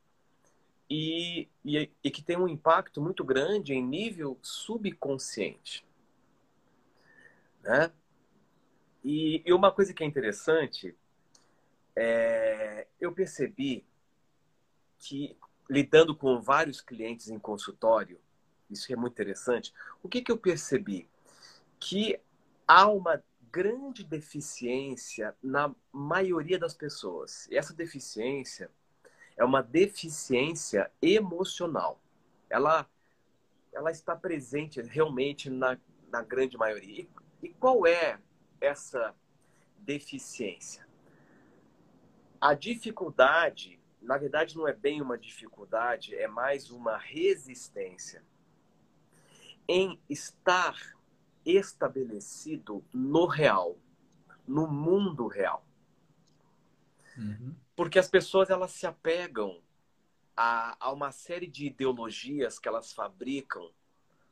e, 0.90 1.48
e, 1.64 1.92
e 2.04 2.12
que 2.12 2.24
tem 2.24 2.36
um 2.36 2.48
impacto 2.48 3.00
muito 3.00 3.24
grande 3.24 3.72
em 3.72 3.86
nível 3.86 4.40
subconsciente. 4.42 5.86
Né? 7.62 7.92
E, 9.04 9.44
e 9.46 9.54
uma 9.54 9.72
coisa 9.72 9.94
que 9.94 10.04
é 10.04 10.08
interessante 10.08 10.96
é, 11.96 12.88
eu 13.00 13.12
percebi 13.12 13.86
que 14.98 15.38
lidando 15.70 16.16
com 16.16 16.42
vários 16.42 16.82
clientes 16.82 17.30
em 17.30 17.38
consultório, 17.38 18.20
isso 18.68 18.92
é 18.92 18.96
muito 18.96 19.14
interessante. 19.14 19.72
O 20.02 20.10
que, 20.10 20.24
que 20.24 20.32
eu 20.32 20.38
percebi? 20.40 21.08
Que 21.80 22.20
há 22.68 22.88
uma 22.88 23.24
grande 23.52 24.04
deficiência 24.04 25.36
na 25.42 25.74
maioria 25.92 26.58
das 26.58 26.74
pessoas. 26.74 27.48
E 27.52 27.56
essa 27.56 27.74
deficiência 27.74 28.72
é 29.36 29.44
uma 29.44 29.62
deficiência 29.62 30.92
emocional. 31.02 32.00
Ela, 32.50 32.88
ela 33.72 33.92
está 33.92 34.16
presente 34.16 34.82
realmente 34.82 35.50
na, 35.50 35.78
na 36.10 36.22
grande 36.22 36.58
maioria. 36.58 37.02
E, 37.02 37.10
e 37.48 37.50
qual 37.50 37.86
é 37.88 38.20
essa 38.62 39.16
deficiência? 39.80 40.88
A 42.40 42.54
dificuldade 42.54 43.80
na 44.04 44.18
verdade, 44.18 44.58
não 44.58 44.68
é 44.68 44.74
bem 44.74 45.02
uma 45.02 45.18
dificuldade, 45.18 46.14
é 46.16 46.28
mais 46.28 46.70
uma 46.70 46.98
resistência 46.98 48.22
em 49.68 50.00
estar 50.10 50.78
estabelecido 51.46 52.84
no 52.94 53.26
real, 53.26 53.78
no 54.46 54.68
mundo 54.68 55.28
real. 55.28 55.66
Uhum. 57.18 57.56
Porque 57.76 57.98
as 57.98 58.08
pessoas 58.08 58.50
elas 58.50 58.72
se 58.72 58.86
apegam 58.86 59.62
a, 60.36 60.76
a 60.80 60.92
uma 60.92 61.12
série 61.12 61.48
de 61.48 61.68
ideologias 61.68 62.60
que 62.60 62.68
elas 62.68 62.94
fabricam 62.94 63.72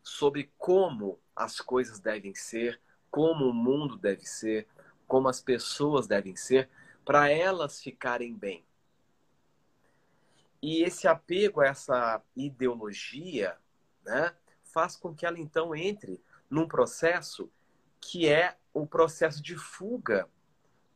sobre 0.03 0.51
como 0.57 1.19
as 1.35 1.59
coisas 1.59 1.99
devem 1.99 2.33
ser, 2.33 2.81
como 3.09 3.45
o 3.45 3.53
mundo 3.53 3.97
deve 3.97 4.25
ser, 4.25 4.67
como 5.07 5.27
as 5.27 5.41
pessoas 5.41 6.07
devem 6.07 6.35
ser, 6.35 6.69
para 7.03 7.29
elas 7.29 7.81
ficarem 7.81 8.35
bem. 8.35 8.63
E 10.61 10.83
esse 10.83 11.07
apego 11.07 11.61
a 11.61 11.67
essa 11.67 12.21
ideologia 12.35 13.57
né, 14.05 14.35
faz 14.63 14.95
com 14.95 15.13
que 15.13 15.25
ela 15.25 15.39
então 15.39 15.75
entre 15.75 16.21
num 16.49 16.67
processo 16.67 17.51
que 17.99 18.27
é 18.27 18.57
o 18.73 18.85
processo 18.85 19.41
de 19.41 19.55
fuga, 19.55 20.27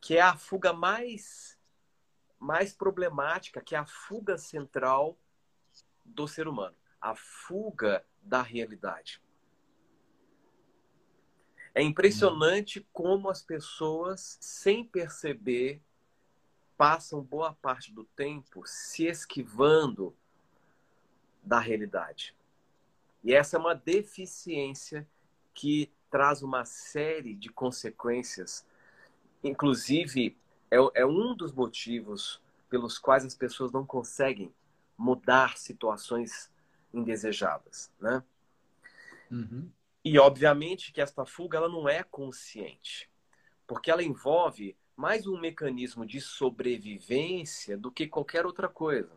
que 0.00 0.16
é 0.16 0.20
a 0.20 0.36
fuga 0.36 0.72
mais, 0.72 1.55
mais 2.38 2.72
problemática, 2.72 3.60
que 3.60 3.74
é 3.74 3.78
a 3.78 3.86
fuga 3.86 4.36
central 4.38 5.18
do 6.04 6.28
ser 6.28 6.48
humano, 6.48 6.76
a 7.00 7.14
fuga 7.14 8.04
da 8.22 8.42
realidade. 8.42 9.20
É 11.74 11.82
impressionante 11.82 12.86
como 12.92 13.28
as 13.28 13.42
pessoas, 13.42 14.38
sem 14.40 14.82
perceber, 14.82 15.82
passam 16.76 17.22
boa 17.22 17.52
parte 17.54 17.92
do 17.92 18.04
tempo 18.04 18.62
se 18.66 19.04
esquivando 19.04 20.16
da 21.42 21.58
realidade. 21.58 22.34
E 23.22 23.34
essa 23.34 23.56
é 23.56 23.60
uma 23.60 23.74
deficiência 23.74 25.06
que 25.52 25.90
traz 26.10 26.42
uma 26.42 26.64
série 26.64 27.34
de 27.34 27.48
consequências. 27.48 28.66
Inclusive, 29.42 30.36
é, 30.70 30.76
é 30.94 31.06
um 31.06 31.34
dos 31.34 31.52
motivos 31.52 32.40
pelos 32.68 32.98
quais 32.98 33.24
as 33.24 33.34
pessoas 33.34 33.72
não 33.72 33.86
conseguem 33.86 34.52
mudar 34.96 35.56
situações 35.56 36.50
indesejadas, 36.92 37.92
né? 38.00 38.22
Uhum. 39.30 39.70
E 40.04 40.18
obviamente 40.18 40.92
que 40.92 41.00
esta 41.00 41.26
fuga 41.26 41.58
ela 41.58 41.68
não 41.68 41.88
é 41.88 42.02
consciente, 42.02 43.10
porque 43.66 43.90
ela 43.90 44.02
envolve 44.02 44.76
mais 44.96 45.26
um 45.26 45.38
mecanismo 45.38 46.06
de 46.06 46.20
sobrevivência 46.20 47.76
do 47.76 47.90
que 47.90 48.06
qualquer 48.06 48.46
outra 48.46 48.68
coisa. 48.68 49.10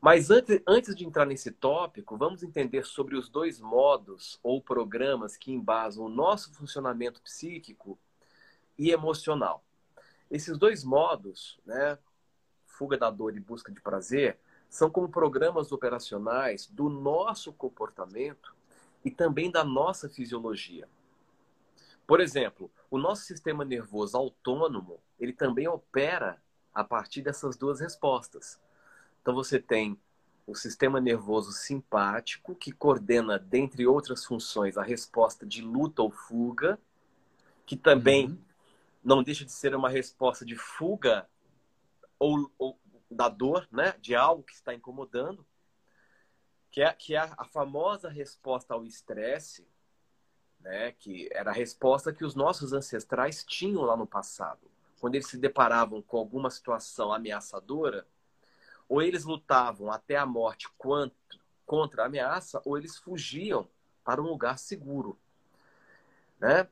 Mas 0.00 0.30
antes, 0.30 0.60
antes 0.66 0.94
de 0.94 1.04
entrar 1.04 1.24
nesse 1.24 1.50
tópico, 1.50 2.16
vamos 2.16 2.42
entender 2.42 2.84
sobre 2.84 3.16
os 3.16 3.28
dois 3.28 3.60
modos 3.60 4.38
ou 4.42 4.60
programas 4.60 5.36
que 5.36 5.50
embasam 5.50 6.04
o 6.04 6.08
nosso 6.08 6.52
funcionamento 6.52 7.20
psíquico 7.22 7.98
e 8.78 8.90
emocional. 8.90 9.64
Esses 10.30 10.58
dois 10.58 10.84
modos, 10.84 11.58
né, 11.64 11.98
fuga 12.66 12.98
da 12.98 13.10
dor 13.10 13.36
e 13.36 13.40
busca 13.40 13.72
de 13.72 13.80
prazer, 13.80 14.38
são 14.68 14.90
como 14.90 15.08
programas 15.08 15.72
operacionais 15.72 16.66
do 16.66 16.88
nosso 16.88 17.52
comportamento 17.52 18.54
e 19.04 19.10
também 19.10 19.50
da 19.50 19.64
nossa 19.64 20.08
fisiologia. 20.08 20.88
Por 22.06 22.20
exemplo, 22.20 22.70
o 22.90 22.98
nosso 22.98 23.22
sistema 23.22 23.64
nervoso 23.64 24.16
autônomo, 24.16 25.00
ele 25.18 25.32
também 25.32 25.66
opera 25.66 26.40
a 26.72 26.84
partir 26.84 27.22
dessas 27.22 27.56
duas 27.56 27.80
respostas. 27.80 28.60
Então 29.22 29.34
você 29.34 29.58
tem 29.58 29.98
o 30.46 30.54
sistema 30.54 31.00
nervoso 31.00 31.50
simpático, 31.50 32.54
que 32.54 32.70
coordena, 32.70 33.38
dentre 33.38 33.86
outras 33.86 34.24
funções, 34.24 34.76
a 34.76 34.82
resposta 34.82 35.44
de 35.44 35.60
luta 35.62 36.02
ou 36.02 36.10
fuga, 36.10 36.78
que 37.64 37.76
também 37.76 38.28
uhum. 38.28 38.38
Não 39.06 39.22
deixa 39.22 39.44
de 39.44 39.52
ser 39.52 39.72
uma 39.72 39.88
resposta 39.88 40.44
de 40.44 40.56
fuga 40.56 41.28
ou, 42.18 42.50
ou, 42.58 42.76
da 43.08 43.28
dor, 43.28 43.68
né? 43.70 43.94
de 44.00 44.16
algo 44.16 44.42
que 44.42 44.52
está 44.52 44.74
incomodando, 44.74 45.46
que 46.72 46.82
é, 46.82 46.92
que 46.92 47.14
é 47.14 47.20
a 47.20 47.44
famosa 47.44 48.08
resposta 48.08 48.74
ao 48.74 48.84
estresse, 48.84 49.64
né? 50.58 50.90
que 50.90 51.28
era 51.30 51.50
a 51.50 51.54
resposta 51.54 52.12
que 52.12 52.24
os 52.24 52.34
nossos 52.34 52.72
ancestrais 52.72 53.44
tinham 53.44 53.82
lá 53.82 53.96
no 53.96 54.08
passado. 54.08 54.68
Quando 55.00 55.14
eles 55.14 55.28
se 55.28 55.38
deparavam 55.38 56.02
com 56.02 56.16
alguma 56.18 56.50
situação 56.50 57.12
ameaçadora, 57.12 58.04
ou 58.88 59.00
eles 59.00 59.24
lutavam 59.24 59.88
até 59.92 60.16
a 60.16 60.26
morte 60.26 60.68
quanto, 60.76 61.14
contra 61.64 62.02
a 62.02 62.06
ameaça, 62.06 62.60
ou 62.64 62.76
eles 62.76 62.96
fugiam 62.96 63.68
para 64.02 64.20
um 64.20 64.26
lugar 64.26 64.58
seguro, 64.58 65.16
né? 66.40 66.68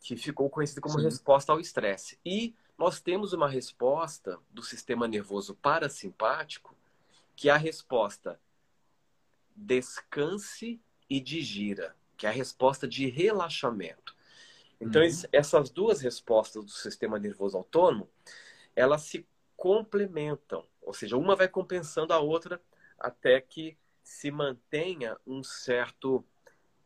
Que 0.00 0.16
ficou 0.16 0.48
conhecido 0.48 0.80
como 0.80 0.98
Sim. 0.98 1.04
resposta 1.04 1.52
ao 1.52 1.60
estresse. 1.60 2.18
E 2.24 2.54
nós 2.76 3.00
temos 3.00 3.32
uma 3.32 3.48
resposta 3.48 4.38
do 4.50 4.62
sistema 4.62 5.08
nervoso 5.08 5.54
parasimpático, 5.54 6.76
que 7.34 7.48
é 7.48 7.52
a 7.52 7.56
resposta 7.56 8.40
descanse 9.54 10.80
e 11.10 11.20
digira, 11.20 11.96
que 12.16 12.26
é 12.26 12.28
a 12.28 12.32
resposta 12.32 12.86
de 12.86 13.08
relaxamento. 13.08 14.16
Então, 14.80 15.02
uhum. 15.02 15.08
essas 15.32 15.70
duas 15.70 16.00
respostas 16.00 16.64
do 16.64 16.70
sistema 16.70 17.18
nervoso 17.18 17.56
autônomo, 17.56 18.08
elas 18.76 19.02
se 19.02 19.26
complementam. 19.56 20.64
Ou 20.80 20.94
seja, 20.94 21.16
uma 21.16 21.34
vai 21.34 21.48
compensando 21.48 22.12
a 22.12 22.18
outra 22.20 22.60
até 22.98 23.40
que 23.40 23.76
se 24.02 24.30
mantenha 24.30 25.16
um 25.26 25.42
certo 25.42 26.24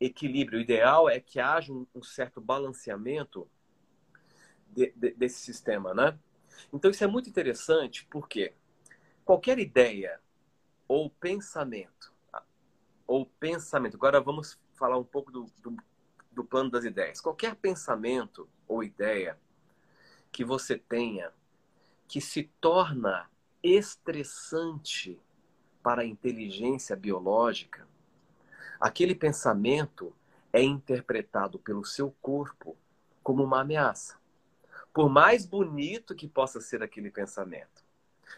equilíbrio. 0.04 0.58
O 0.58 0.62
ideal 0.62 1.08
é 1.08 1.20
que 1.20 1.40
haja 1.40 1.72
um, 1.72 1.86
um 1.94 2.02
certo 2.02 2.40
balanceamento 2.40 3.48
de, 4.68 4.92
de, 4.96 5.12
desse 5.12 5.40
sistema, 5.40 5.94
né? 5.94 6.18
Então 6.72 6.90
isso 6.90 7.04
é 7.04 7.06
muito 7.06 7.28
interessante 7.28 8.06
porque 8.10 8.54
qualquer 9.24 9.58
ideia 9.58 10.20
ou 10.88 11.10
pensamento 11.10 12.12
ou 13.06 13.26
pensamento. 13.26 13.96
Agora 13.96 14.20
vamos 14.20 14.58
falar 14.74 14.98
um 14.98 15.04
pouco 15.04 15.30
do, 15.30 15.46
do, 15.62 15.76
do 16.30 16.44
plano 16.44 16.70
das 16.70 16.84
ideias. 16.84 17.20
Qualquer 17.20 17.54
pensamento 17.56 18.48
ou 18.66 18.82
ideia 18.82 19.38
que 20.30 20.44
você 20.44 20.78
tenha 20.78 21.32
que 22.08 22.20
se 22.20 22.44
torna 22.60 23.30
estressante 23.62 25.20
para 25.82 26.02
a 26.02 26.06
inteligência 26.06 26.96
biológica, 26.96 27.86
aquele 28.82 29.14
pensamento 29.14 30.12
é 30.52 30.60
interpretado 30.60 31.56
pelo 31.56 31.84
seu 31.84 32.10
corpo 32.20 32.76
como 33.22 33.44
uma 33.44 33.60
ameaça. 33.60 34.18
Por 34.92 35.08
mais 35.08 35.46
bonito 35.46 36.16
que 36.16 36.26
possa 36.26 36.60
ser 36.60 36.82
aquele 36.82 37.08
pensamento. 37.08 37.84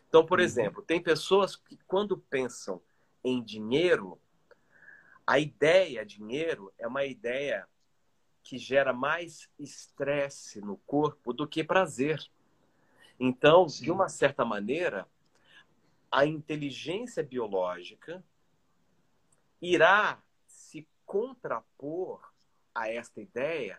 Então, 0.07 0.27
por 0.27 0.39
uhum. 0.39 0.45
exemplo, 0.45 0.83
tem 0.83 1.03
pessoas 1.03 1.57
que, 1.57 1.79
quando 1.87 2.19
pensam 2.19 2.83
em 3.25 3.43
dinheiro, 3.43 4.21
a 5.27 5.39
ideia 5.39 6.05
dinheiro 6.05 6.71
é 6.77 6.87
uma 6.87 7.07
ideia 7.07 7.67
que 8.43 8.59
gera 8.59 8.93
mais 8.93 9.49
estresse 9.59 10.61
no 10.61 10.77
corpo 10.77 11.33
do 11.33 11.49
que 11.49 11.65
prazer. 11.65 12.23
Então, 13.19 13.67
Sim. 13.67 13.85
de 13.85 13.91
uma 13.91 14.11
certa 14.11 14.45
maneira, 14.45 15.09
a 16.13 16.27
inteligência 16.27 17.23
biológica 17.23 18.23
irá 19.63 20.23
contrapor 21.07 22.21
a 22.75 22.89
esta 22.89 23.21
ideia, 23.21 23.79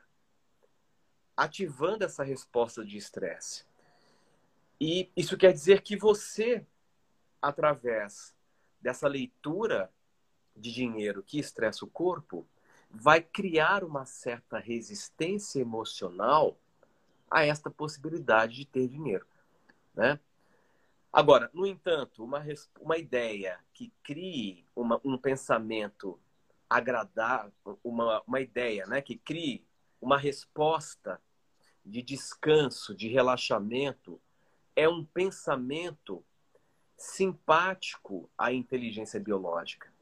ativando 1.36 2.06
essa 2.06 2.24
resposta 2.24 2.84
de 2.86 2.98
estresse. 2.98 3.66
E 4.80 5.12
isso 5.16 5.38
quer 5.38 5.52
dizer 5.52 5.82
que 5.82 5.98
você, 5.98 6.66
através 7.42 8.34
dessa 8.80 9.08
leitura 9.08 9.92
de 10.56 10.72
dinheiro 10.72 11.24
que 11.24 11.40
estressa 11.40 11.84
o 11.84 11.90
corpo, 11.90 12.48
vai 12.90 13.22
criar 13.22 13.84
uma 13.84 14.06
certa 14.06 14.58
resistência 14.58 15.60
emocional 15.60 16.58
a 17.30 17.46
esta 17.46 17.70
possibilidade 17.70 18.56
de 18.56 18.66
ter 18.66 18.88
dinheiro, 18.88 19.26
né? 19.94 20.20
Agora, 21.12 21.50
no 21.54 21.66
entanto, 21.66 22.24
uma, 22.24 22.44
uma 22.80 22.98
ideia 22.98 23.60
que 23.74 23.92
crie 24.04 24.66
uma, 24.76 25.00
um 25.04 25.18
pensamento 25.18 26.20
agradável, 26.78 27.80
uma, 27.84 28.22
uma 28.28 28.40
ideia 28.40 28.86
né, 28.86 29.02
que 29.02 29.18
crie 29.18 29.66
uma 30.02 30.18
resposta 30.18 31.22
de 31.86 32.02
descanso, 32.02 32.96
de 32.96 33.08
relaxamento, 33.08 34.20
é 34.76 34.88
um 34.90 35.04
pensamento 35.06 36.24
simpático 36.98 38.30
à 38.38 38.52
inteligência 38.52 39.20
biológica 39.20 39.94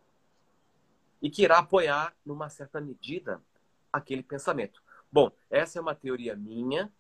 e 1.22 1.30
que 1.30 1.44
irá 1.44 1.60
apoiar, 1.60 2.16
numa 2.26 2.50
certa 2.50 2.82
medida, 2.82 3.42
aquele 3.92 4.24
pensamento. 4.24 4.84
Bom, 5.12 5.32
essa 5.50 5.80
é 5.80 5.82
uma 5.82 5.96
teoria 5.96 6.36
minha, 6.36 6.92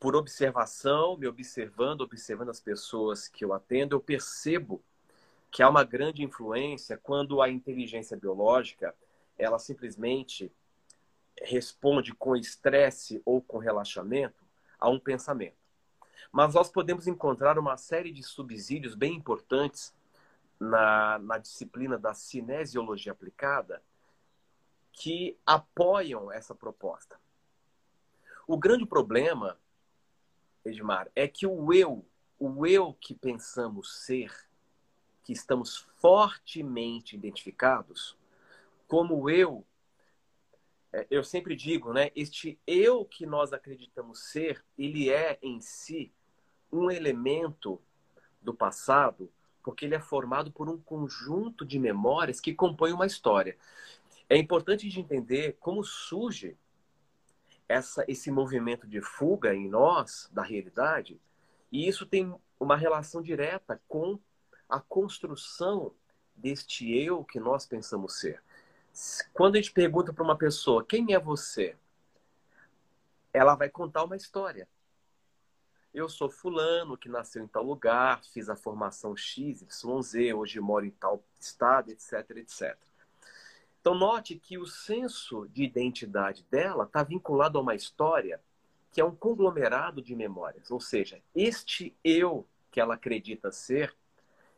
por 0.00 0.16
observação, 0.16 1.16
me 1.16 1.26
observando, 1.26 2.00
observando 2.00 2.50
as 2.50 2.60
pessoas 2.60 3.28
que 3.28 3.44
eu 3.44 3.52
atendo, 3.52 3.94
eu 3.94 4.00
percebo 4.00 4.82
que 5.50 5.62
há 5.62 5.68
uma 5.68 5.84
grande 5.84 6.22
influência 6.22 6.96
quando 6.96 7.40
a 7.40 7.48
inteligência 7.48 8.16
biológica 8.16 8.94
ela 9.38 9.58
simplesmente 9.58 10.52
responde 11.42 12.14
com 12.14 12.36
estresse 12.36 13.20
ou 13.24 13.40
com 13.42 13.58
relaxamento 13.58 14.44
a 14.78 14.88
um 14.88 14.98
pensamento. 14.98 15.56
Mas 16.32 16.54
nós 16.54 16.70
podemos 16.70 17.06
encontrar 17.06 17.58
uma 17.58 17.76
série 17.76 18.10
de 18.10 18.22
subsídios 18.22 18.94
bem 18.94 19.14
importantes 19.14 19.94
na, 20.58 21.18
na 21.18 21.38
disciplina 21.38 21.98
da 21.98 22.14
cinesiologia 22.14 23.12
aplicada 23.12 23.82
que 24.92 25.38
apoiam 25.44 26.32
essa 26.32 26.54
proposta. 26.54 27.20
O 28.46 28.56
grande 28.56 28.86
problema 28.86 29.58
Edmar, 30.68 31.08
é 31.14 31.28
que 31.28 31.46
o 31.46 31.72
eu, 31.72 32.04
o 32.38 32.66
eu 32.66 32.92
que 32.94 33.14
pensamos 33.14 34.04
ser, 34.04 34.32
que 35.26 35.32
estamos 35.32 35.78
fortemente 35.98 37.16
identificados, 37.16 38.16
como 38.86 39.28
eu, 39.28 39.66
é, 40.92 41.04
eu 41.10 41.24
sempre 41.24 41.56
digo, 41.56 41.92
né? 41.92 42.12
Este 42.14 42.60
eu 42.64 43.04
que 43.04 43.26
nós 43.26 43.52
acreditamos 43.52 44.30
ser, 44.30 44.64
ele 44.78 45.10
é 45.10 45.36
em 45.42 45.60
si 45.60 46.12
um 46.70 46.92
elemento 46.92 47.82
do 48.40 48.54
passado, 48.54 49.28
porque 49.64 49.84
ele 49.84 49.96
é 49.96 50.00
formado 50.00 50.52
por 50.52 50.68
um 50.68 50.78
conjunto 50.78 51.64
de 51.64 51.76
memórias 51.76 52.38
que 52.38 52.54
compõem 52.54 52.92
uma 52.92 53.04
história. 53.04 53.58
É 54.28 54.36
importante 54.36 54.88
de 54.88 55.00
entender 55.00 55.56
como 55.58 55.82
surge 55.82 56.56
essa, 57.68 58.04
esse 58.06 58.30
movimento 58.30 58.86
de 58.86 59.00
fuga 59.00 59.52
em 59.52 59.68
nós 59.68 60.30
da 60.32 60.44
realidade, 60.44 61.20
e 61.72 61.88
isso 61.88 62.06
tem 62.06 62.32
uma 62.60 62.76
relação 62.76 63.20
direta 63.20 63.82
com 63.88 64.20
a 64.68 64.80
construção 64.80 65.94
deste 66.34 66.92
eu 66.92 67.24
que 67.24 67.40
nós 67.40 67.66
pensamos 67.66 68.18
ser. 68.18 68.42
Quando 69.32 69.56
a 69.56 69.60
gente 69.60 69.72
pergunta 69.72 70.12
para 70.12 70.24
uma 70.24 70.36
pessoa 70.36 70.84
quem 70.84 71.12
é 71.12 71.18
você, 71.18 71.76
ela 73.32 73.54
vai 73.54 73.68
contar 73.68 74.04
uma 74.04 74.16
história. 74.16 74.68
Eu 75.92 76.08
sou 76.08 76.28
fulano 76.28 76.96
que 76.96 77.08
nasceu 77.08 77.42
em 77.42 77.46
tal 77.46 77.62
lugar, 77.62 78.22
fiz 78.24 78.48
a 78.48 78.56
formação 78.56 79.16
X, 79.16 79.62
Y, 79.62 80.02
Z, 80.02 80.34
hoje 80.34 80.60
moro 80.60 80.84
em 80.84 80.90
tal 80.90 81.22
estado, 81.38 81.90
etc, 81.90 82.30
etc. 82.36 82.76
Então, 83.80 83.94
note 83.94 84.36
que 84.36 84.58
o 84.58 84.66
senso 84.66 85.46
de 85.48 85.62
identidade 85.62 86.44
dela 86.50 86.84
está 86.84 87.02
vinculado 87.02 87.56
a 87.56 87.62
uma 87.62 87.74
história 87.74 88.40
que 88.90 89.00
é 89.00 89.04
um 89.04 89.14
conglomerado 89.14 90.02
de 90.02 90.14
memórias. 90.14 90.70
Ou 90.70 90.80
seja, 90.80 91.22
este 91.34 91.94
eu 92.02 92.46
que 92.70 92.80
ela 92.80 92.94
acredita 92.94 93.52
ser, 93.52 93.94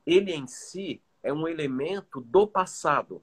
ele 0.08 0.32
em 0.32 0.46
si 0.46 1.02
é 1.22 1.30
um 1.30 1.46
elemento 1.46 2.22
do 2.22 2.46
passado. 2.46 3.22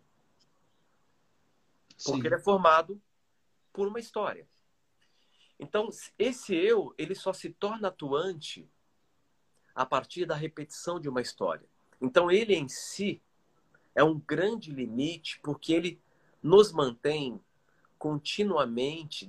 Porque 2.04 2.22
Sim. 2.22 2.26
ele 2.28 2.36
é 2.36 2.40
formado 2.40 3.02
por 3.74 3.88
uma 3.88 4.00
história. 4.00 4.48
Então, 5.60 5.90
esse 6.20 6.54
eu, 6.54 6.94
ele 6.96 7.16
só 7.16 7.34
se 7.34 7.50
torna 7.50 7.88
atuante 7.88 8.70
a 9.74 9.84
partir 9.84 10.28
da 10.28 10.36
repetição 10.36 11.00
de 11.00 11.10
uma 11.10 11.22
história. 11.22 11.66
Então, 12.00 12.30
ele 12.30 12.54
em 12.54 12.68
si 12.68 13.20
é 13.96 14.04
um 14.04 14.20
grande 14.20 14.70
limite 14.72 15.40
porque 15.42 15.74
ele 15.74 16.00
nos 16.44 16.72
mantém 16.72 17.42
continuamente 17.98 19.26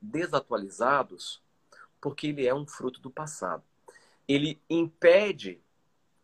desatualizados, 0.00 1.42
porque 2.00 2.28
ele 2.28 2.46
é 2.46 2.54
um 2.54 2.66
fruto 2.66 3.00
do 3.00 3.10
passado. 3.10 3.64
Ele 4.28 4.60
impede 4.70 5.60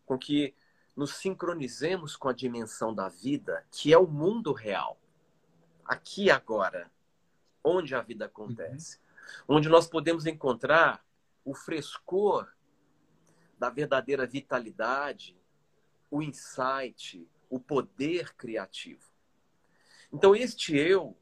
com 0.05 0.17
que 0.17 0.53
nos 0.95 1.15
sincronizemos 1.15 2.15
com 2.15 2.29
a 2.29 2.33
dimensão 2.33 2.93
da 2.93 3.09
vida, 3.09 3.65
que 3.71 3.91
é 3.91 3.97
o 3.97 4.07
mundo 4.07 4.53
real, 4.53 4.97
aqui 5.83 6.31
agora, 6.31 6.89
onde 7.63 7.93
a 7.93 8.01
vida 8.01 8.25
acontece, 8.25 8.99
uhum. 9.47 9.57
onde 9.57 9.67
nós 9.67 9.87
podemos 9.87 10.25
encontrar 10.25 11.05
o 11.43 11.53
frescor 11.53 12.47
da 13.57 13.69
verdadeira 13.69 14.25
vitalidade, 14.25 15.37
o 16.09 16.21
insight, 16.21 17.27
o 17.49 17.59
poder 17.59 18.33
criativo. 18.35 19.03
Então, 20.11 20.35
este 20.35 20.77
eu, 20.77 21.17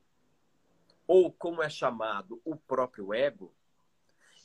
ou 1.07 1.31
como 1.31 1.63
é 1.63 1.69
chamado, 1.69 2.41
o 2.45 2.55
próprio 2.55 3.13
ego, 3.13 3.53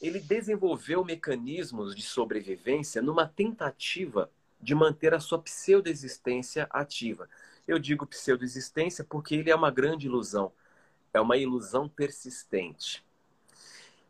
ele 0.01 0.21
desenvolveu 0.21 1.05
mecanismos 1.05 1.95
de 1.95 2.03
sobrevivência 2.03 3.03
numa 3.03 3.27
tentativa 3.27 4.31
de 4.61 4.75
manter 4.75 5.15
a 5.15 5.21
sua 5.21 5.41
pseudoexistência 5.41 6.67
ativa. 6.71 7.29
Eu 7.67 7.79
digo 7.79 8.07
pseudoexistência 8.07 9.05
porque 9.05 9.35
ele 9.35 9.51
é 9.51 9.55
uma 9.55 9.71
grande 9.71 10.07
ilusão, 10.07 10.53
é 11.13 11.21
uma 11.21 11.37
ilusão 11.37 11.89
persistente. 11.89 13.05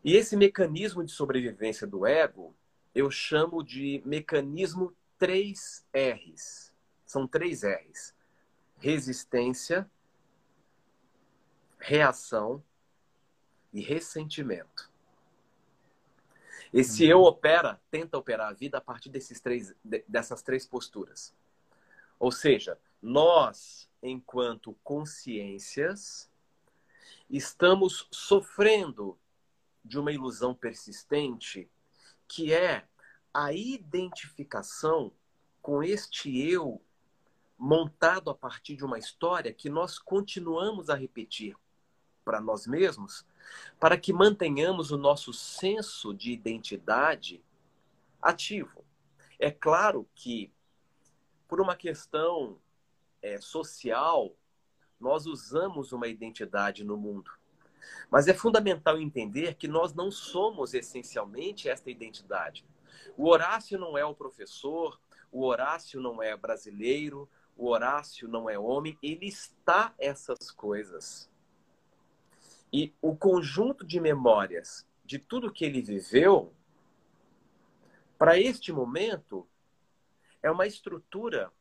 E 0.03 0.15
esse 0.15 0.37
mecanismo 0.37 1.03
de 1.03 1.11
sobrevivência 1.11 1.85
do 1.85 2.05
ego, 2.05 2.55
eu 2.95 3.11
chamo 3.11 3.63
de 3.63 4.01
mecanismo 4.05 4.95
3 5.17 5.85
R's. 5.93 6.73
São 7.05 7.27
três 7.27 7.63
R's: 7.63 8.15
resistência, 8.77 9.89
reação 11.79 12.63
e 13.73 13.81
ressentimento. 13.81 14.89
Esse 16.73 17.05
eu 17.05 17.23
opera, 17.23 17.81
tenta 17.89 18.17
operar 18.17 18.49
a 18.49 18.53
vida 18.53 18.77
a 18.77 18.81
partir 18.81 19.09
desses 19.09 19.39
três, 19.39 19.75
dessas 20.07 20.41
três 20.41 20.65
posturas. 20.65 21.33
Ou 22.19 22.31
seja, 22.31 22.77
nós, 23.01 23.89
enquanto 24.03 24.77
consciências, 24.83 26.29
estamos 27.29 28.07
sofrendo 28.11 29.17
de 29.83 29.97
uma 29.97 30.11
ilusão 30.11 30.53
persistente 30.53 31.69
que 32.27 32.53
é 32.53 32.85
a 33.33 33.53
identificação 33.53 35.11
com 35.61 35.81
este 35.83 36.37
eu 36.51 36.81
montado 37.57 38.29
a 38.29 38.35
partir 38.35 38.75
de 38.75 38.85
uma 38.85 38.97
história 38.97 39.53
que 39.53 39.69
nós 39.69 39.99
continuamos 39.99 40.89
a 40.89 40.95
repetir 40.95 41.55
para 42.23 42.39
nós 42.39 42.67
mesmos 42.67 43.25
para 43.79 43.97
que 43.97 44.13
mantenhamos 44.13 44.91
o 44.91 44.97
nosso 44.97 45.33
senso 45.33 46.13
de 46.13 46.31
identidade 46.31 47.43
ativo. 48.21 48.83
É 49.37 49.49
claro 49.49 50.07
que, 50.13 50.51
por 51.47 51.61
uma 51.61 51.75
questão 51.75 52.59
é, 53.21 53.39
social, 53.39 54.35
nós 54.99 55.25
usamos 55.25 55.91
uma 55.91 56.07
identidade 56.07 56.83
no 56.83 56.97
mundo. 56.97 57.31
Mas 58.09 58.27
é 58.27 58.33
fundamental 58.33 58.99
entender 58.99 59.55
que 59.55 59.67
nós 59.67 59.93
não 59.93 60.11
somos 60.11 60.73
essencialmente 60.73 61.69
esta 61.69 61.89
identidade. 61.89 62.65
O 63.17 63.29
Horácio 63.29 63.79
não 63.79 63.97
é 63.97 64.03
o 64.03 64.15
professor, 64.15 64.99
o 65.31 65.45
Horácio 65.45 66.01
não 66.01 66.21
é 66.21 66.35
brasileiro, 66.35 67.29
o 67.55 67.67
Horácio 67.67 68.27
não 68.27 68.49
é 68.49 68.57
homem, 68.57 68.97
ele 69.01 69.27
está 69.27 69.93
essas 69.97 70.51
coisas. 70.51 71.28
E 72.71 72.93
o 73.01 73.15
conjunto 73.15 73.85
de 73.85 73.99
memórias 73.99 74.85
de 75.03 75.17
tudo 75.17 75.51
que 75.51 75.65
ele 75.65 75.81
viveu, 75.81 76.53
para 78.17 78.37
este 78.37 78.71
momento, 78.71 79.47
é 80.43 80.51
uma 80.51 80.67
estrutura, 80.67 81.51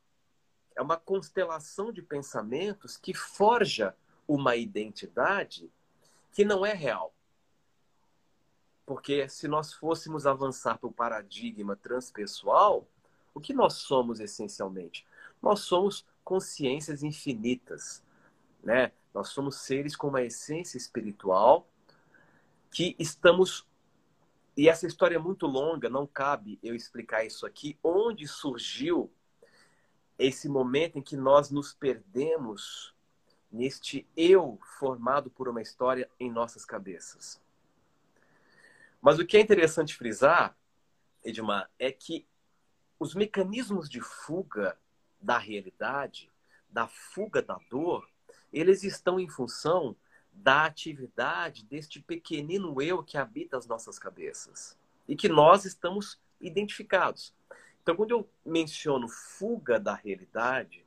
é 0.76 0.82
uma 0.82 0.96
constelação 0.96 1.92
de 1.92 2.02
pensamentos 2.02 2.96
que 2.96 3.14
forja 3.14 3.96
uma 4.26 4.54
identidade 4.56 5.72
que 6.32 6.44
não 6.44 6.64
é 6.64 6.74
real. 6.74 7.14
Porque 8.84 9.28
se 9.28 9.48
nós 9.48 9.72
fôssemos 9.72 10.26
avançar 10.26 10.78
para 10.78 10.88
o 10.88 10.92
paradigma 10.92 11.76
transpessoal, 11.76 12.86
o 13.34 13.40
que 13.40 13.52
nós 13.52 13.74
somos 13.74 14.20
essencialmente? 14.20 15.06
Nós 15.40 15.60
somos 15.60 16.06
consciências 16.24 17.02
infinitas, 17.02 18.02
né? 18.62 18.92
Nós 19.12 19.28
somos 19.28 19.56
seres 19.56 19.96
com 19.96 20.08
uma 20.08 20.22
essência 20.22 20.76
espiritual 20.76 21.68
que 22.70 22.94
estamos. 22.98 23.66
E 24.56 24.68
essa 24.68 24.86
história 24.86 25.16
é 25.16 25.18
muito 25.18 25.46
longa, 25.46 25.88
não 25.88 26.06
cabe 26.06 26.58
eu 26.62 26.74
explicar 26.74 27.24
isso 27.24 27.46
aqui. 27.46 27.78
Onde 27.82 28.26
surgiu 28.26 29.10
esse 30.18 30.48
momento 30.48 30.98
em 30.98 31.02
que 31.02 31.16
nós 31.16 31.50
nos 31.50 31.72
perdemos 31.72 32.94
neste 33.50 34.06
eu 34.16 34.58
formado 34.78 35.30
por 35.30 35.48
uma 35.48 35.62
história 35.62 36.10
em 36.18 36.30
nossas 36.30 36.64
cabeças? 36.64 37.40
Mas 39.00 39.18
o 39.18 39.24
que 39.24 39.36
é 39.36 39.40
interessante 39.40 39.94
frisar, 39.94 40.56
Edmar, 41.22 41.70
é 41.78 41.92
que 41.92 42.26
os 42.98 43.14
mecanismos 43.14 43.88
de 43.88 44.00
fuga 44.00 44.76
da 45.20 45.38
realidade, 45.38 46.30
da 46.68 46.88
fuga 46.88 47.40
da 47.40 47.58
dor, 47.70 48.08
eles 48.52 48.82
estão 48.82 49.18
em 49.18 49.28
função 49.28 49.96
da 50.32 50.64
atividade 50.64 51.64
deste 51.64 52.00
pequenino 52.00 52.80
eu 52.80 53.02
que 53.02 53.18
habita 53.18 53.56
as 53.56 53.66
nossas 53.66 53.98
cabeças 53.98 54.76
e 55.06 55.16
que 55.16 55.28
nós 55.28 55.64
estamos 55.64 56.20
identificados. 56.40 57.34
Então, 57.82 57.96
quando 57.96 58.12
eu 58.12 58.30
menciono 58.44 59.08
fuga 59.08 59.80
da 59.80 59.94
realidade, 59.94 60.84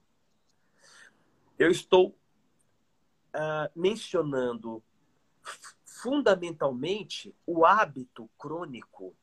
eu 1.57 1.70
estou 1.70 2.09
uh, 2.09 3.70
mencionando 3.76 4.84
fundamentalmente 5.84 7.36
o 7.45 7.66
hábito 7.66 8.30
crônico, 8.38 9.14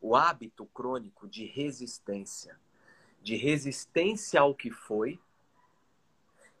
o 0.00 0.16
hábito 0.16 0.66
crônico 0.66 1.28
de 1.28 1.44
resistência, 1.44 2.58
de 3.22 3.36
resistência 3.36 4.40
ao 4.40 4.54
que 4.54 4.70
foi 4.70 5.20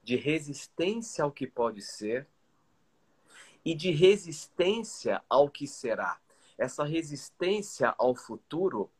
de 0.02 0.16
resistência 0.16 1.24
ao 1.24 1.30
que 1.30 1.46
pode 1.46 1.80
ser 1.80 2.26
e 3.64 3.74
de 3.74 3.90
resistência 3.90 5.22
ao 5.28 5.48
que 5.48 5.66
será. 5.66 6.18
Essa 6.58 6.84
resistência 6.84 7.94
ao 7.96 8.14
futuro 8.14 8.90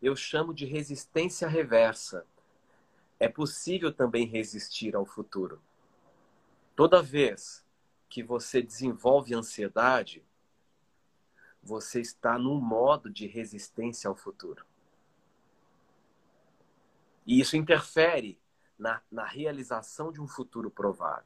eu 0.00 0.14
chamo 0.14 0.54
de 0.54 0.64
resistência 0.64 1.48
reversa. 1.48 2.26
É 3.18 3.28
possível 3.28 3.92
também 3.92 4.26
resistir 4.26 4.94
ao 4.94 5.04
futuro. 5.04 5.60
Toda 6.76 7.02
vez 7.02 7.64
que 8.08 8.22
você 8.22 8.62
desenvolve 8.62 9.34
ansiedade, 9.34 10.24
você 11.62 12.00
está 12.00 12.38
num 12.38 12.60
modo 12.60 13.10
de 13.10 13.26
resistência 13.26 14.08
ao 14.08 14.14
futuro. 14.14 14.64
E 17.26 17.40
isso 17.40 17.56
interfere 17.56 18.38
na, 18.78 19.02
na 19.10 19.24
realização 19.24 20.12
de 20.12 20.20
um 20.20 20.28
futuro 20.28 20.70
provável. 20.70 21.24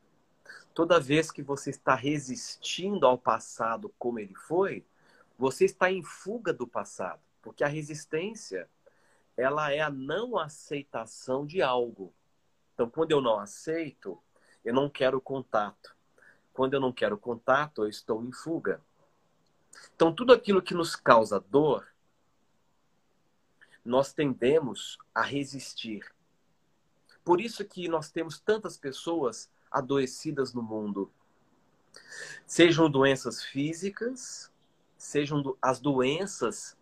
Toda 0.75 1.01
vez 1.01 1.31
que 1.31 1.43
você 1.43 1.71
está 1.71 1.95
resistindo 1.95 3.07
ao 3.07 3.19
passado 3.19 3.93
como 3.99 4.19
ele 4.19 4.35
foi, 4.35 4.85
você 5.39 5.65
está 5.65 5.91
em 5.91 6.03
fuga 6.03 6.53
do 6.53 6.67
passado, 6.67 7.21
porque 7.43 7.63
a 7.63 7.69
resistência 7.69 8.69
ela 9.37 9.71
é 9.73 9.81
a 9.81 9.91
não 9.91 10.39
aceitação 10.39 11.47
de 11.47 11.63
algo. 11.63 12.13
Então, 12.75 12.89
quando 12.89 13.13
eu 13.13 13.21
não 13.21 13.39
aceito, 13.39 14.23
eu 14.65 14.75
não 14.75 14.89
quero 14.89 15.21
contato. 15.21 15.95
Quando 16.53 16.75
eu 16.75 16.81
não 16.81 16.93
quero 16.93 17.17
contato, 17.17 17.83
eu 17.83 17.89
estou 17.89 18.23
em 18.25 18.33
fuga. 18.33 18.81
Então, 19.95 20.15
tudo 20.15 20.33
aquilo 20.33 20.63
que 20.63 20.75
nos 20.75 20.95
causa 20.95 21.41
dor, 21.41 21.89
nós 23.85 24.13
tendemos 24.13 24.99
a 25.15 25.23
resistir. 25.23 26.05
Por 27.25 27.41
isso 27.41 27.65
que 27.65 27.89
nós 27.89 28.11
temos 28.11 28.41
tantas 28.41 28.77
pessoas 28.77 29.51
adoecidas 29.71 30.53
no 30.53 30.63
mundo. 30.63 31.11
Sejam 32.47 32.91
doenças 32.91 33.43
físicas, 33.43 34.51
sejam 34.97 35.57
as 35.61 35.81
doenças 35.81 36.77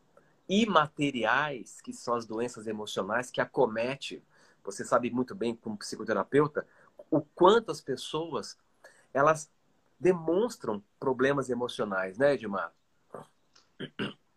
imateriais, 0.49 1.80
que 1.80 1.93
são 1.93 2.14
as 2.14 2.26
doenças 2.26 2.66
emocionais 2.66 3.30
que 3.30 3.41
acomete. 3.41 4.22
Você 4.64 4.84
sabe 4.84 5.11
muito 5.11 5.34
bem 5.34 5.55
como 5.55 5.76
psicoterapeuta 5.76 6.66
o 7.11 7.20
quanto 7.20 7.70
as 7.70 7.80
pessoas 7.80 8.59
elas 9.12 9.51
demonstram 9.99 10.82
problemas 10.99 11.51
emocionais, 11.51 12.16
né, 12.16 12.34
Edmar? 12.34 12.72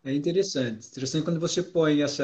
É 0.04 0.12
interessante. 0.14 0.86
Interessante 0.88 1.24
quando 1.24 1.40
você 1.40 1.62
põe 1.62 2.02
essa, 2.02 2.22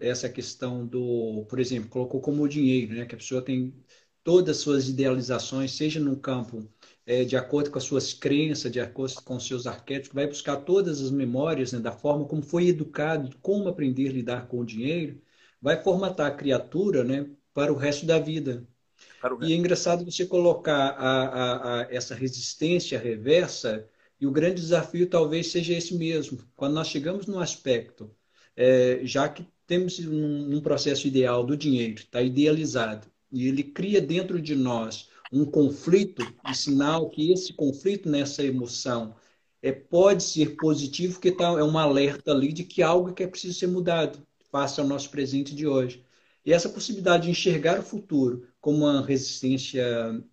é, 0.00 0.08
essa 0.08 0.28
questão 0.30 0.86
do, 0.86 1.44
por 1.48 1.60
exemplo, 1.60 1.88
colocou 1.90 2.20
como 2.22 2.42
o 2.42 2.48
dinheiro, 2.48 2.94
né? 2.94 3.04
Que 3.04 3.14
a 3.14 3.18
pessoa 3.18 3.42
tem 3.42 3.74
todas 4.24 4.56
as 4.56 4.62
suas 4.62 4.88
idealizações, 4.88 5.72
seja 5.72 6.00
no 6.00 6.18
campo 6.18 6.66
é, 7.04 7.22
de 7.24 7.36
acordo 7.36 7.70
com 7.70 7.76
as 7.78 7.84
suas 7.84 8.14
crenças, 8.14 8.72
de 8.72 8.80
acordo 8.80 9.20
com 9.22 9.36
os 9.36 9.46
seus 9.46 9.66
arquétipos, 9.66 10.14
vai 10.14 10.26
buscar 10.26 10.56
todas 10.58 11.00
as 11.02 11.10
memórias 11.10 11.72
né, 11.72 11.80
da 11.80 11.92
forma 11.92 12.26
como 12.26 12.42
foi 12.42 12.68
educado, 12.68 13.36
como 13.42 13.68
aprender 13.68 14.08
a 14.08 14.12
lidar 14.12 14.46
com 14.48 14.60
o 14.60 14.64
dinheiro, 14.64 15.20
vai 15.60 15.82
formatar 15.82 16.28
a 16.28 16.34
criatura 16.34 17.04
né, 17.04 17.28
para 17.52 17.72
o 17.72 17.76
resto 17.76 18.06
da 18.06 18.18
vida. 18.18 18.66
E 19.40 19.52
é 19.52 19.56
engraçado 19.56 20.04
você 20.04 20.24
colocar 20.26 20.90
a, 20.90 21.80
a, 21.80 21.80
a 21.82 21.94
essa 21.94 22.14
resistência 22.14 22.98
reversa, 22.98 23.88
e 24.22 24.26
o 24.26 24.30
grande 24.30 24.60
desafio 24.60 25.08
talvez 25.08 25.50
seja 25.50 25.74
esse 25.74 25.96
mesmo. 25.96 26.38
Quando 26.54 26.74
nós 26.74 26.86
chegamos 26.86 27.26
num 27.26 27.40
aspecto, 27.40 28.08
é, 28.54 29.00
já 29.02 29.28
que 29.28 29.44
temos 29.66 29.98
um, 29.98 30.54
um 30.54 30.60
processo 30.60 31.08
ideal 31.08 31.44
do 31.44 31.56
dinheiro, 31.56 31.94
está 31.94 32.22
idealizado, 32.22 33.08
e 33.32 33.48
ele 33.48 33.64
cria 33.64 34.00
dentro 34.00 34.40
de 34.40 34.54
nós 34.54 35.08
um 35.32 35.44
conflito, 35.44 36.22
e 36.48 36.54
sinal 36.54 37.10
que 37.10 37.32
esse 37.32 37.52
conflito 37.52 38.08
nessa 38.08 38.44
emoção 38.44 39.16
é, 39.60 39.72
pode 39.72 40.22
ser 40.22 40.54
positivo, 40.54 41.14
porque 41.14 41.32
tá, 41.32 41.46
é 41.58 41.64
um 41.64 41.76
alerta 41.76 42.30
ali 42.30 42.52
de 42.52 42.62
que 42.62 42.80
algo 42.80 43.12
que 43.12 43.24
é 43.24 43.26
preciso 43.26 43.58
ser 43.58 43.66
mudado 43.66 44.24
face 44.52 44.80
ao 44.80 44.86
nosso 44.86 45.10
presente 45.10 45.52
de 45.52 45.66
hoje. 45.66 46.04
E 46.46 46.52
essa 46.52 46.68
possibilidade 46.68 47.24
de 47.24 47.30
enxergar 47.30 47.80
o 47.80 47.82
futuro 47.82 48.46
como 48.62 48.86
uma 48.86 49.04
resistência 49.04 49.84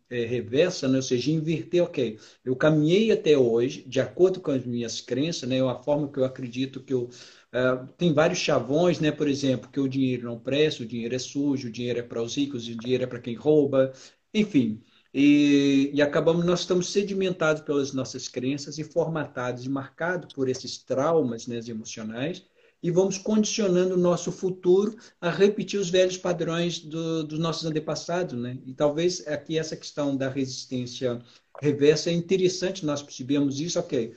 é, 0.10 0.26
reversa, 0.26 0.88
né? 0.88 0.98
ou 0.98 1.02
seja, 1.02 1.32
inverter, 1.32 1.84
ok, 1.84 2.20
eu 2.46 2.56
caminhei 2.56 3.12
até 3.12 3.36
hoje, 3.38 3.84
de 3.88 4.00
acordo 4.00 4.40
com 4.40 4.52
as 4.52 4.64
minhas 4.66 5.02
crenças, 5.02 5.50
né? 5.50 5.60
a 5.62 5.76
forma 5.76 6.12
que 6.12 6.20
eu 6.20 6.26
acredito 6.26 6.82
que 6.84 6.94
eu. 6.94 7.10
Uh, 7.52 7.88
tem 7.98 8.14
vários 8.14 8.38
chavões, 8.40 9.00
né? 9.00 9.12
por 9.12 9.28
exemplo, 9.28 9.70
que 9.72 9.80
o 9.80 9.90
dinheiro 9.90 10.26
não 10.26 10.40
presta, 10.40 10.84
o 10.84 10.86
dinheiro 10.86 11.16
é 11.16 11.20
sujo, 11.20 11.68
o 11.70 11.72
dinheiro 11.72 12.00
é 12.00 12.04
para 12.04 12.22
os 12.22 12.36
ricos, 12.38 12.68
o 12.68 12.76
dinheiro 12.76 13.04
é 13.04 13.08
para 13.08 13.20
quem 13.20 13.36
rouba, 13.36 13.92
enfim. 14.34 14.84
E, 15.14 15.90
e, 15.94 16.02
acabamos, 16.02 16.46
nós 16.46 16.60
estamos 16.62 16.92
sedimentados 16.92 17.64
pelas 17.64 17.94
nossas 17.94 18.28
crenças 18.28 18.78
e 18.78 18.84
formatados 18.84 19.66
e 19.66 19.70
marcados 19.70 20.34
por 20.34 20.48
esses 20.48 20.78
traumas 20.78 21.48
né, 21.48 21.60
emocionais 21.68 22.46
e 22.82 22.90
vamos 22.90 23.18
condicionando 23.18 23.96
o 23.96 23.98
nosso 23.98 24.32
futuro 24.32 24.96
a 25.20 25.30
repetir 25.30 25.80
os 25.80 25.90
velhos 25.90 26.18
padrões 26.18 26.80
do, 26.80 27.24
dos 27.24 27.40
nossos 27.40 27.66
antepassados. 27.66 28.40
Né? 28.40 28.58
E 28.66 28.74
talvez 28.74 29.26
aqui 29.28 29.58
essa 29.58 29.76
questão 29.76 30.16
da 30.16 30.30
resistência 30.30 31.22
reversa 31.62 32.10
é 32.10 32.14
interessante 32.14 32.86
nós 32.86 33.04
percebemos 33.04 33.60
isso, 33.60 33.80
ok, 33.80 34.16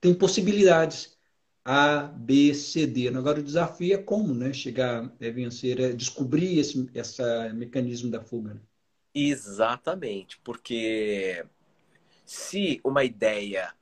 tem 0.00 0.14
possibilidades 0.14 1.16
A, 1.64 2.02
B, 2.02 2.54
C, 2.54 2.86
D. 2.86 3.08
Agora 3.08 3.40
o 3.40 3.42
desafio 3.42 3.94
é 3.94 3.98
como 3.98 4.32
né, 4.32 4.52
chegar 4.52 5.04
a 5.04 5.30
vencer, 5.30 5.80
é 5.80 5.92
descobrir 5.92 6.58
esse 6.58 6.88
essa 6.94 7.52
mecanismo 7.52 8.10
da 8.10 8.20
fuga. 8.20 8.54
Né? 8.54 8.60
Exatamente, 9.14 10.38
porque 10.44 11.44
se 12.24 12.80
uma 12.84 13.02
ideia 13.04 13.72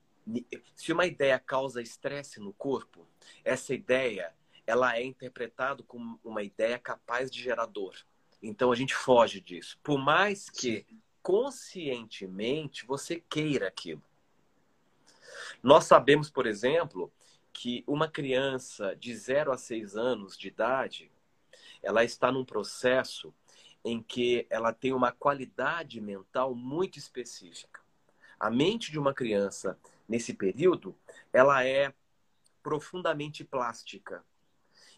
se 0.74 0.93
uma 0.93 1.05
ideia 1.05 1.39
causa 1.39 1.83
estresse 1.83 2.39
no 2.39 2.53
corpo, 2.53 3.07
essa 3.45 3.74
ideia 3.74 4.33
ela 4.66 4.97
é 4.97 5.05
interpretada 5.05 5.83
como 5.83 6.18
uma 6.22 6.43
ideia 6.43 6.78
capaz 6.78 7.30
de 7.30 7.43
gerar 7.43 7.66
dor. 7.66 7.95
Então 8.43 8.72
a 8.72 8.74
gente 8.74 8.95
foge 8.95 9.41
disso. 9.41 9.78
Por 9.83 9.99
mais 9.99 10.49
que 10.49 10.87
conscientemente 11.22 12.85
você 12.85 13.22
queira 13.28 13.68
aquilo. 13.68 14.03
Nós 15.62 15.85
sabemos, 15.85 16.28
por 16.30 16.47
exemplo, 16.47 17.12
que 17.53 17.85
uma 17.87 18.09
criança 18.09 18.97
de 18.97 19.14
0 19.14 19.53
a 19.53 19.57
6 19.57 19.97
anos 19.97 20.37
de 20.37 20.49
idade, 20.49 21.11
ela 21.83 22.03
está 22.03 22.33
num 22.33 22.45
processo 22.45 23.33
em 23.85 24.03
que 24.03 24.47
ela 24.49 24.72
tem 24.72 24.93
uma 24.93 25.12
qualidade 25.12 26.01
mental 26.01 26.55
muito 26.55 26.99
específica. 26.99 27.80
A 28.39 28.51
mente 28.51 28.91
de 28.91 28.99
uma 28.99 29.14
criança 29.14 29.78
nesse 30.09 30.35
período, 30.35 30.97
ela 31.33 31.64
é 31.64 31.93
profundamente 32.63 33.45
plástica. 33.45 34.25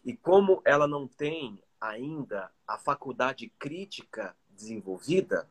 E 0.03 0.15
como 0.15 0.61
ela 0.63 0.87
não 0.87 1.07
tem 1.07 1.61
ainda 1.79 2.51
a 2.67 2.77
faculdade 2.77 3.49
crítica 3.57 4.35
desenvolvida, 4.49 5.49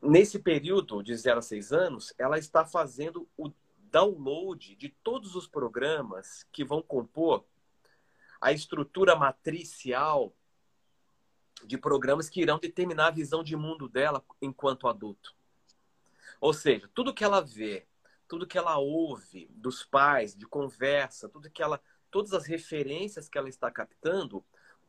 nesse 0.00 0.38
período 0.38 1.02
de 1.02 1.16
0 1.16 1.38
a 1.38 1.42
6 1.42 1.72
anos, 1.72 2.14
ela 2.18 2.38
está 2.38 2.64
fazendo 2.64 3.28
o 3.36 3.50
download 3.90 4.76
de 4.76 4.88
todos 5.02 5.34
os 5.34 5.46
programas 5.46 6.46
que 6.52 6.64
vão 6.64 6.80
compor 6.80 7.44
a 8.40 8.52
estrutura 8.52 9.16
matricial 9.16 10.32
de 11.64 11.76
programas 11.76 12.28
que 12.28 12.40
irão 12.40 12.58
determinar 12.58 13.08
a 13.08 13.12
visão 13.12 13.42
de 13.42 13.54
mundo 13.56 13.88
dela 13.88 14.24
enquanto 14.40 14.88
adulto. 14.88 15.34
Ou 16.40 16.54
seja, 16.54 16.88
tudo 16.94 17.12
que 17.12 17.24
ela 17.24 17.40
vê 17.42 17.86
tudo 18.30 18.46
que 18.46 18.56
ela 18.56 18.78
ouve 18.78 19.50
dos 19.56 19.84
pais, 19.84 20.36
de 20.36 20.46
conversa, 20.46 21.28
tudo 21.28 21.50
que 21.50 21.60
ela, 21.60 21.82
todas 22.12 22.32
as 22.32 22.46
referências 22.46 23.28
que 23.28 23.36
ela 23.36 23.48
está 23.48 23.68
captando, 23.72 24.44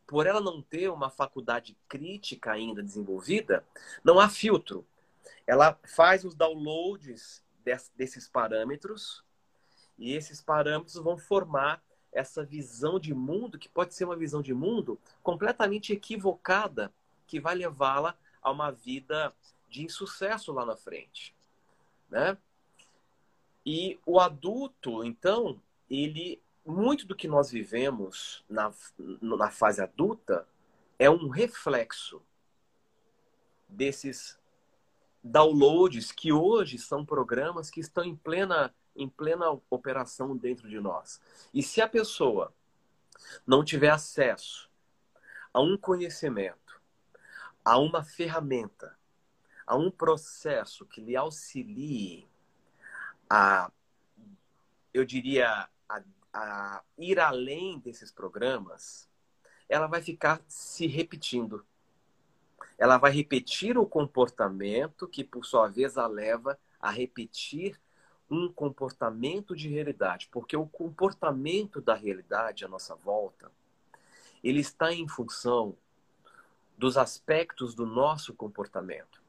por 0.05 0.27
ela 0.27 0.39
não 0.39 0.61
ter 0.61 0.91
uma 0.91 1.09
faculdade 1.09 1.75
crítica 1.89 2.51
ainda 2.51 2.83
desenvolvida, 2.83 3.65
não 4.03 4.19
há 4.19 4.29
filtro. 4.29 4.85
Ela 5.47 5.75
faz 5.83 6.23
os 6.23 6.35
downloads 6.35 7.43
desses 7.95 8.29
parâmetros 8.29 9.25
e 9.97 10.13
esses 10.13 10.39
parâmetros 10.39 10.93
vão 10.97 11.17
formar 11.17 11.83
essa 12.11 12.45
visão 12.45 12.99
de 12.99 13.11
mundo, 13.11 13.57
que 13.57 13.69
pode 13.69 13.95
ser 13.95 14.05
uma 14.05 14.15
visão 14.15 14.43
de 14.43 14.53
mundo 14.53 14.99
completamente 15.23 15.91
equivocada, 15.91 16.93
que 17.25 17.39
vai 17.39 17.55
levá-la 17.55 18.15
a 18.39 18.51
uma 18.51 18.69
vida 18.69 19.33
de 19.67 19.83
insucesso 19.83 20.53
lá 20.53 20.63
na 20.63 20.75
frente. 20.75 21.35
Né? 22.07 22.37
E 23.65 23.99
o 24.05 24.19
adulto, 24.19 25.03
então, 25.03 25.61
ele 25.89 26.41
muito 26.65 27.07
do 27.07 27.15
que 27.15 27.27
nós 27.27 27.51
vivemos 27.51 28.43
na, 28.47 28.71
na 29.19 29.49
fase 29.49 29.81
adulta 29.81 30.47
é 30.97 31.09
um 31.09 31.27
reflexo 31.27 32.21
desses 33.67 34.39
downloads 35.23 36.11
que 36.11 36.31
hoje 36.31 36.77
são 36.77 37.05
programas 37.05 37.69
que 37.69 37.79
estão 37.79 38.03
em 38.03 38.15
plena 38.15 38.73
em 38.93 39.07
plena 39.07 39.57
operação 39.69 40.35
dentro 40.35 40.67
de 40.67 40.79
nós. 40.79 41.21
E 41.53 41.63
se 41.63 41.81
a 41.81 41.87
pessoa 41.87 42.53
não 43.47 43.63
tiver 43.63 43.89
acesso 43.89 44.69
a 45.53 45.61
um 45.61 45.77
conhecimento, 45.77 46.81
a 47.63 47.77
uma 47.77 48.03
ferramenta, 48.03 48.97
a 49.65 49.77
um 49.77 49.89
processo 49.89 50.85
que 50.85 50.99
lhe 50.99 51.15
auxilie 51.15 52.27
a, 53.31 53.71
eu 54.93 55.05
diria, 55.05 55.69
a, 55.87 56.03
a 56.33 56.83
ir 56.97 57.17
além 57.17 57.79
desses 57.79 58.11
programas, 58.11 59.07
ela 59.69 59.87
vai 59.87 60.01
ficar 60.01 60.41
se 60.49 60.85
repetindo. 60.85 61.65
Ela 62.77 62.97
vai 62.97 63.09
repetir 63.09 63.77
o 63.77 63.85
comportamento 63.85 65.07
que, 65.07 65.23
por 65.23 65.45
sua 65.45 65.69
vez, 65.69 65.97
a 65.97 66.07
leva 66.07 66.59
a 66.77 66.91
repetir 66.91 67.79
um 68.29 68.51
comportamento 68.51 69.55
de 69.55 69.69
realidade, 69.69 70.27
porque 70.29 70.57
o 70.57 70.65
comportamento 70.65 71.79
da 71.79 71.93
realidade 71.93 72.65
à 72.65 72.67
nossa 72.67 72.95
volta, 72.95 73.49
ele 74.43 74.59
está 74.59 74.91
em 74.91 75.07
função 75.07 75.77
dos 76.77 76.97
aspectos 76.97 77.73
do 77.73 77.85
nosso 77.85 78.33
comportamento. 78.33 79.21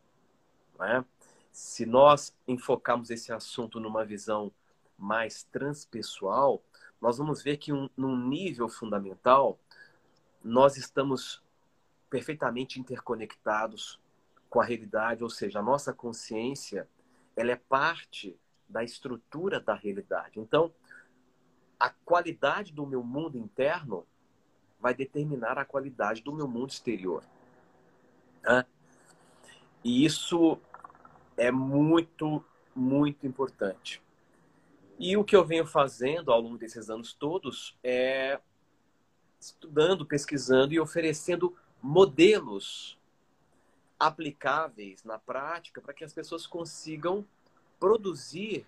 Não 0.76 0.86
é? 0.86 1.04
Se 1.52 1.84
nós 1.84 2.34
enfocarmos 2.48 3.10
esse 3.10 3.32
assunto 3.32 3.78
numa 3.78 4.04
visão 4.04 4.50
mais 4.98 5.44
transpessoal, 5.44 6.62
nós 7.00 7.18
vamos 7.18 7.42
ver 7.42 7.58
que 7.58 7.72
um, 7.72 7.90
num 7.96 8.16
nível 8.16 8.68
fundamental 8.68 9.58
nós 10.42 10.76
estamos 10.76 11.42
perfeitamente 12.08 12.80
interconectados 12.80 14.00
com 14.48 14.60
a 14.60 14.64
realidade, 14.64 15.22
ou 15.22 15.30
seja, 15.30 15.58
a 15.58 15.62
nossa 15.62 15.92
consciência 15.92 16.88
ela 17.36 17.52
é 17.52 17.56
parte 17.56 18.38
da 18.68 18.82
estrutura 18.82 19.60
da 19.60 19.74
realidade. 19.74 20.40
Então, 20.40 20.72
a 21.78 21.90
qualidade 21.90 22.72
do 22.72 22.86
meu 22.86 23.02
mundo 23.02 23.36
interno 23.36 24.06
vai 24.80 24.94
determinar 24.94 25.58
a 25.58 25.64
qualidade 25.64 26.22
do 26.22 26.32
meu 26.32 26.48
mundo 26.48 26.70
exterior. 26.70 27.22
E 29.84 30.04
isso 30.04 30.60
é 31.36 31.50
muito, 31.50 32.44
muito 32.74 33.26
importante. 33.26 34.02
E 34.98 35.16
o 35.16 35.24
que 35.24 35.34
eu 35.34 35.44
venho 35.44 35.66
fazendo 35.66 36.32
ao 36.32 36.40
longo 36.40 36.58
desses 36.58 36.88
anos 36.88 37.12
todos 37.12 37.76
é 37.82 38.40
estudando, 39.40 40.06
pesquisando 40.06 40.72
e 40.72 40.80
oferecendo 40.80 41.56
modelos 41.82 42.98
aplicáveis 43.98 45.02
na 45.04 45.18
prática 45.18 45.80
para 45.80 45.92
que 45.92 46.04
as 46.04 46.12
pessoas 46.12 46.46
consigam 46.46 47.26
produzir 47.78 48.66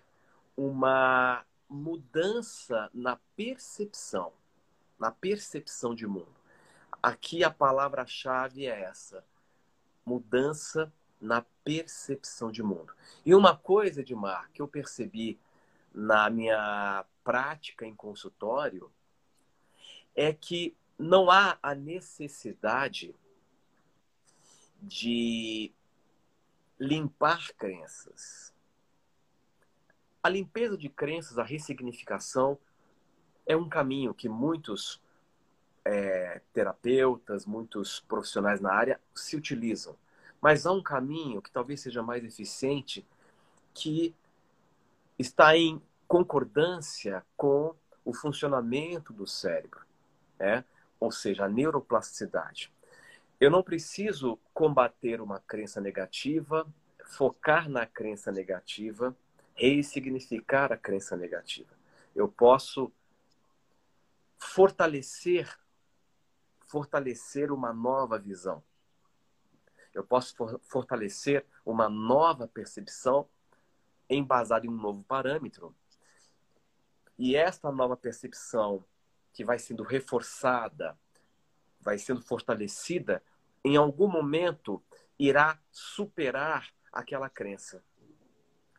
uma 0.57 1.45
mudança 1.69 2.89
na 2.93 3.17
percepção, 3.35 4.33
na 4.99 5.11
percepção 5.11 5.95
de 5.95 6.05
mundo. 6.05 6.35
Aqui 7.01 7.43
a 7.43 7.51
palavra-chave 7.51 8.65
é 8.65 8.81
essa: 8.81 9.23
mudança 10.05 10.91
na 11.19 11.41
percepção 11.63 12.51
de 12.51 12.61
mundo. 12.61 12.93
E 13.25 13.33
uma 13.33 13.55
coisa, 13.55 14.01
Edmar, 14.01 14.49
que 14.51 14.61
eu 14.61 14.67
percebi 14.67 15.39
na 15.93 16.29
minha 16.29 17.05
prática 17.23 17.85
em 17.85 17.95
consultório 17.95 18.91
é 20.15 20.33
que 20.33 20.75
não 20.97 21.29
há 21.29 21.57
a 21.61 21.73
necessidade 21.73 23.15
de 24.81 25.73
limpar 26.79 27.51
crenças. 27.57 28.53
A 30.21 30.29
limpeza 30.29 30.77
de 30.77 30.89
crenças, 30.89 31.37
a 31.37 31.43
ressignificação, 31.43 32.57
é 33.45 33.55
um 33.55 33.69
caminho 33.69 34.13
que 34.13 34.27
muitos 34.27 35.01
é, 35.83 36.41
terapeutas, 36.51 37.45
muitos 37.45 37.99
profissionais 38.01 38.59
na 38.59 38.73
área 38.73 38.99
se 39.13 39.35
utilizam. 39.35 39.95
Mas 40.45 40.67
há 40.67 40.71
um 40.71 40.83
caminho 40.83 41.41
que 41.41 41.49
talvez 41.49 41.81
seja 41.81 42.03
mais 42.03 42.23
eficiente, 42.23 43.03
que 43.73 44.13
está 45.17 45.57
em 45.57 45.81
concordância 46.07 47.25
com 47.35 47.73
o 48.05 48.13
funcionamento 48.13 49.11
do 49.11 49.25
cérebro, 49.25 49.83
né? 50.37 50.63
ou 50.99 51.11
seja, 51.11 51.45
a 51.45 51.49
neuroplasticidade. 51.49 52.71
Eu 53.39 53.49
não 53.49 53.63
preciso 53.63 54.37
combater 54.53 55.19
uma 55.19 55.39
crença 55.39 55.81
negativa, 55.81 56.71
focar 57.05 57.67
na 57.67 57.87
crença 57.87 58.31
negativa, 58.31 59.17
ressignificar 59.55 60.71
a 60.71 60.77
crença 60.77 61.17
negativa. 61.17 61.73
Eu 62.15 62.27
posso 62.27 62.91
fortalecer 64.37 65.57
fortalecer 66.67 67.51
uma 67.51 67.73
nova 67.73 68.19
visão. 68.19 68.61
Eu 69.95 70.03
posso 70.03 70.35
for 70.35 70.59
fortalecer 70.61 71.45
uma 71.65 71.89
nova 71.89 72.47
percepção 72.47 73.27
embasada 74.09 74.65
em 74.65 74.69
um 74.69 74.75
novo 74.75 75.01
parâmetro. 75.03 75.73
E 77.17 77.35
esta 77.35 77.71
nova 77.71 77.95
percepção 77.95 78.85
que 79.33 79.45
vai 79.45 79.57
sendo 79.57 79.83
reforçada, 79.83 80.99
vai 81.79 81.97
sendo 81.97 82.21
fortalecida, 82.21 83.23
em 83.63 83.77
algum 83.77 84.07
momento 84.07 84.83
irá 85.17 85.57
superar 85.71 86.73
aquela 86.91 87.29
crença. 87.29 87.81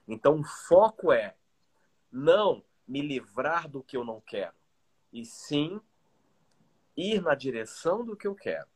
Então, 0.07 0.41
o 0.41 0.45
foco 0.45 1.11
é 1.11 1.35
não 2.12 2.62
me 2.87 3.01
livrar 3.01 3.69
do 3.69 3.83
que 3.83 3.97
eu 3.97 4.05
não 4.05 4.21
quero, 4.21 4.55
e 5.12 5.25
sim 5.25 5.81
ir 6.97 7.21
na 7.21 7.35
direção 7.35 8.05
do 8.05 8.17
que 8.17 8.27
eu 8.27 8.35
quero. 8.35 8.69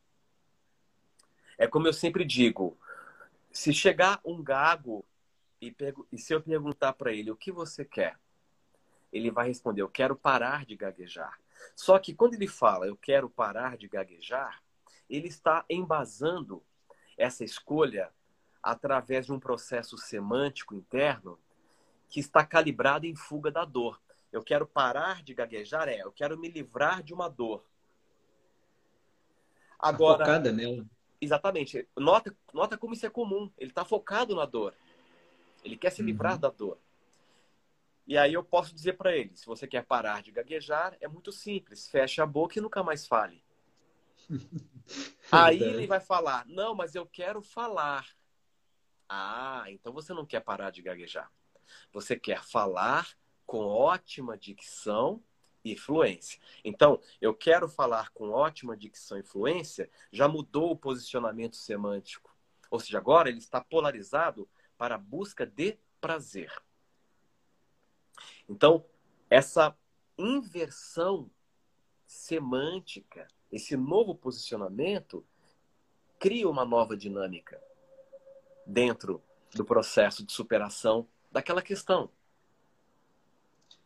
É 1.60 1.66
como 1.66 1.86
eu 1.86 1.92
sempre 1.92 2.24
digo: 2.24 2.78
se 3.52 3.70
chegar 3.70 4.18
um 4.24 4.42
gago 4.42 5.04
e, 5.60 5.76
e 6.10 6.16
se 6.16 6.32
eu 6.32 6.40
perguntar 6.40 6.94
para 6.94 7.12
ele 7.12 7.30
o 7.30 7.36
que 7.36 7.52
você 7.52 7.84
quer, 7.84 8.18
ele 9.12 9.30
vai 9.30 9.48
responder: 9.48 9.82
eu 9.82 9.88
quero 9.88 10.16
parar 10.16 10.64
de 10.64 10.74
gaguejar. 10.74 11.38
Só 11.76 11.98
que 11.98 12.14
quando 12.14 12.32
ele 12.32 12.48
fala 12.48 12.86
eu 12.86 12.96
quero 12.96 13.28
parar 13.28 13.76
de 13.76 13.86
gaguejar, 13.86 14.62
ele 15.08 15.28
está 15.28 15.62
embasando 15.68 16.62
essa 17.14 17.44
escolha 17.44 18.10
através 18.62 19.26
de 19.26 19.32
um 19.32 19.38
processo 19.38 19.98
semântico 19.98 20.74
interno 20.74 21.38
que 22.08 22.20
está 22.20 22.42
calibrado 22.42 23.04
em 23.04 23.14
fuga 23.14 23.50
da 23.50 23.66
dor. 23.66 24.00
Eu 24.32 24.42
quero 24.42 24.66
parar 24.66 25.22
de 25.22 25.34
gaguejar, 25.34 25.90
é, 25.90 25.98
eu 26.00 26.10
quero 26.10 26.38
me 26.38 26.48
livrar 26.48 27.02
de 27.02 27.12
uma 27.12 27.28
dor. 27.28 27.60
Tá 29.78 29.88
Agora, 29.88 30.18
tá 30.20 30.24
focada 30.24 30.52
nela. 30.52 30.86
Exatamente. 31.20 31.86
Nota, 31.96 32.34
nota 32.52 32.78
como 32.78 32.94
isso 32.94 33.06
é 33.06 33.10
comum. 33.10 33.50
Ele 33.58 33.70
está 33.70 33.84
focado 33.84 34.34
na 34.34 34.46
dor. 34.46 34.74
Ele 35.62 35.76
quer 35.76 35.90
se 35.90 36.02
livrar 36.02 36.34
uhum. 36.34 36.40
da 36.40 36.48
dor. 36.48 36.78
E 38.06 38.16
aí 38.16 38.34
eu 38.34 38.42
posso 38.42 38.74
dizer 38.74 38.94
para 38.94 39.16
ele, 39.16 39.36
se 39.36 39.46
você 39.46 39.66
quer 39.68 39.84
parar 39.84 40.22
de 40.22 40.32
gaguejar, 40.32 40.96
é 41.00 41.06
muito 41.06 41.30
simples. 41.30 41.86
Feche 41.86 42.20
a 42.20 42.26
boca 42.26 42.58
e 42.58 42.62
nunca 42.62 42.82
mais 42.82 43.06
fale. 43.06 43.44
aí 45.30 45.62
ele 45.62 45.86
vai 45.86 46.00
falar, 46.00 46.44
não, 46.46 46.74
mas 46.74 46.94
eu 46.94 47.06
quero 47.06 47.42
falar. 47.42 48.06
Ah, 49.08 49.64
então 49.68 49.92
você 49.92 50.12
não 50.12 50.26
quer 50.26 50.40
parar 50.40 50.70
de 50.70 50.82
gaguejar. 50.82 51.30
Você 51.92 52.18
quer 52.18 52.42
falar 52.42 53.08
com 53.46 53.64
ótima 53.66 54.36
dicção 54.36 55.22
e 55.64 55.76
fluência. 55.76 56.40
Então, 56.64 57.00
eu 57.20 57.34
quero 57.34 57.68
falar 57.68 58.10
com 58.10 58.30
ótima 58.30 58.76
dicção 58.76 59.18
e 59.18 59.22
fluência, 59.22 59.90
já 60.10 60.26
mudou 60.26 60.70
o 60.70 60.76
posicionamento 60.76 61.56
semântico. 61.56 62.34
Ou 62.70 62.78
seja, 62.78 62.98
agora 62.98 63.28
ele 63.28 63.38
está 63.38 63.60
polarizado 63.60 64.48
para 64.78 64.94
a 64.94 64.98
busca 64.98 65.44
de 65.44 65.78
prazer. 66.00 66.52
Então, 68.48 68.84
essa 69.28 69.76
inversão 70.16 71.30
semântica, 72.06 73.28
esse 73.50 73.76
novo 73.76 74.14
posicionamento, 74.14 75.24
cria 76.18 76.48
uma 76.48 76.64
nova 76.64 76.96
dinâmica 76.96 77.62
dentro 78.66 79.22
do 79.54 79.64
processo 79.64 80.24
de 80.24 80.32
superação 80.32 81.08
daquela 81.30 81.62
questão. 81.62 82.10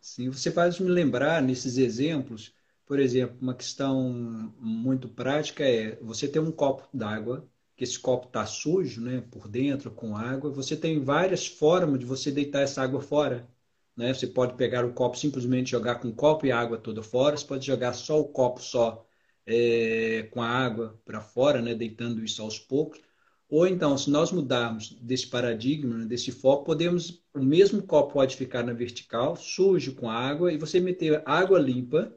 Sim, 0.05 0.29
você 0.31 0.51
faz 0.53 0.79
me 0.79 0.89
lembrar 0.91 1.41
nesses 1.43 1.79
exemplos, 1.79 2.55
por 2.85 2.99
exemplo, 3.01 3.39
uma 3.41 3.55
questão 3.55 4.13
muito 4.61 5.09
prática 5.09 5.65
é 5.65 5.97
você 5.97 6.29
tem 6.29 6.41
um 6.43 6.53
copo 6.53 6.87
d'água, 6.93 7.49
que 7.75 7.85
esse 7.85 7.99
copo 7.99 8.27
está 8.27 8.45
sujo, 8.47 9.01
né, 9.01 9.23
por 9.31 9.49
dentro 9.49 9.91
com 9.91 10.15
água. 10.17 10.51
Você 10.51 10.77
tem 10.77 11.03
várias 11.03 11.47
formas 11.47 11.99
de 11.99 12.05
você 12.05 12.31
deitar 12.31 12.61
essa 12.61 12.83
água 12.83 13.01
fora. 13.01 13.49
Né? 13.97 14.13
Você 14.13 14.27
pode 14.27 14.55
pegar 14.57 14.85
o 14.85 14.93
copo 14.93 15.17
simplesmente 15.17 15.71
jogar 15.71 15.95
com 15.97 16.09
o 16.09 16.15
copo 16.15 16.45
e 16.47 16.53
a 16.53 16.61
água 16.61 16.77
toda 16.79 17.03
fora. 17.03 17.35
Você 17.37 17.47
pode 17.47 17.67
jogar 17.67 17.95
só 17.95 18.21
o 18.21 18.29
copo 18.29 18.61
só 18.63 19.07
é, 19.47 20.25
com 20.31 20.43
a 20.43 20.49
água 20.49 21.01
para 21.05 21.21
fora, 21.23 21.63
né, 21.63 21.75
deitando 21.75 22.23
isso 22.23 22.43
aos 22.43 22.59
poucos. 22.59 23.01
Ou 23.49 23.67
então, 23.67 23.97
se 23.97 24.11
nós 24.11 24.33
mudarmos 24.33 24.97
desse 25.01 25.27
paradigma, 25.27 25.99
né, 25.99 26.07
desse 26.07 26.33
foco, 26.33 26.65
podemos, 26.65 27.23
o 27.35 27.43
mesmo 27.43 27.83
copo 27.83 28.15
pode 28.15 28.37
ficar 28.37 28.65
na 28.65 28.73
vertical, 28.73 29.37
sujo 29.37 29.95
com 29.95 30.11
água, 30.11 30.53
e 30.53 30.57
você 30.57 30.81
meter 30.81 31.23
água 31.27 31.59
limpa 31.59 32.13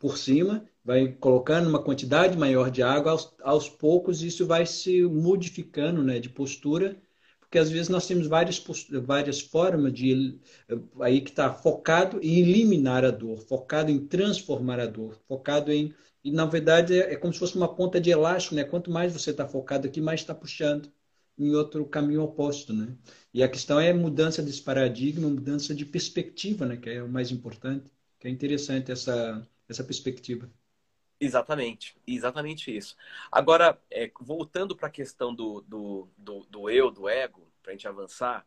por 0.00 0.16
cima, 0.16 0.64
vai 0.84 1.08
colocando 1.08 1.68
uma 1.68 1.82
quantidade 1.82 2.36
maior 2.36 2.70
de 2.70 2.82
água, 2.82 3.12
aos, 3.12 3.34
aos 3.42 3.68
poucos 3.68 4.22
isso 4.22 4.46
vai 4.46 4.66
se 4.66 5.02
modificando 5.02 6.02
né, 6.02 6.18
de 6.18 6.28
postura, 6.28 6.96
porque 7.52 7.58
às 7.58 7.70
vezes 7.70 7.90
nós 7.90 8.06
temos 8.06 8.26
várias, 8.26 8.64
várias 9.04 9.38
formas 9.38 9.92
de 9.92 10.40
aí 11.02 11.20
que 11.20 11.28
está 11.28 11.52
focado 11.52 12.18
em 12.22 12.38
eliminar 12.40 13.04
a 13.04 13.10
dor, 13.10 13.36
focado 13.40 13.90
em 13.90 14.06
transformar 14.06 14.80
a 14.80 14.86
dor, 14.86 15.20
focado 15.28 15.70
em 15.70 15.94
e, 16.24 16.30
na 16.30 16.46
verdade, 16.46 16.98
é, 16.98 17.12
é 17.12 17.16
como 17.16 17.32
se 17.32 17.38
fosse 17.38 17.56
uma 17.56 17.74
ponta 17.74 18.00
de 18.00 18.10
elástico, 18.10 18.54
né? 18.54 18.64
Quanto 18.64 18.90
mais 18.90 19.12
você 19.12 19.32
está 19.32 19.46
focado 19.46 19.86
aqui, 19.86 20.00
mais 20.00 20.20
está 20.20 20.34
puxando 20.34 20.90
em 21.38 21.54
outro 21.54 21.84
caminho 21.86 22.22
oposto, 22.22 22.72
né? 22.72 22.96
E 23.34 23.42
a 23.42 23.48
questão 23.48 23.78
é 23.80 23.92
mudança 23.92 24.42
desse 24.42 24.62
paradigma, 24.62 25.28
mudança 25.28 25.74
de 25.74 25.84
perspectiva, 25.84 26.64
né? 26.64 26.76
Que 26.78 26.90
é 26.90 27.02
o 27.02 27.08
mais 27.08 27.30
importante. 27.30 27.90
Que 28.18 28.28
é 28.28 28.30
interessante 28.30 28.90
essa, 28.92 29.46
essa 29.68 29.84
perspectiva. 29.84 30.50
Exatamente, 31.24 31.96
exatamente 32.04 32.76
isso. 32.76 32.96
Agora, 33.30 33.80
é, 33.88 34.10
voltando 34.20 34.74
para 34.74 34.88
a 34.88 34.90
questão 34.90 35.32
do, 35.32 35.60
do, 35.60 36.08
do, 36.18 36.40
do, 36.50 36.68
eu, 36.68 36.90
do 36.90 37.08
ego, 37.08 37.46
para 37.62 37.70
a 37.70 37.74
gente 37.76 37.86
avançar, 37.86 38.44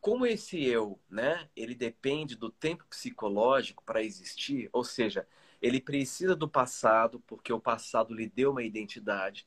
como 0.00 0.26
esse 0.26 0.62
eu, 0.62 1.00
né, 1.10 1.48
ele 1.56 1.74
depende 1.74 2.36
do 2.36 2.50
tempo 2.50 2.84
psicológico 2.90 3.82
para 3.84 4.02
existir, 4.02 4.68
ou 4.70 4.84
seja, 4.84 5.26
ele 5.62 5.80
precisa 5.80 6.36
do 6.36 6.46
passado, 6.46 7.20
porque 7.26 7.52
o 7.54 7.60
passado 7.60 8.14
lhe 8.14 8.28
deu 8.28 8.50
uma 8.50 8.62
identidade. 8.62 9.46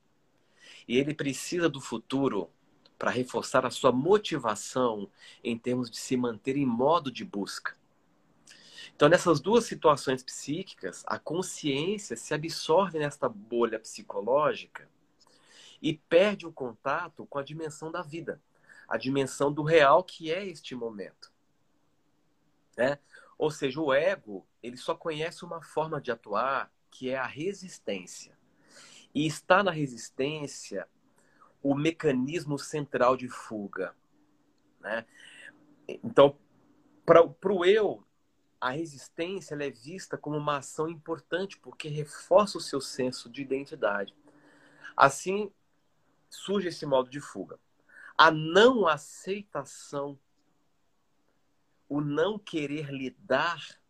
E 0.87 0.97
ele 0.97 1.13
precisa 1.13 1.69
do 1.69 1.81
futuro 1.81 2.49
para 2.97 3.11
reforçar 3.11 3.65
a 3.67 3.71
sua 3.71 3.91
motivação 3.91 5.09
em 5.43 5.57
termos 5.57 5.91
de 5.91 5.97
se 5.97 6.17
manter 6.17 6.57
em 6.57 6.65
modo 6.65 7.11
de 7.11 7.25
busca. 7.25 7.75
Então, 9.01 9.09
nessas 9.09 9.39
duas 9.39 9.65
situações 9.65 10.21
psíquicas, 10.21 11.03
a 11.07 11.17
consciência 11.17 12.15
se 12.15 12.35
absorve 12.35 12.99
nesta 12.99 13.27
bolha 13.27 13.79
psicológica 13.79 14.87
e 15.81 15.97
perde 15.97 16.45
o 16.45 16.53
contato 16.53 17.25
com 17.25 17.39
a 17.39 17.43
dimensão 17.43 17.91
da 17.91 18.03
vida, 18.03 18.39
a 18.87 18.97
dimensão 18.97 19.51
do 19.51 19.63
real 19.63 20.03
que 20.03 20.31
é 20.31 20.45
este 20.45 20.75
momento. 20.75 21.33
Né? 22.77 22.99
Ou 23.39 23.49
seja, 23.49 23.81
o 23.81 23.91
ego, 23.91 24.45
ele 24.61 24.77
só 24.77 24.93
conhece 24.93 25.43
uma 25.43 25.63
forma 25.63 25.99
de 25.99 26.11
atuar, 26.11 26.71
que 26.91 27.09
é 27.09 27.17
a 27.17 27.25
resistência. 27.25 28.37
E 29.15 29.25
está 29.25 29.63
na 29.63 29.71
resistência 29.71 30.87
o 31.63 31.73
mecanismo 31.73 32.59
central 32.59 33.17
de 33.17 33.27
fuga. 33.27 33.95
Né? 34.79 35.07
Então, 35.87 36.37
para 37.03 37.51
o 37.51 37.65
eu, 37.65 38.05
a 38.61 38.69
resistência 38.69 39.55
é 39.55 39.71
vista 39.71 40.15
como 40.15 40.37
uma 40.37 40.57
ação 40.57 40.87
importante 40.87 41.57
porque 41.57 41.89
reforça 41.89 42.59
o 42.59 42.61
seu 42.61 42.79
senso 42.79 43.27
de 43.27 43.41
identidade. 43.41 44.15
Assim 44.95 45.51
surge 46.29 46.67
esse 46.67 46.85
modo 46.85 47.09
de 47.09 47.19
fuga. 47.19 47.59
A 48.15 48.29
não 48.29 48.87
aceitação, 48.87 50.17
o 51.89 51.99
não 51.99 52.37
querer 52.37 52.91
lidar, 52.91 53.81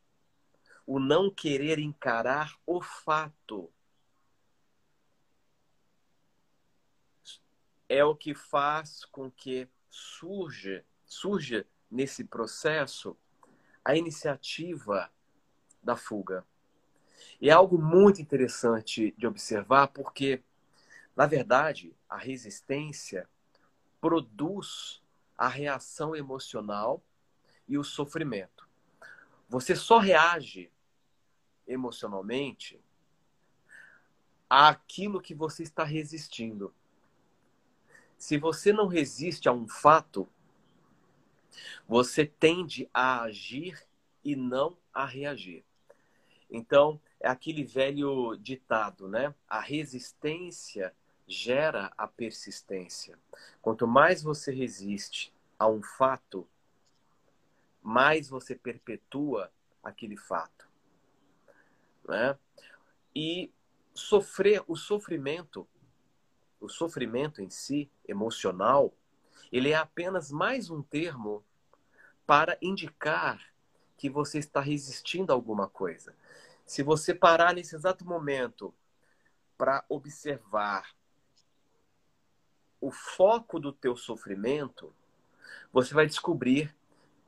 o 0.88 1.00
não 1.00 1.30
querer 1.30 1.78
encarar 1.78 2.58
o 2.66 2.82
fato 2.82 3.70
é 7.90 8.06
o 8.06 8.16
que 8.16 8.34
faz 8.34 9.04
com 9.04 9.30
que 9.30 9.68
surja, 9.90 10.86
surja 11.06 11.68
nesse 11.90 12.24
processo 12.24 13.18
a 13.84 13.96
iniciativa 13.96 15.12
da 15.82 15.96
fuga. 15.96 16.46
E 17.40 17.50
é 17.50 17.54
algo 17.54 17.78
muito 17.78 18.22
interessante 18.22 19.14
de 19.18 19.28
observar, 19.28 19.88
porque, 19.88 20.44
na 21.16 21.26
verdade, 21.26 21.96
a 22.10 22.18
resistência 22.18 23.28
produz 24.00 25.02
a 25.38 25.48
reação 25.48 26.16
emocional 26.16 27.04
e 27.68 27.78
o 27.78 27.84
sofrimento. 27.84 28.68
Você 29.50 29.76
só 29.76 29.98
reage 29.98 30.72
emocionalmente 31.68 32.80
àquilo 34.50 35.22
que 35.22 35.34
você 35.34 35.64
está 35.64 35.84
resistindo. 35.84 36.74
Se 38.18 38.38
você 38.38 38.72
não 38.72 38.88
resiste 38.88 39.50
a 39.50 39.52
um 39.52 39.68
fato, 39.68 40.28
você 41.88 42.26
tende 42.26 42.90
a 42.94 43.22
agir 43.22 43.82
e 44.24 44.36
não 44.36 44.78
a 44.94 45.06
reagir. 45.06 45.64
Então, 46.50 47.00
é 47.20 47.28
aquele 47.28 47.64
velho 47.64 48.36
ditado, 48.36 49.08
né? 49.08 49.34
A 49.48 49.60
resistência 49.60 50.94
gera 51.28 51.92
a 51.98 52.08
persistência. 52.08 53.18
Quanto 53.62 53.88
mais 53.88 54.22
você 54.22 54.52
resiste 54.52 55.34
a 55.58 55.68
um 55.68 55.82
fato, 55.82 56.48
mais 57.82 58.28
você 58.30 58.54
perpetua 58.54 59.52
aquele 59.84 60.18
fato. 60.18 60.68
Né? 62.08 62.38
E 63.16 63.52
sofrer 63.94 64.64
o 64.68 64.76
sofrimento, 64.76 65.68
o 66.60 66.68
sofrimento 66.68 67.42
em 67.42 67.50
si, 67.50 67.90
emocional, 68.08 68.94
ele 69.52 69.72
é 69.72 69.76
apenas 69.76 70.32
mais 70.32 70.70
um 70.70 70.82
termo 70.82 71.44
para 72.26 72.58
indicar 72.62 73.42
que 73.98 74.10
você 74.10 74.40
está 74.40 74.62
resistindo 74.62 75.32
a 75.32 75.36
alguma 75.36 75.68
coisa. 75.68 76.16
Se 76.66 76.82
você 76.82 77.14
parar 77.14 77.54
nesse 77.54 77.76
exato 77.76 78.06
momento 78.06 78.74
para 79.58 79.84
observar 79.90 80.90
o 82.80 82.92
foco 82.92 83.60
do 83.60 83.72
teu 83.72 83.96
sofrimento, 83.96 84.94
você 85.72 85.94
vai 85.94 86.08
descobrir 86.08 86.74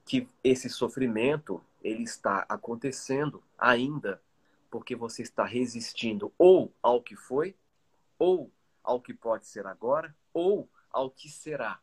que 0.05 0.28
esse 0.43 0.69
sofrimento 0.69 1.63
ele 1.84 2.03
está 2.03 2.45
acontecendo 2.49 3.43
ainda 3.57 4.21
porque 4.71 4.95
você 4.95 5.21
está 5.21 5.45
resistindo 5.45 6.34
ou 6.38 6.74
ao 6.82 7.01
que 7.01 7.15
foi, 7.15 7.55
ou 8.17 8.51
ao 8.84 8.99
que 8.99 9.13
pode 9.13 9.45
ser 9.45 9.67
agora, 9.67 10.15
ou 10.34 10.67
ao 10.89 11.11
que 11.11 11.30
será. 11.30 11.80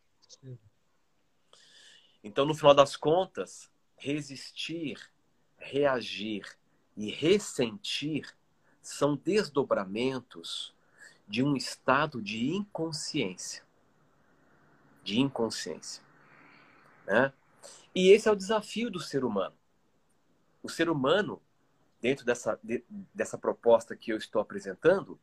Então, 2.22 2.44
no 2.44 2.54
final 2.54 2.74
das 2.74 2.96
contas, 2.96 3.70
resistir, 3.96 4.98
reagir 5.56 6.44
e 6.96 7.10
ressentir 7.10 8.34
são 8.82 9.16
desdobramentos 9.16 10.74
de 11.26 11.42
um 11.42 11.56
estado 11.56 12.20
de 12.20 12.50
inconsciência. 12.50 13.64
De 15.02 15.20
inconsciência. 15.20 16.02
Né? 17.06 17.32
E 17.94 18.10
esse 18.10 18.28
é 18.28 18.32
o 18.32 18.36
desafio 18.36 18.90
do 18.90 19.00
ser 19.00 19.24
humano. 19.24 19.54
O 20.62 20.68
ser 20.68 20.90
humano, 20.90 21.40
dentro 22.00 22.24
dessa, 22.24 22.58
de, 22.62 22.84
dessa 23.14 23.38
proposta 23.38 23.96
que 23.96 24.12
eu 24.12 24.16
estou 24.16 24.42
apresentando, 24.42 25.18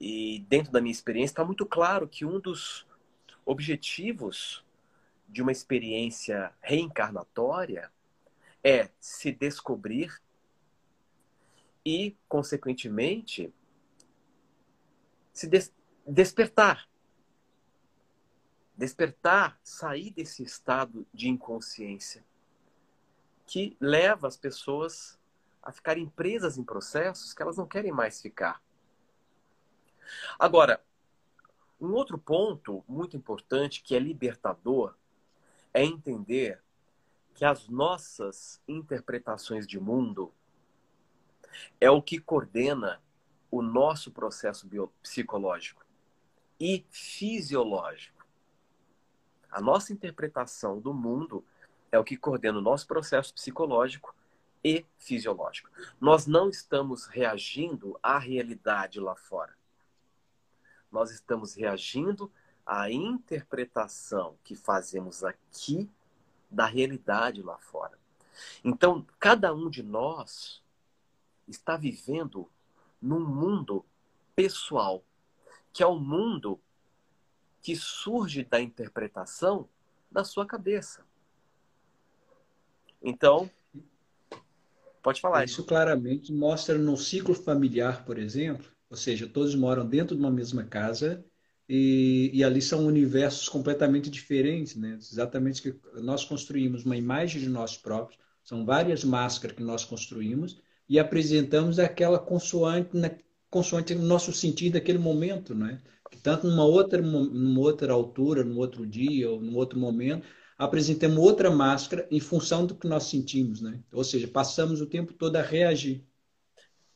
e 0.00 0.44
dentro 0.48 0.72
da 0.72 0.80
minha 0.80 0.92
experiência, 0.92 1.32
está 1.32 1.44
muito 1.44 1.64
claro 1.64 2.08
que 2.08 2.24
um 2.24 2.40
dos 2.40 2.86
objetivos 3.44 4.64
de 5.28 5.42
uma 5.42 5.52
experiência 5.52 6.52
reencarnatória 6.60 7.90
é 8.62 8.90
se 9.00 9.32
descobrir 9.32 10.20
e, 11.84 12.16
consequentemente, 12.28 13.52
se 15.32 15.46
des 15.46 15.72
despertar. 16.06 16.88
Despertar, 18.76 19.58
sair 19.62 20.10
desse 20.10 20.42
estado 20.42 21.06
de 21.12 21.28
inconsciência 21.28 22.24
que 23.46 23.76
leva 23.80 24.26
as 24.26 24.36
pessoas 24.36 25.18
a 25.62 25.70
ficarem 25.70 26.08
presas 26.08 26.58
em 26.58 26.64
processos 26.64 27.32
que 27.32 27.42
elas 27.42 27.56
não 27.56 27.66
querem 27.66 27.92
mais 27.92 28.20
ficar. 28.20 28.62
Agora, 30.38 30.82
um 31.82 31.94
outro 31.94 32.16
ponto 32.16 32.84
muito 32.86 33.16
importante 33.16 33.82
que 33.82 33.96
é 33.96 33.98
libertador 33.98 34.94
é 35.74 35.84
entender 35.84 36.62
que 37.34 37.44
as 37.44 37.68
nossas 37.68 38.62
interpretações 38.68 39.66
de 39.66 39.80
mundo 39.80 40.32
é 41.80 41.90
o 41.90 42.00
que 42.00 42.20
coordena 42.20 43.02
o 43.50 43.60
nosso 43.60 44.12
processo 44.12 44.68
psicológico 45.02 45.84
e 46.60 46.86
fisiológico. 46.88 48.24
A 49.50 49.60
nossa 49.60 49.92
interpretação 49.92 50.80
do 50.80 50.94
mundo 50.94 51.44
é 51.90 51.98
o 51.98 52.04
que 52.04 52.16
coordena 52.16 52.58
o 52.58 52.62
nosso 52.62 52.86
processo 52.86 53.34
psicológico 53.34 54.14
e 54.62 54.86
fisiológico. 54.98 55.68
Nós 56.00 56.26
não 56.28 56.48
estamos 56.48 57.06
reagindo 57.06 57.98
à 58.00 58.20
realidade 58.20 59.00
lá 59.00 59.16
fora. 59.16 59.60
Nós 60.92 61.10
estamos 61.10 61.54
reagindo 61.54 62.30
a 62.64 62.90
interpretação 62.90 64.36
que 64.44 64.54
fazemos 64.54 65.24
aqui 65.24 65.90
da 66.50 66.66
realidade 66.66 67.42
lá 67.42 67.58
fora. 67.58 67.98
Então, 68.62 69.04
cada 69.18 69.54
um 69.54 69.68
de 69.68 69.82
nós 69.82 70.62
está 71.48 71.76
vivendo 71.76 72.48
num 73.00 73.20
mundo 73.20 73.84
pessoal, 74.36 75.02
que 75.72 75.82
é 75.82 75.86
o 75.86 75.92
um 75.92 75.98
mundo 75.98 76.60
que 77.60 77.74
surge 77.74 78.44
da 78.44 78.60
interpretação 78.60 79.68
da 80.10 80.24
sua 80.24 80.46
cabeça. 80.46 81.04
Então, 83.00 83.50
pode 85.02 85.20
falar. 85.20 85.44
Isso 85.44 85.64
claramente 85.64 86.32
mostra 86.32 86.76
no 86.78 86.96
ciclo 86.96 87.34
familiar, 87.34 88.04
por 88.04 88.18
exemplo, 88.18 88.70
ou 88.92 88.96
seja, 88.96 89.26
todos 89.26 89.54
moram 89.54 89.88
dentro 89.88 90.14
de 90.14 90.20
uma 90.20 90.30
mesma 90.30 90.64
casa 90.64 91.24
e, 91.66 92.30
e, 92.34 92.44
ali 92.44 92.60
são 92.60 92.86
universos 92.86 93.48
completamente 93.48 94.10
diferentes, 94.10 94.76
né? 94.76 94.98
Exatamente 95.00 95.62
que 95.62 95.74
nós 96.02 96.26
construímos 96.26 96.84
uma 96.84 96.94
imagem 96.94 97.40
de 97.40 97.48
nós 97.48 97.74
próprios, 97.74 98.20
são 98.44 98.66
várias 98.66 99.02
máscaras 99.02 99.56
que 99.56 99.62
nós 99.62 99.82
construímos 99.82 100.60
e 100.86 100.98
apresentamos 100.98 101.78
aquela 101.78 102.18
consoante, 102.18 102.94
na, 102.94 103.10
consoante 103.48 103.94
no 103.94 104.02
nosso 104.04 104.30
sentido 104.30 104.74
daquele 104.74 104.98
momento, 104.98 105.54
né? 105.54 105.80
Tanto 106.22 106.46
numa 106.46 106.66
outra, 106.66 107.00
numa 107.00 107.60
outra 107.60 107.94
altura, 107.94 108.44
num 108.44 108.58
outro 108.58 108.86
dia 108.86 109.30
ou 109.30 109.40
num 109.40 109.56
outro 109.56 109.80
momento, 109.80 110.26
apresentamos 110.58 111.16
outra 111.16 111.50
máscara 111.50 112.06
em 112.10 112.20
função 112.20 112.66
do 112.66 112.74
que 112.74 112.86
nós 112.86 113.04
sentimos, 113.04 113.62
né? 113.62 113.82
Ou 113.90 114.04
seja, 114.04 114.28
passamos 114.28 114.82
o 114.82 114.86
tempo 114.86 115.14
todo 115.14 115.36
a 115.36 115.42
reagir. 115.42 116.04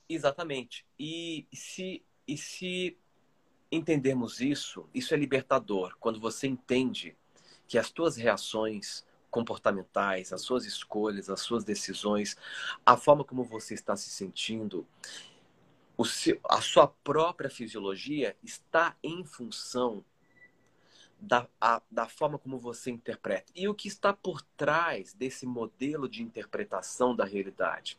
Exatamente. 0.09 0.85
E 0.99 1.47
se, 1.53 2.03
e 2.27 2.37
se 2.37 2.97
entendermos 3.71 4.41
isso, 4.41 4.89
isso 4.95 5.15
é 5.15 5.17
libertador. 5.17 5.97
Quando 5.99 6.21
você 6.21 6.47
entende 6.47 7.17
que 7.67 7.79
as 7.79 7.91
tuas 7.91 8.17
reações 8.17 9.05
comportamentais, 9.31 10.33
as 10.33 10.43
suas 10.43 10.65
escolhas, 10.65 11.29
as 11.29 11.41
suas 11.41 11.65
decisões, 11.65 12.37
a 12.85 12.97
forma 12.97 13.25
como 13.25 13.45
você 13.45 13.75
está 13.75 13.97
se 13.97 14.09
sentindo, 14.09 14.87
seu, 16.05 16.39
a 16.49 16.61
sua 16.61 16.87
própria 16.89 17.51
fisiologia 17.51 18.37
está 18.43 18.97
em 19.03 19.25
função 19.25 20.05
da, 21.19 21.49
a, 21.61 21.83
da 21.91 22.07
forma 22.07 22.39
como 22.39 22.59
você 22.59 22.91
interpreta. 22.91 23.53
E 23.55 23.69
o 23.69 23.75
que 23.75 23.89
está 23.89 24.13
por 24.13 24.43
trás 24.57 25.15
desse 25.15 25.47
modelo 25.47 26.09
de 26.09 26.23
interpretação 26.23 27.17
da 27.17 27.25
realidade? 27.25 27.99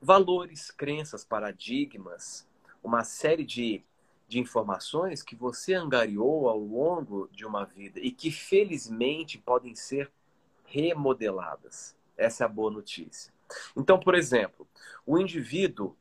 Valores, 0.00 0.70
crenças, 0.70 1.24
paradigmas, 1.24 2.46
uma 2.82 3.02
série 3.02 3.44
de 3.44 3.84
de 4.28 4.40
informações 4.40 5.22
que 5.22 5.36
você 5.36 5.74
angariou 5.74 6.48
ao 6.48 6.58
longo 6.58 7.28
de 7.30 7.44
uma 7.44 7.64
vida 7.64 8.00
e 8.00 8.10
que 8.10 8.30
felizmente 8.30 9.38
podem 9.38 9.74
ser 9.74 10.10
remodeladas. 10.64 11.96
Essa 12.16 12.44
é 12.44 12.46
a 12.46 12.48
boa 12.48 12.70
notícia. 12.70 13.32
Então, 13.76 14.00
por 14.00 14.14
exemplo, 14.14 14.66
o 15.04 15.18
indivíduo 15.18 15.96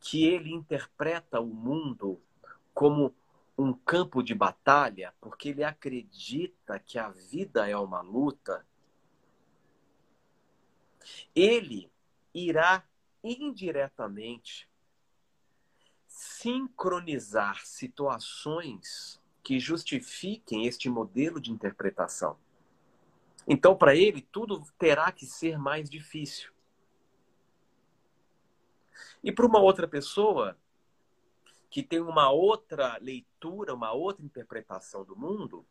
que 0.00 0.24
ele 0.24 0.52
interpreta 0.52 1.40
o 1.40 1.46
mundo 1.46 2.20
como 2.74 3.14
um 3.56 3.72
campo 3.72 4.22
de 4.22 4.34
batalha, 4.34 5.14
porque 5.20 5.50
ele 5.50 5.62
acredita 5.62 6.80
que 6.80 6.98
a 6.98 7.10
vida 7.10 7.68
é 7.68 7.76
uma 7.76 8.00
luta, 8.00 8.66
ele 11.34 11.88
irá 12.34 12.82
indiretamente 13.22 14.68
sincronizar 16.06 17.64
situações 17.64 19.20
que 19.42 19.58
justifiquem 19.58 20.66
este 20.66 20.88
modelo 20.88 21.40
de 21.40 21.50
interpretação. 21.50 22.36
Então, 23.46 23.76
para 23.76 23.94
ele, 23.94 24.20
tudo 24.20 24.62
terá 24.78 25.10
que 25.10 25.26
ser 25.26 25.58
mais 25.58 25.90
difícil. 25.90 26.52
E 29.22 29.32
para 29.32 29.46
uma 29.46 29.60
outra 29.60 29.88
pessoa 29.88 30.56
que 31.70 31.82
tem 31.82 32.00
uma 32.00 32.30
outra 32.30 32.98
leitura, 33.00 33.74
uma 33.74 33.92
outra 33.92 34.24
interpretação 34.24 35.04
do 35.04 35.16
mundo, 35.16 35.66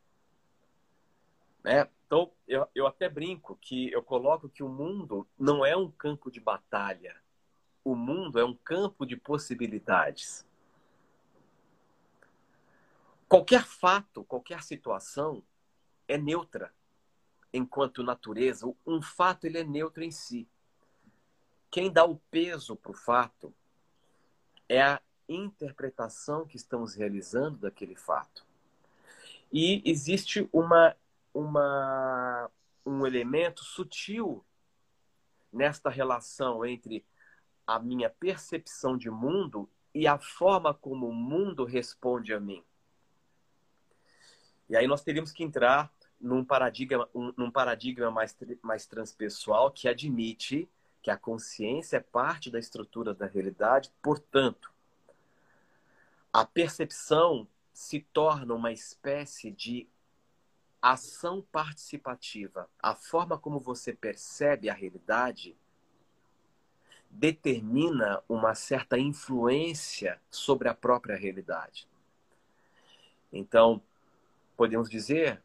né? 1.63 1.87
Então, 2.05 2.31
eu, 2.47 2.67
eu 2.73 2.87
até 2.87 3.07
brinco 3.07 3.55
que 3.61 3.91
eu 3.91 4.03
coloco 4.03 4.49
que 4.49 4.63
o 4.63 4.69
mundo 4.69 5.27
não 5.37 5.65
é 5.65 5.77
um 5.77 5.89
campo 5.89 6.29
de 6.29 6.39
batalha. 6.39 7.15
O 7.83 7.95
mundo 7.95 8.39
é 8.39 8.45
um 8.45 8.53
campo 8.53 9.05
de 9.05 9.15
possibilidades. 9.15 10.45
Qualquer 13.27 13.65
fato, 13.65 14.23
qualquer 14.25 14.61
situação 14.61 15.41
é 16.07 16.17
neutra 16.17 16.73
enquanto 17.53 18.03
natureza. 18.03 18.71
Um 18.85 19.01
fato 19.01 19.45
ele 19.45 19.57
é 19.57 19.63
neutro 19.63 20.03
em 20.03 20.11
si. 20.11 20.47
Quem 21.69 21.91
dá 21.91 22.03
o 22.03 22.17
peso 22.29 22.75
para 22.75 22.91
o 22.91 22.95
fato 22.95 23.53
é 24.67 24.81
a 24.81 25.01
interpretação 25.27 26.45
que 26.45 26.57
estamos 26.57 26.93
realizando 26.93 27.57
daquele 27.59 27.95
fato. 27.95 28.45
E 29.51 29.81
existe 29.85 30.47
uma, 30.51 30.95
uma, 31.33 32.49
um 32.85 33.05
elemento 33.05 33.63
sutil 33.63 34.43
nesta 35.51 35.89
relação 35.89 36.65
entre 36.65 37.05
a 37.75 37.79
minha 37.79 38.09
percepção 38.09 38.97
de 38.97 39.09
mundo 39.09 39.69
e 39.93 40.05
a 40.05 40.17
forma 40.17 40.73
como 40.73 41.07
o 41.07 41.13
mundo 41.13 41.63
responde 41.63 42.33
a 42.33 42.39
mim. 42.39 42.61
E 44.69 44.75
aí 44.75 44.87
nós 44.87 45.01
teríamos 45.01 45.31
que 45.31 45.41
entrar 45.41 45.89
num 46.19 46.43
paradigma, 46.43 47.07
um, 47.15 47.33
num 47.37 47.49
paradigma 47.49 48.11
mais, 48.11 48.37
mais 48.61 48.85
transpessoal 48.85 49.71
que 49.71 49.87
admite 49.87 50.67
que 51.01 51.09
a 51.09 51.17
consciência 51.17 51.97
é 51.97 52.01
parte 52.01 52.51
da 52.51 52.59
estrutura 52.59 53.13
da 53.13 53.25
realidade, 53.25 53.89
portanto, 54.01 54.69
a 56.31 56.45
percepção 56.45 57.47
se 57.73 58.01
torna 58.01 58.53
uma 58.53 58.73
espécie 58.73 59.49
de 59.49 59.87
ação 60.81 61.41
participativa. 61.51 62.69
A 62.81 62.95
forma 62.95 63.37
como 63.37 63.59
você 63.59 63.93
percebe 63.93 64.69
a 64.69 64.73
realidade 64.73 65.55
determina 67.11 68.23
uma 68.27 68.55
certa 68.55 68.97
influência 68.97 70.19
sobre 70.29 70.69
a 70.69 70.73
própria 70.73 71.15
realidade. 71.15 71.87
Então, 73.31 73.81
podemos 74.55 74.89
dizer 74.89 75.41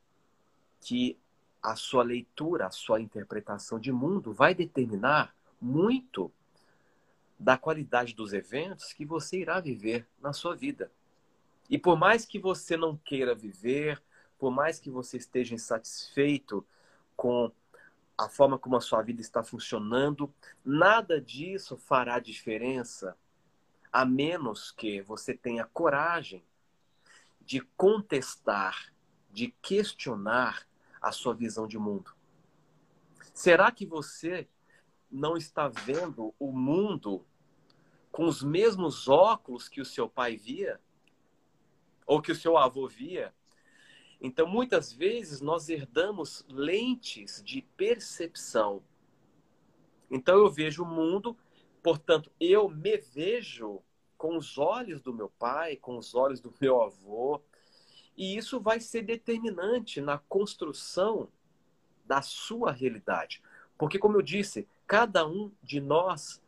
que 0.80 1.18
a 1.62 1.74
sua 1.74 2.04
leitura, 2.04 2.66
a 2.66 2.70
sua 2.70 3.00
interpretação 3.00 3.78
de 3.78 3.90
mundo 3.90 4.32
vai 4.32 4.54
determinar 4.54 5.34
muito 5.60 6.30
da 7.38 7.58
qualidade 7.58 8.14
dos 8.14 8.32
eventos 8.32 8.92
que 8.92 9.04
você 9.04 9.38
irá 9.40 9.60
viver 9.60 10.06
na 10.20 10.32
sua 10.32 10.54
vida. 10.54 10.90
E 11.68 11.76
por 11.76 11.96
mais 11.96 12.24
que 12.24 12.38
você 12.38 12.76
não 12.76 12.96
queira 12.96 13.34
viver, 13.34 14.00
por 14.38 14.50
mais 14.50 14.78
que 14.78 14.90
você 14.90 15.16
esteja 15.16 15.54
insatisfeito 15.54 16.64
com 17.16 17.50
a 18.18 18.28
forma 18.28 18.58
como 18.58 18.76
a 18.76 18.80
sua 18.80 19.02
vida 19.02 19.20
está 19.20 19.42
funcionando, 19.42 20.32
nada 20.64 21.20
disso 21.20 21.76
fará 21.76 22.18
diferença 22.18 23.16
a 23.92 24.04
menos 24.04 24.70
que 24.70 25.02
você 25.02 25.34
tenha 25.34 25.64
coragem 25.66 26.44
de 27.40 27.60
contestar 27.76 28.92
de 29.36 29.48
questionar 29.60 30.66
a 30.98 31.12
sua 31.12 31.34
visão 31.34 31.68
de 31.68 31.78
mundo. 31.78 32.10
Será 33.34 33.70
que 33.70 33.84
você 33.84 34.48
não 35.10 35.36
está 35.36 35.68
vendo 35.68 36.34
o 36.38 36.50
mundo 36.50 37.22
com 38.10 38.24
os 38.24 38.42
mesmos 38.42 39.08
óculos 39.08 39.68
que 39.68 39.78
o 39.78 39.84
seu 39.84 40.08
pai 40.08 40.38
via? 40.38 40.80
Ou 42.06 42.22
que 42.22 42.32
o 42.32 42.34
seu 42.34 42.56
avô 42.56 42.88
via? 42.88 43.34
Então, 44.20 44.46
muitas 44.46 44.92
vezes, 44.92 45.40
nós 45.40 45.68
herdamos 45.68 46.44
lentes 46.48 47.42
de 47.44 47.62
percepção. 47.76 48.82
Então, 50.10 50.36
eu 50.36 50.50
vejo 50.50 50.82
o 50.82 50.86
mundo, 50.86 51.36
portanto, 51.82 52.30
eu 52.40 52.68
me 52.68 52.96
vejo 52.96 53.82
com 54.16 54.36
os 54.36 54.56
olhos 54.56 55.00
do 55.00 55.12
meu 55.12 55.28
pai, 55.28 55.76
com 55.76 55.98
os 55.98 56.14
olhos 56.14 56.40
do 56.40 56.52
meu 56.60 56.82
avô, 56.82 57.40
e 58.16 58.36
isso 58.36 58.58
vai 58.58 58.80
ser 58.80 59.02
determinante 59.02 60.00
na 60.00 60.18
construção 60.18 61.28
da 62.04 62.22
sua 62.22 62.72
realidade. 62.72 63.42
Porque, 63.76 63.98
como 63.98 64.16
eu 64.16 64.22
disse, 64.22 64.66
cada 64.86 65.26
um 65.26 65.52
de 65.62 65.80
nós 65.80 66.40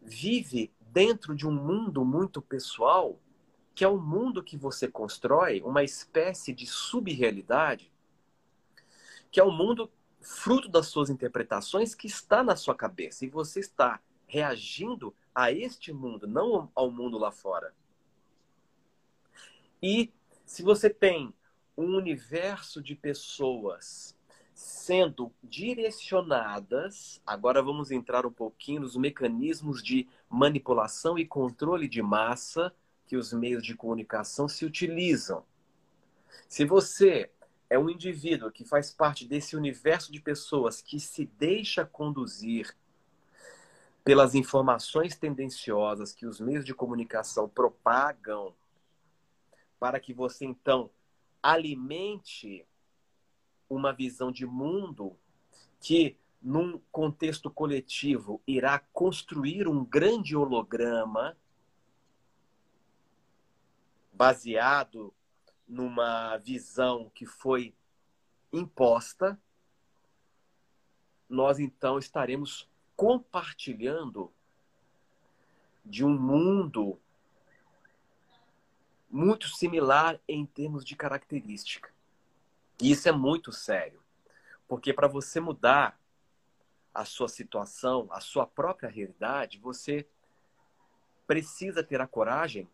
vive 0.00 0.72
dentro 0.80 1.34
de 1.34 1.46
um 1.46 1.52
mundo 1.52 2.04
muito 2.04 2.40
pessoal, 2.40 3.18
que 3.76 3.84
é 3.84 3.88
o 3.88 3.98
mundo 3.98 4.42
que 4.42 4.56
você 4.56 4.88
constrói, 4.88 5.60
uma 5.60 5.84
espécie 5.84 6.54
de 6.54 6.66
subrealidade, 6.66 7.92
que 9.30 9.38
é 9.38 9.44
o 9.44 9.48
um 9.48 9.52
mundo 9.54 9.92
fruto 10.18 10.66
das 10.66 10.86
suas 10.86 11.10
interpretações 11.10 11.94
que 11.94 12.06
está 12.06 12.42
na 12.42 12.56
sua 12.56 12.74
cabeça. 12.74 13.26
E 13.26 13.28
você 13.28 13.60
está 13.60 14.00
reagindo 14.26 15.14
a 15.34 15.52
este 15.52 15.92
mundo, 15.92 16.26
não 16.26 16.72
ao 16.74 16.90
mundo 16.90 17.18
lá 17.18 17.30
fora. 17.30 17.74
E 19.82 20.10
se 20.46 20.62
você 20.62 20.88
tem 20.88 21.34
um 21.76 21.96
universo 21.96 22.80
de 22.82 22.94
pessoas 22.94 24.16
sendo 24.54 25.30
direcionadas, 25.42 27.20
agora 27.26 27.62
vamos 27.62 27.90
entrar 27.90 28.24
um 28.24 28.32
pouquinho 28.32 28.80
nos 28.80 28.96
mecanismos 28.96 29.82
de 29.82 30.08
manipulação 30.30 31.18
e 31.18 31.26
controle 31.26 31.86
de 31.86 32.00
massa 32.00 32.74
que 33.06 33.16
os 33.16 33.32
meios 33.32 33.62
de 33.62 33.74
comunicação 33.74 34.48
se 34.48 34.64
utilizam. 34.64 35.44
Se 36.48 36.64
você 36.64 37.30
é 37.68 37.78
um 37.78 37.90
indivíduo 37.90 38.50
que 38.50 38.64
faz 38.64 38.90
parte 38.90 39.26
desse 39.26 39.56
universo 39.56 40.12
de 40.12 40.20
pessoas 40.20 40.80
que 40.80 41.00
se 41.00 41.26
deixa 41.38 41.84
conduzir 41.84 42.76
pelas 44.04 44.34
informações 44.34 45.16
tendenciosas 45.16 46.12
que 46.12 46.26
os 46.26 46.38
meios 46.38 46.64
de 46.64 46.72
comunicação 46.72 47.48
propagam 47.48 48.54
para 49.80 49.98
que 49.98 50.12
você 50.12 50.44
então 50.44 50.90
alimente 51.42 52.64
uma 53.68 53.92
visão 53.92 54.30
de 54.30 54.46
mundo 54.46 55.16
que, 55.80 56.16
num 56.40 56.80
contexto 56.92 57.50
coletivo, 57.50 58.40
irá 58.46 58.78
construir 58.92 59.66
um 59.66 59.84
grande 59.84 60.36
holograma 60.36 61.36
baseado 64.16 65.12
numa 65.68 66.38
visão 66.38 67.10
que 67.14 67.26
foi 67.26 67.74
imposta, 68.50 69.38
nós 71.28 71.58
então 71.58 71.98
estaremos 71.98 72.66
compartilhando 72.96 74.32
de 75.84 76.02
um 76.02 76.18
mundo 76.18 76.98
muito 79.10 79.48
similar 79.48 80.18
em 80.26 80.46
termos 80.46 80.82
de 80.82 80.96
característica. 80.96 81.92
E 82.80 82.90
isso 82.90 83.08
é 83.08 83.12
muito 83.12 83.52
sério, 83.52 84.02
porque 84.66 84.94
para 84.94 85.08
você 85.08 85.40
mudar 85.40 86.00
a 86.94 87.04
sua 87.04 87.28
situação, 87.28 88.08
a 88.10 88.20
sua 88.20 88.46
própria 88.46 88.88
realidade, 88.88 89.58
você 89.58 90.08
precisa 91.26 91.82
ter 91.82 92.00
a 92.00 92.06
coragem, 92.06 92.66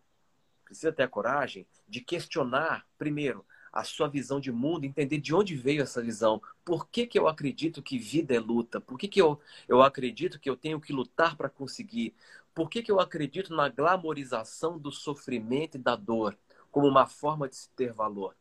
precisa 0.63 0.91
ter 0.91 1.03
a 1.03 1.07
coragem 1.07 1.67
de 1.87 2.01
questionar, 2.01 2.85
primeiro, 2.97 3.45
a 3.73 3.83
sua 3.83 4.07
visão 4.07 4.39
de 4.39 4.51
mundo, 4.51 4.85
entender 4.85 5.17
de 5.17 5.33
onde 5.33 5.55
veio 5.55 5.81
essa 5.81 6.01
visão. 6.01 6.39
Por 6.63 6.87
que, 6.87 7.07
que 7.07 7.17
eu 7.17 7.27
acredito 7.27 7.81
que 7.81 7.97
vida 7.97 8.35
é 8.35 8.39
luta? 8.39 8.79
Por 8.79 8.99
que, 8.99 9.07
que 9.07 9.19
eu, 9.19 9.39
eu 9.67 9.81
acredito 9.81 10.39
que 10.39 10.47
eu 10.47 10.55
tenho 10.55 10.79
que 10.79 10.93
lutar 10.93 11.35
para 11.35 11.49
conseguir? 11.49 12.13
Por 12.53 12.69
que, 12.69 12.83
que 12.83 12.91
eu 12.91 12.99
acredito 12.99 13.55
na 13.55 13.67
glamorização 13.69 14.77
do 14.77 14.91
sofrimento 14.91 15.75
e 15.75 15.81
da 15.81 15.95
dor 15.95 16.37
como 16.71 16.87
uma 16.87 17.07
forma 17.07 17.49
de 17.49 17.55
se 17.55 17.69
ter 17.69 17.91
valor? 17.91 18.35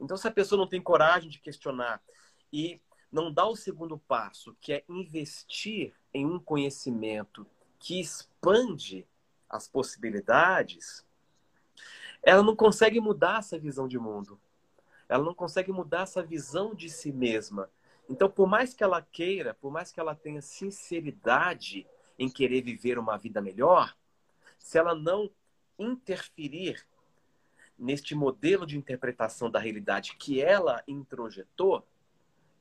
Então, 0.00 0.16
se 0.16 0.28
a 0.28 0.30
pessoa 0.30 0.58
não 0.58 0.68
tem 0.68 0.80
coragem 0.80 1.28
de 1.28 1.40
questionar 1.40 2.00
e 2.52 2.80
não 3.10 3.32
dá 3.32 3.46
o 3.46 3.56
segundo 3.56 3.98
passo, 3.98 4.56
que 4.60 4.72
é 4.72 4.84
investir 4.88 5.92
em 6.12 6.24
um 6.24 6.38
conhecimento 6.38 7.44
que 7.78 8.00
expande 8.00 9.06
as 9.48 9.66
possibilidades, 9.68 11.04
ela 12.22 12.42
não 12.42 12.56
consegue 12.56 13.00
mudar 13.00 13.38
essa 13.38 13.58
visão 13.58 13.86
de 13.86 13.98
mundo. 13.98 14.40
Ela 15.08 15.22
não 15.22 15.34
consegue 15.34 15.70
mudar 15.70 16.02
essa 16.02 16.22
visão 16.22 16.74
de 16.74 16.88
si 16.88 17.12
mesma. 17.12 17.70
Então, 18.08 18.30
por 18.30 18.46
mais 18.46 18.74
que 18.74 18.82
ela 18.82 19.02
queira, 19.02 19.54
por 19.54 19.70
mais 19.70 19.92
que 19.92 20.00
ela 20.00 20.14
tenha 20.14 20.40
sinceridade 20.40 21.86
em 22.18 22.28
querer 22.28 22.62
viver 22.62 22.98
uma 22.98 23.16
vida 23.16 23.40
melhor, 23.40 23.96
se 24.58 24.78
ela 24.78 24.94
não 24.94 25.30
interferir 25.78 26.86
neste 27.78 28.14
modelo 28.14 28.66
de 28.66 28.78
interpretação 28.78 29.50
da 29.50 29.58
realidade 29.58 30.16
que 30.16 30.40
ela 30.40 30.82
introjetou, 30.86 31.86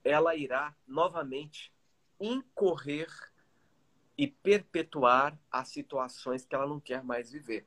ela 0.03 0.35
irá 0.35 0.75
novamente 0.87 1.71
incorrer 2.19 3.07
e 4.17 4.27
perpetuar 4.27 5.37
as 5.51 5.69
situações 5.69 6.45
que 6.45 6.55
ela 6.55 6.67
não 6.67 6.79
quer 6.79 7.03
mais 7.03 7.31
viver. 7.31 7.65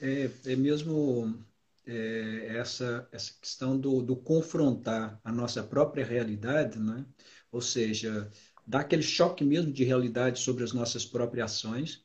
É, 0.00 0.30
é 0.46 0.56
mesmo 0.56 1.38
é, 1.86 2.56
essa, 2.56 3.08
essa 3.12 3.32
questão 3.40 3.78
do, 3.78 4.02
do 4.02 4.16
confrontar 4.16 5.20
a 5.22 5.32
nossa 5.32 5.62
própria 5.62 6.04
realidade, 6.04 6.78
né? 6.78 7.04
ou 7.52 7.60
seja, 7.60 8.30
dar 8.66 8.80
aquele 8.80 9.02
choque 9.02 9.44
mesmo 9.44 9.72
de 9.72 9.84
realidade 9.84 10.40
sobre 10.40 10.64
as 10.64 10.72
nossas 10.72 11.04
próprias 11.04 11.52
ações, 11.52 12.04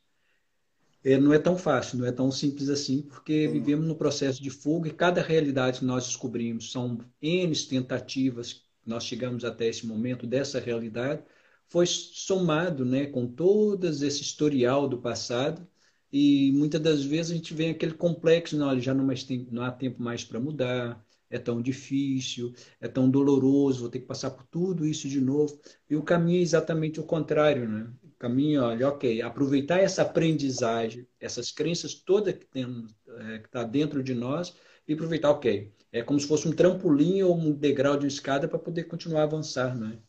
é, 1.04 1.18
não 1.18 1.34
é 1.34 1.40
tão 1.40 1.58
fácil, 1.58 1.98
não 1.98 2.06
é 2.06 2.12
tão 2.12 2.32
simples 2.32 2.70
assim, 2.70 3.02
porque 3.02 3.48
uhum. 3.48 3.54
vivemos 3.54 3.88
no 3.88 3.96
processo 3.96 4.42
de 4.44 4.50
fuga 4.50 4.90
e 4.90 4.94
cada 4.94 5.22
realidade 5.22 5.80
que 5.80 5.86
nós 5.86 6.06
descobrimos 6.06 6.72
são 6.72 7.00
N 7.22 7.56
tentativas 7.68 8.70
nós 8.90 9.04
chegamos 9.04 9.46
até 9.46 9.68
esse 9.68 9.86
momento 9.86 10.26
dessa 10.26 10.60
realidade, 10.60 11.24
foi 11.68 11.86
somado 11.86 12.84
né, 12.84 13.06
com 13.06 13.28
todas 13.28 14.02
esse 14.02 14.22
historial 14.22 14.88
do 14.88 14.98
passado 14.98 15.66
e 16.12 16.52
muitas 16.54 16.82
das 16.82 17.04
vezes 17.04 17.32
a 17.32 17.36
gente 17.36 17.54
vê 17.54 17.70
aquele 17.70 17.94
complexo, 17.94 18.58
não, 18.58 18.80
já 18.80 18.94
não, 18.94 19.06
mais 19.06 19.24
tem, 19.24 19.48
não 19.52 19.64
há 19.64 19.72
tempo 19.72 20.02
mais 20.02 20.24
para 20.24 20.40
mudar, 20.40 21.04
é 21.30 21.38
tão 21.38 21.62
difícil, 21.62 22.54
é 22.82 22.88
tão 22.88 23.10
doloroso, 23.10 23.82
vou 23.82 23.90
ter 23.90 24.00
que 24.00 24.08
passar 24.08 24.32
por 24.32 24.46
tudo 24.48 24.86
isso 24.86 25.08
de 25.08 25.22
novo. 25.22 25.60
E 25.90 25.96
o 25.96 26.02
caminho 26.02 26.40
é 26.40 26.42
exatamente 26.42 27.00
o 27.00 27.04
contrário, 27.04 27.70
né? 27.70 27.92
O 28.04 28.12
caminho, 28.18 28.64
olha, 28.64 28.88
ok, 28.90 29.22
aproveitar 29.22 29.80
essa 29.80 30.02
aprendizagem, 30.02 31.08
essas 31.20 31.52
crenças 31.52 31.94
todas 31.94 32.34
que 32.34 32.46
temos, 32.46 32.96
é, 33.08 33.40
que 33.40 33.46
está 33.46 33.64
dentro 33.64 34.02
de 34.02 34.16
nós 34.16 34.56
e 34.88 34.94
aproveitar, 34.94 35.30
ok, 35.30 35.72
é 35.92 36.02
como 36.02 36.20
se 36.20 36.28
fosse 36.28 36.48
um 36.48 36.52
trampolim 36.52 37.22
ou 37.22 37.38
um 37.38 37.52
degrau 37.52 37.98
de 37.98 38.08
escada 38.08 38.48
para 38.48 38.58
poder 38.58 38.86
continuar 38.86 39.22
a 39.22 39.24
avançar, 39.24 39.78
né? 39.78 40.00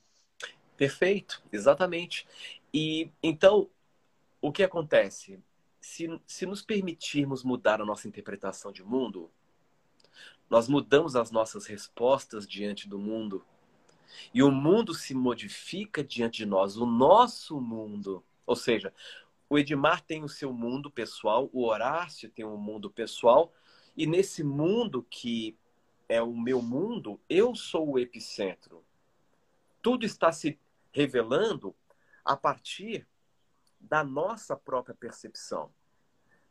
Perfeito, 0.77 1.43
exatamente. 1.53 2.27
E 2.73 3.11
então, 3.23 3.69
o 4.41 4.51
que 4.51 4.63
acontece? 4.63 5.39
Se, 5.91 6.21
se 6.25 6.47
nos 6.47 6.63
permitirmos 6.63 7.43
mudar 7.43 7.81
a 7.81 7.85
nossa 7.85 8.07
interpretação 8.07 8.71
de 8.71 8.81
mundo, 8.81 9.29
nós 10.49 10.69
mudamos 10.69 11.17
as 11.17 11.33
nossas 11.33 11.67
respostas 11.67 12.47
diante 12.47 12.89
do 12.89 12.97
mundo. 12.97 13.45
E 14.33 14.41
o 14.41 14.53
mundo 14.53 14.95
se 14.95 15.13
modifica 15.15 16.05
diante 16.05 16.39
de 16.39 16.47
nós, 16.47 16.77
o 16.77 16.87
nosso 16.87 17.61
mundo. 17.61 18.25
Ou 18.47 18.55
seja, 18.55 18.95
o 19.49 19.59
Edmar 19.59 20.01
tem 20.01 20.23
o 20.23 20.29
seu 20.29 20.53
mundo 20.53 20.93
pessoal, 20.93 21.51
o 21.53 21.65
Horácio 21.65 22.31
tem 22.31 22.45
um 22.45 22.57
mundo 22.57 22.89
pessoal, 22.89 23.53
e 23.97 24.07
nesse 24.07 24.45
mundo 24.45 25.05
que 25.11 25.59
é 26.09 26.23
o 26.23 26.33
meu 26.33 26.63
mundo, 26.63 27.21
eu 27.29 27.53
sou 27.53 27.91
o 27.91 27.99
epicentro. 27.99 28.85
Tudo 29.83 30.07
está 30.07 30.31
se 30.31 30.57
revelando 30.93 31.75
a 32.25 32.37
partir 32.37 33.09
da 33.81 34.05
nossa 34.05 34.57
própria 34.57 34.95
percepção. 34.95 35.73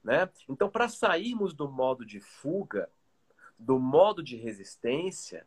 Né? 0.03 0.29
Então, 0.47 0.69
para 0.69 0.87
sairmos 0.87 1.53
do 1.53 1.69
modo 1.69 2.05
de 2.05 2.19
fuga, 2.19 2.89
do 3.57 3.77
modo 3.77 4.23
de 4.23 4.35
resistência, 4.35 5.45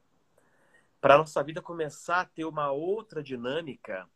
para 1.00 1.14
a 1.14 1.18
nossa 1.18 1.42
vida 1.42 1.60
começar 1.60 2.20
a 2.20 2.26
ter 2.26 2.44
uma 2.44 2.70
outra 2.70 3.22
dinâmica. 3.22 4.08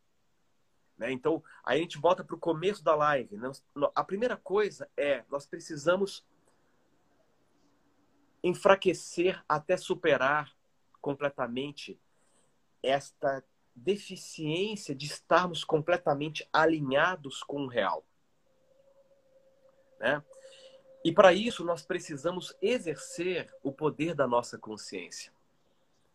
Né? 0.97 1.11
Então, 1.11 1.43
aí 1.65 1.81
a 1.81 1.83
gente 1.83 1.99
volta 1.99 2.23
para 2.23 2.37
o 2.37 2.39
começo 2.39 2.85
da 2.85 2.95
live. 2.95 3.37
Né? 3.37 3.51
A 3.95 4.05
primeira 4.05 4.37
coisa 4.37 4.89
é, 4.97 5.25
nós 5.31 5.47
precisamos 5.47 6.25
enfraquecer 8.43 9.43
até 9.49 9.77
superar 9.77 10.55
completamente 11.01 12.01
esta 12.83 13.43
deficiência 13.75 14.95
de 14.95 15.07
estarmos 15.07 15.65
completamente 15.65 16.49
alinhados 16.53 17.43
com 17.43 17.65
o 17.65 17.69
real. 17.69 18.05
Né? 19.99 20.23
E 21.05 21.13
para 21.13 21.33
isso 21.33 21.65
nós 21.65 21.83
precisamos 21.83 22.55
exercer 22.61 23.53
o 23.63 23.71
poder 23.71 24.15
da 24.15 24.27
nossa 24.27 24.59
consciência. 24.59 25.33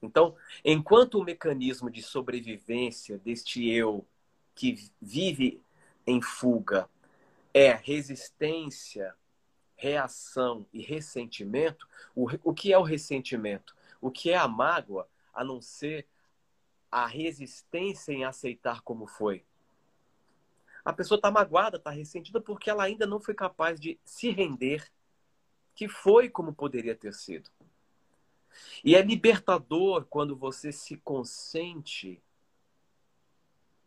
Então, 0.02 0.36
enquanto 0.66 1.20
o 1.20 1.24
mecanismo 1.24 1.90
de 1.90 2.02
sobrevivência 2.02 3.18
deste 3.18 3.70
eu 3.70 4.06
que 4.56 4.92
vive 5.02 5.62
em 6.06 6.22
fuga 6.22 6.90
é 7.54 7.72
resistência, 7.72 9.16
reação 9.76 10.66
e 10.74 10.82
ressentimento, 10.82 11.88
o, 12.16 12.28
o 12.44 12.54
que 12.54 12.74
é 12.74 12.78
o 12.78 12.84
ressentimento? 12.84 13.76
O 14.00 14.10
que 14.10 14.32
é 14.32 14.38
a 14.38 14.48
mágoa 14.48 15.08
a 15.34 15.44
não 15.44 15.62
ser 15.62 16.08
a 16.92 17.06
resistência 17.08 18.12
em 18.12 18.26
aceitar 18.26 18.82
como 18.82 19.08
foi? 19.08 19.46
A 20.84 20.94
pessoa 20.94 21.18
está 21.18 21.30
magoada, 21.30 21.78
está 21.78 21.92
ressentida 21.92 22.42
porque 22.42 22.70
ela 22.70 22.84
ainda 22.84 23.06
não 23.06 23.20
foi 23.20 23.34
capaz 23.34 23.80
de 23.80 24.00
se 24.04 24.30
render, 24.30 24.92
que 25.76 25.88
foi 25.88 26.30
como 26.30 26.54
poderia 26.54 26.96
ter 26.96 27.14
sido. 27.14 27.50
E 28.84 28.96
é 28.96 29.02
libertador 29.02 30.06
quando 30.06 30.36
você 30.36 30.72
se 30.72 30.98
consente 30.98 32.22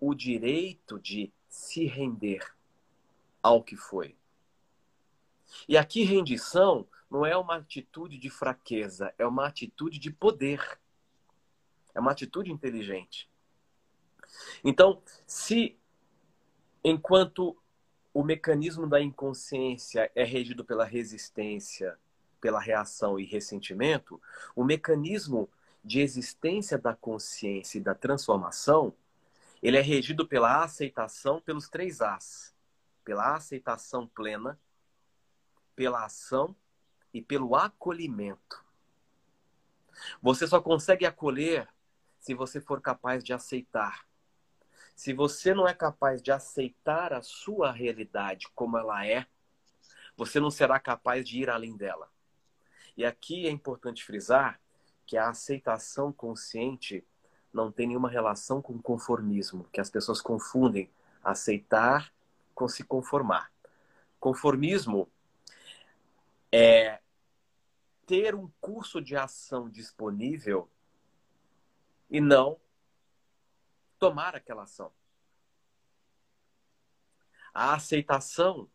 o 0.00 0.14
direito 0.14 0.98
de 0.98 1.32
se 1.48 1.84
render 1.86 2.54
ao 3.42 3.62
que 3.62 3.76
foi. 3.76 4.16
E 5.68 5.76
aqui 5.76 6.02
rendição 6.02 6.86
não 7.10 7.24
é 7.24 7.36
uma 7.36 7.56
atitude 7.56 8.18
de 8.18 8.30
fraqueza, 8.30 9.14
é 9.18 9.26
uma 9.26 9.46
atitude 9.46 9.98
de 9.98 10.10
poder. 10.10 10.80
É 11.94 12.00
uma 12.00 12.10
atitude 12.10 12.50
inteligente. 12.50 13.30
Então, 14.64 15.00
se 15.26 15.78
Enquanto 16.84 17.56
o 18.12 18.22
mecanismo 18.22 18.86
da 18.86 19.00
inconsciência 19.00 20.10
é 20.14 20.22
regido 20.22 20.62
pela 20.62 20.84
resistência, 20.84 21.98
pela 22.42 22.60
reação 22.60 23.18
e 23.18 23.24
ressentimento, 23.24 24.20
o 24.54 24.62
mecanismo 24.62 25.48
de 25.82 26.00
existência 26.00 26.76
da 26.76 26.94
consciência 26.94 27.78
e 27.78 27.80
da 27.80 27.94
transformação, 27.94 28.92
ele 29.62 29.78
é 29.78 29.80
regido 29.80 30.28
pela 30.28 30.62
aceitação 30.62 31.40
pelos 31.40 31.70
três 31.70 32.02
As. 32.02 32.54
Pela 33.02 33.34
aceitação 33.34 34.06
plena, 34.06 34.58
pela 35.74 36.04
ação 36.04 36.54
e 37.14 37.22
pelo 37.22 37.56
acolhimento. 37.56 38.62
Você 40.20 40.46
só 40.46 40.60
consegue 40.60 41.06
acolher 41.06 41.66
se 42.18 42.34
você 42.34 42.60
for 42.60 42.80
capaz 42.80 43.24
de 43.24 43.32
aceitar 43.32 44.04
se 44.94 45.12
você 45.12 45.52
não 45.52 45.66
é 45.66 45.74
capaz 45.74 46.22
de 46.22 46.30
aceitar 46.30 47.12
a 47.12 47.22
sua 47.22 47.72
realidade 47.72 48.48
como 48.54 48.78
ela 48.78 49.06
é, 49.06 49.26
você 50.16 50.38
não 50.38 50.50
será 50.50 50.78
capaz 50.78 51.28
de 51.28 51.40
ir 51.40 51.50
além 51.50 51.76
dela. 51.76 52.08
E 52.96 53.04
aqui 53.04 53.46
é 53.46 53.50
importante 53.50 54.04
frisar 54.04 54.60
que 55.04 55.16
a 55.16 55.28
aceitação 55.28 56.12
consciente 56.12 57.04
não 57.52 57.70
tem 57.70 57.88
nenhuma 57.88 58.08
relação 58.08 58.62
com 58.62 58.80
conformismo, 58.80 59.64
que 59.72 59.80
as 59.80 59.90
pessoas 59.90 60.20
confundem 60.20 60.90
aceitar 61.22 62.12
com 62.54 62.68
se 62.68 62.84
conformar. 62.84 63.52
Conformismo 64.20 65.08
é 66.50 67.00
ter 68.06 68.34
um 68.34 68.50
curso 68.60 69.00
de 69.00 69.16
ação 69.16 69.68
disponível 69.68 70.68
e 72.10 72.20
não 72.20 72.58
tomar 74.04 74.36
aquela 74.36 74.64
ação. 74.64 74.92
A 77.54 77.72
aceitação 77.72 78.68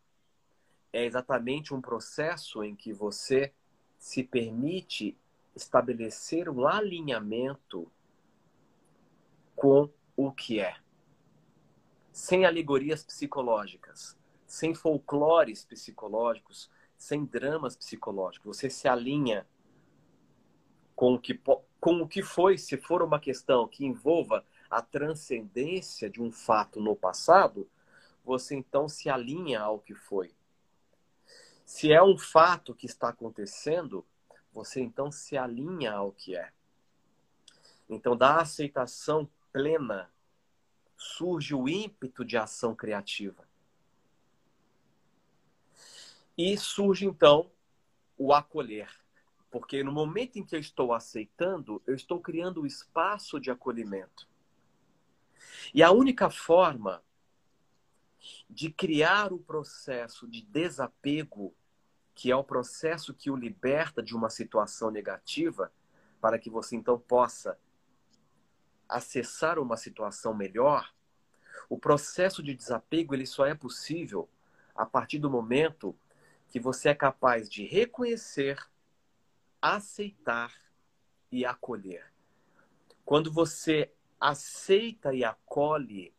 é 0.92 1.04
exatamente 1.04 1.72
um 1.72 1.80
processo 1.80 2.64
em 2.64 2.74
que 2.74 2.92
você 2.92 3.54
se 3.96 4.24
permite 4.24 5.16
estabelecer 5.54 6.48
um 6.48 6.66
alinhamento 6.66 7.88
com 9.54 9.88
o 10.16 10.32
que 10.32 10.58
é. 10.58 10.76
Sem 12.10 12.44
alegorias 12.44 13.04
psicológicas, 13.04 14.18
sem 14.48 14.74
folclores 14.74 15.64
psicológicos, 15.64 16.68
sem 16.98 17.24
dramas 17.24 17.76
psicológicos. 17.76 18.56
Você 18.56 18.68
se 18.68 18.88
alinha 18.88 19.46
com 20.96 21.14
o 21.14 21.20
que 21.20 21.40
com 21.80 22.02
o 22.02 22.08
que 22.08 22.20
foi, 22.20 22.58
se 22.58 22.76
for 22.76 23.00
uma 23.00 23.20
questão 23.20 23.66
que 23.68 23.86
envolva 23.86 24.44
a 24.70 24.80
transcendência 24.80 26.08
de 26.08 26.22
um 26.22 26.30
fato 26.30 26.80
no 26.80 26.94
passado, 26.94 27.68
você 28.24 28.54
então 28.54 28.88
se 28.88 29.10
alinha 29.10 29.60
ao 29.60 29.80
que 29.80 29.94
foi. 29.94 30.32
Se 31.66 31.92
é 31.92 32.02
um 32.02 32.16
fato 32.16 32.74
que 32.74 32.86
está 32.86 33.08
acontecendo, 33.08 34.06
você 34.52 34.80
então 34.80 35.10
se 35.10 35.36
alinha 35.36 35.92
ao 35.92 36.12
que 36.12 36.36
é. 36.36 36.52
Então, 37.88 38.16
da 38.16 38.40
aceitação 38.40 39.28
plena, 39.52 40.08
surge 40.96 41.54
o 41.54 41.68
ímpeto 41.68 42.24
de 42.24 42.36
ação 42.36 42.74
criativa. 42.74 43.48
E 46.38 46.56
surge 46.56 47.06
então 47.06 47.50
o 48.16 48.32
acolher. 48.32 48.88
Porque 49.50 49.82
no 49.82 49.90
momento 49.90 50.38
em 50.38 50.44
que 50.44 50.54
eu 50.54 50.60
estou 50.60 50.92
aceitando, 50.92 51.82
eu 51.86 51.94
estou 51.94 52.20
criando 52.20 52.62
o 52.62 52.66
espaço 52.66 53.40
de 53.40 53.50
acolhimento. 53.50 54.29
E 55.74 55.82
a 55.82 55.90
única 55.90 56.30
forma 56.30 57.02
de 58.48 58.70
criar 58.70 59.32
o 59.32 59.38
processo 59.38 60.28
de 60.28 60.42
desapego, 60.42 61.54
que 62.14 62.30
é 62.30 62.36
o 62.36 62.44
processo 62.44 63.14
que 63.14 63.30
o 63.30 63.36
liberta 63.36 64.02
de 64.02 64.14
uma 64.14 64.28
situação 64.28 64.90
negativa, 64.90 65.72
para 66.20 66.38
que 66.38 66.50
você 66.50 66.76
então 66.76 66.98
possa 66.98 67.58
acessar 68.88 69.58
uma 69.58 69.76
situação 69.76 70.34
melhor, 70.34 70.92
o 71.68 71.78
processo 71.78 72.42
de 72.42 72.54
desapego 72.54 73.14
ele 73.14 73.26
só 73.26 73.46
é 73.46 73.54
possível 73.54 74.28
a 74.74 74.84
partir 74.84 75.18
do 75.18 75.30
momento 75.30 75.96
que 76.48 76.58
você 76.58 76.88
é 76.88 76.94
capaz 76.94 77.48
de 77.48 77.64
reconhecer, 77.64 78.58
aceitar 79.62 80.52
e 81.30 81.44
acolher. 81.44 82.12
Quando 83.04 83.32
você 83.32 83.92
aceita 84.20 85.14
e 85.14 85.24
acolhe, 85.24 86.12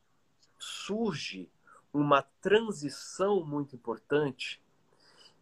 surge 0.57 1.49
uma 1.93 2.23
transição 2.41 3.45
muito 3.45 3.75
importante, 3.75 4.61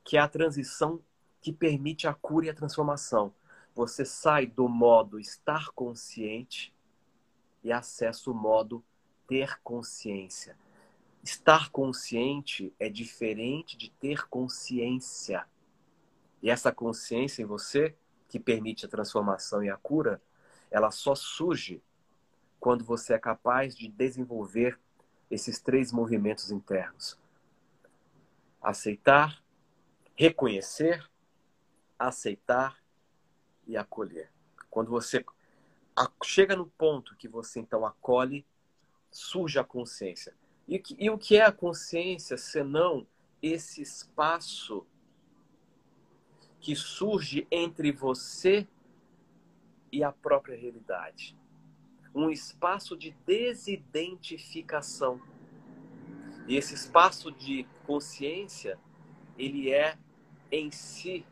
que 0.04 0.18
é 0.18 0.20
a 0.20 0.28
transição 0.28 1.02
que 1.42 1.54
permite 1.54 2.08
a 2.08 2.14
cura 2.14 2.48
e 2.48 2.50
a 2.50 2.54
transformação. 2.54 3.34
Você 3.74 4.04
sai 4.04 4.46
do 4.46 4.68
modo 4.68 5.20
estar 5.20 5.70
consciente 5.72 6.74
e 7.64 7.72
acessa 7.72 8.30
o 8.30 8.34
modo 8.34 8.84
ter 9.28 9.60
consciência. 9.62 10.58
Estar 11.24 11.70
consciente 11.70 12.74
é 12.80 12.90
diferente 12.90 13.78
de 13.78 13.92
ter 13.92 14.28
consciência. 14.28 15.46
E 16.42 16.50
essa 16.50 16.72
consciência 16.72 17.44
em 17.44 17.46
você, 17.46 17.96
que 18.28 18.40
permite 18.40 18.86
a 18.86 18.90
transformação 18.90 19.64
e 19.64 19.70
a 19.70 19.78
cura, 19.78 20.22
ela 20.72 20.92
só 20.92 21.16
surge 21.16 21.82
quando 22.60 22.84
você 22.84 23.14
é 23.14 23.20
capaz 23.20 23.76
de 23.76 23.88
desenvolver 23.88 24.80
esses 25.30 25.60
três 25.60 25.92
movimentos 25.92 26.52
internos: 26.52 27.18
aceitar, 28.62 29.44
reconhecer, 30.16 31.08
aceitar 31.98 32.78
e 33.66 33.78
acolher. 33.78 34.32
Quando 34.70 34.90
você 34.90 35.24
chega 36.24 36.56
no 36.56 36.68
ponto 36.68 37.16
que 37.16 37.28
você 37.28 37.60
então 37.60 37.86
acolhe, 37.86 38.46
surge 39.12 39.60
a 39.60 39.64
consciência. 39.64 40.34
E, 40.68 40.82
e 40.98 41.10
o 41.10 41.18
que 41.18 41.38
é 41.38 41.46
a 41.46 41.52
consciência 41.52 42.38
senão 42.38 43.08
esse 43.42 43.82
espaço 43.82 44.86
que 46.60 46.76
surge 46.76 47.48
entre 47.50 47.92
você 47.92 48.68
e 49.92 50.04
a 50.04 50.12
própria 50.12 50.58
realidade? 50.58 51.36
Um 52.14 52.30
espaço 52.30 52.96
de 52.98 53.12
desidentificação. 53.26 55.22
E 56.48 56.56
esse 56.56 56.74
espaço 56.74 57.32
de 57.32 57.68
consciência, 57.86 58.80
ele 59.38 59.72
é 59.72 59.98
em 60.52 60.72
si 60.72 61.26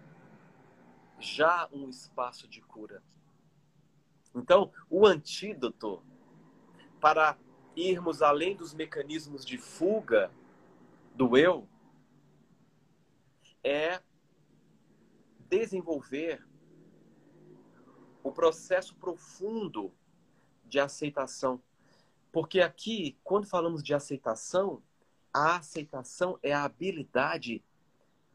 já 1.19 1.67
um 1.71 1.89
espaço 1.89 2.47
de 2.47 2.61
cura. 2.61 3.03
Então, 4.35 4.71
o 4.89 5.05
antídoto 5.05 6.03
para 6.99 7.37
irmos 7.75 8.21
além 8.21 8.55
dos 8.55 8.73
mecanismos 8.73 9.45
de 9.45 9.57
fuga 9.57 10.31
do 11.15 11.37
eu 11.37 11.67
é 13.63 14.01
desenvolver 15.49 16.45
o 18.23 18.31
processo 18.31 18.95
profundo 18.95 19.91
de 20.67 20.79
aceitação. 20.79 21.61
Porque 22.31 22.61
aqui, 22.61 23.17
quando 23.23 23.47
falamos 23.47 23.81
de 23.81 23.93
aceitação, 23.93 24.81
a 25.33 25.57
aceitação 25.57 26.37
é 26.43 26.53
a 26.53 26.63
habilidade 26.63 27.63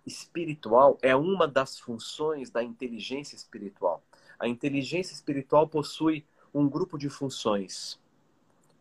espiritual, 0.04 0.98
é 1.02 1.14
uma 1.14 1.46
das 1.46 1.78
funções 1.78 2.50
da 2.50 2.62
inteligência 2.62 3.36
espiritual. 3.36 4.02
A 4.38 4.48
inteligência 4.48 5.14
espiritual 5.14 5.68
possui 5.68 6.26
um 6.52 6.68
grupo 6.68 6.98
de 6.98 7.08
funções. 7.08 8.00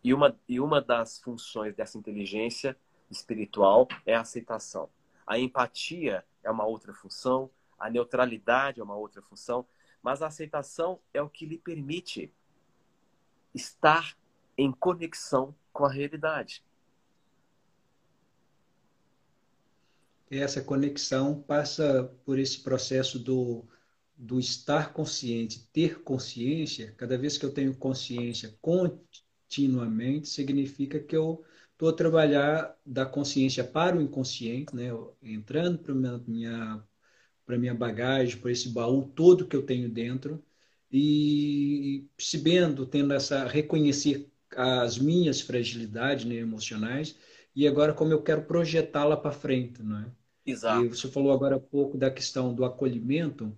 E 0.02 0.12
uma, 0.12 0.36
e 0.48 0.58
uma 0.58 0.80
das 0.80 1.20
funções 1.20 1.74
dessa 1.74 1.96
inteligência 1.96 2.76
espiritual 3.10 3.86
é 4.04 4.14
a 4.14 4.20
aceitação. 4.22 4.88
A 5.26 5.38
empatia 5.38 6.24
é 6.42 6.50
uma 6.50 6.64
outra 6.64 6.92
função, 6.92 7.48
a 7.78 7.88
neutralidade 7.88 8.80
é 8.80 8.82
uma 8.82 8.96
outra 8.96 9.22
função, 9.22 9.64
mas 10.02 10.22
a 10.22 10.26
aceitação 10.26 10.98
é 11.14 11.22
o 11.22 11.28
que 11.28 11.46
lhe 11.46 11.58
permite 11.58 12.32
estar 13.54 14.16
em 14.56 14.70
conexão 14.72 15.54
com 15.72 15.84
a 15.84 15.90
realidade. 15.90 16.62
Essa 20.30 20.62
conexão 20.62 21.42
passa 21.42 22.10
por 22.24 22.38
esse 22.38 22.60
processo 22.60 23.18
do 23.18 23.64
do 24.16 24.38
estar 24.38 24.92
consciente, 24.92 25.68
ter 25.72 26.00
consciência, 26.02 26.94
cada 26.96 27.18
vez 27.18 27.36
que 27.36 27.44
eu 27.44 27.52
tenho 27.52 27.74
consciência 27.74 28.56
continuamente, 28.62 30.28
significa 30.28 31.00
que 31.00 31.16
eu 31.16 31.44
estou 31.72 31.88
a 31.88 31.92
trabalhar 31.92 32.78
da 32.86 33.04
consciência 33.04 33.64
para 33.64 33.96
o 33.96 34.00
inconsciente, 34.00 34.76
né? 34.76 34.90
entrando 35.22 35.78
para 35.78 35.94
minha 35.94 36.82
para 37.44 37.58
minha 37.58 37.74
bagagem, 37.74 38.38
para 38.38 38.52
esse 38.52 38.68
baú 38.68 39.10
todo 39.16 39.46
que 39.48 39.56
eu 39.56 39.66
tenho 39.66 39.90
dentro 39.90 40.42
e 40.92 42.08
percebendo, 42.16 42.86
tendo 42.86 43.12
essa 43.14 43.46
reconhecer 43.46 44.30
as 44.56 44.98
minhas 44.98 45.40
fragilidades 45.40 46.24
né, 46.26 46.36
emocionais 46.36 47.16
e 47.54 47.66
agora 47.66 47.94
como 47.94 48.12
eu 48.12 48.22
quero 48.22 48.42
projetá-la 48.44 49.16
para 49.16 49.32
frente, 49.32 49.82
não 49.82 49.98
é? 50.00 50.12
Exato. 50.44 50.84
E 50.84 50.88
você 50.88 51.08
falou 51.08 51.32
agora 51.32 51.56
há 51.56 51.60
pouco 51.60 51.96
da 51.96 52.10
questão 52.10 52.54
do 52.54 52.64
acolhimento 52.64 53.56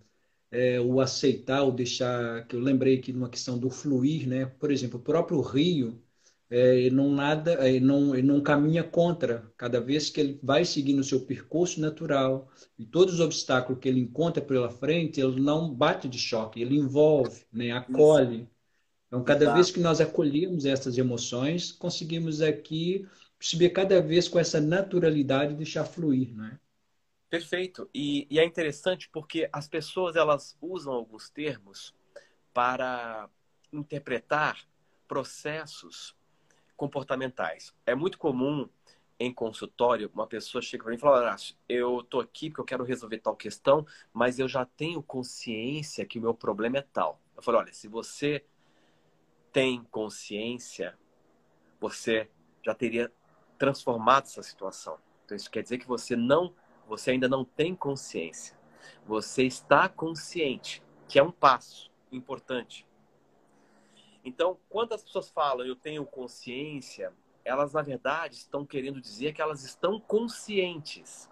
é, 0.50 0.80
o 0.80 1.00
aceitar, 1.00 1.64
o 1.64 1.72
deixar, 1.72 2.46
que 2.46 2.56
eu 2.56 2.60
lembrei 2.60 2.98
aqui 2.98 3.12
de 3.12 3.18
uma 3.18 3.28
questão 3.28 3.58
do 3.58 3.70
fluir, 3.70 4.28
né? 4.28 4.46
Por 4.46 4.70
exemplo, 4.70 5.00
o 5.00 5.02
próprio 5.02 5.40
rio, 5.40 6.00
é, 6.50 6.76
ele 6.76 6.94
não 6.94 7.10
nada, 7.10 7.68
ele 7.68 7.84
não, 7.84 8.14
não 8.14 8.40
caminha 8.40 8.84
contra. 8.84 9.50
Cada 9.56 9.80
vez 9.80 10.10
que 10.10 10.20
ele 10.20 10.40
vai 10.42 10.64
seguindo 10.64 11.00
o 11.00 11.04
seu 11.04 11.20
percurso 11.20 11.80
natural 11.80 12.48
e 12.78 12.84
todos 12.84 13.14
os 13.14 13.20
obstáculos 13.20 13.80
que 13.80 13.88
ele 13.88 14.00
encontra 14.00 14.42
pela 14.42 14.70
frente, 14.70 15.20
ele 15.20 15.40
não 15.40 15.72
bate 15.72 16.08
de 16.08 16.18
choque, 16.18 16.60
ele 16.60 16.76
envolve, 16.76 17.44
né? 17.52 17.72
Acolhe. 17.72 18.48
Então, 19.06 19.22
cada 19.22 19.44
Exato. 19.44 19.54
vez 19.54 19.70
que 19.70 19.80
nós 19.80 20.00
acolhemos 20.00 20.64
essas 20.64 20.98
emoções, 20.98 21.72
conseguimos 21.72 22.40
aqui 22.40 23.06
perceber 23.38 23.70
cada 23.70 24.00
vez 24.00 24.28
com 24.28 24.38
essa 24.38 24.60
naturalidade 24.60 25.54
deixar 25.54 25.84
fluir, 25.84 26.34
né? 26.34 26.58
Perfeito. 27.28 27.90
E, 27.92 28.26
e, 28.30 28.38
é 28.38 28.44
interessante 28.44 29.08
porque 29.08 29.48
as 29.52 29.66
pessoas 29.66 30.14
elas 30.14 30.56
usam 30.62 30.92
alguns 30.92 31.28
termos 31.30 31.92
para 32.52 33.28
interpretar 33.72 34.64
processos 35.08 36.14
comportamentais. 36.76 37.74
É 37.86 37.94
muito 37.94 38.18
comum 38.18 38.68
em 39.18 39.32
consultório 39.32 40.10
uma 40.12 40.26
pessoa 40.26 40.60
chega 40.60 40.82
para 40.82 40.90
mim 40.90 40.96
e 40.96 41.00
fala: 41.00 41.36
eu 41.68 42.00
estou 42.00 42.20
aqui 42.20 42.48
porque 42.48 42.60
eu 42.60 42.64
quero 42.64 42.84
resolver 42.84 43.18
tal 43.18 43.36
questão, 43.36 43.86
mas 44.12 44.38
eu 44.38 44.48
já 44.48 44.64
tenho 44.64 45.02
consciência 45.02 46.04
que 46.04 46.18
o 46.18 46.22
meu 46.22 46.34
problema 46.34 46.78
é 46.78 46.82
tal. 46.82 47.20
Eu 47.36 47.42
falo: 47.42 47.58
olha, 47.58 47.72
se 47.72 47.88
você 47.88 48.44
tem 49.52 49.84
consciência, 49.90 50.98
você 51.80 52.28
já 52.62 52.74
teria 52.74 53.12
transformado 53.58 54.24
essa 54.24 54.42
situação. 54.42 54.98
Então 55.24 55.36
isso 55.36 55.50
quer 55.50 55.62
dizer 55.62 55.78
que 55.78 55.86
você 55.86 56.16
não 56.16 56.54
você 56.86 57.12
ainda 57.12 57.28
não 57.28 57.44
tem 57.44 57.74
consciência. 57.74 58.56
Você 59.06 59.44
está 59.44 59.88
consciente, 59.88 60.82
que 61.08 61.18
é 61.18 61.22
um 61.22 61.30
passo 61.30 61.90
importante. 62.12 62.86
Então, 64.24 64.58
quando 64.68 64.94
as 64.94 65.02
pessoas 65.02 65.28
falam 65.28 65.66
eu 65.66 65.76
tenho 65.76 66.06
consciência, 66.06 67.12
elas 67.44 67.74
na 67.74 67.82
verdade 67.82 68.36
estão 68.36 68.64
querendo 68.64 69.00
dizer 69.00 69.34
que 69.34 69.42
elas 69.42 69.62
estão 69.62 70.00
conscientes. 70.00 71.28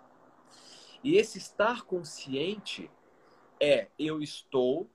E 1.02 1.16
esse 1.16 1.38
estar 1.38 1.82
consciente 1.82 2.90
é 3.58 3.88
eu 3.98 4.20
estou 4.20 4.90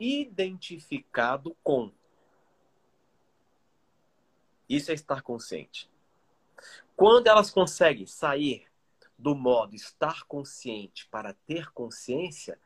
identificado 0.00 1.56
com. 1.62 1.92
Isso 4.68 4.90
é 4.90 4.94
estar 4.94 5.22
consciente. 5.22 5.90
Quando 6.96 7.26
elas 7.26 7.50
conseguem 7.50 8.06
sair 8.06 8.66
do 9.16 9.34
modo 9.34 9.74
estar 9.74 10.24
consciente 10.24 11.06
para 11.08 11.34
ter 11.46 11.70
consciência, 11.72 12.58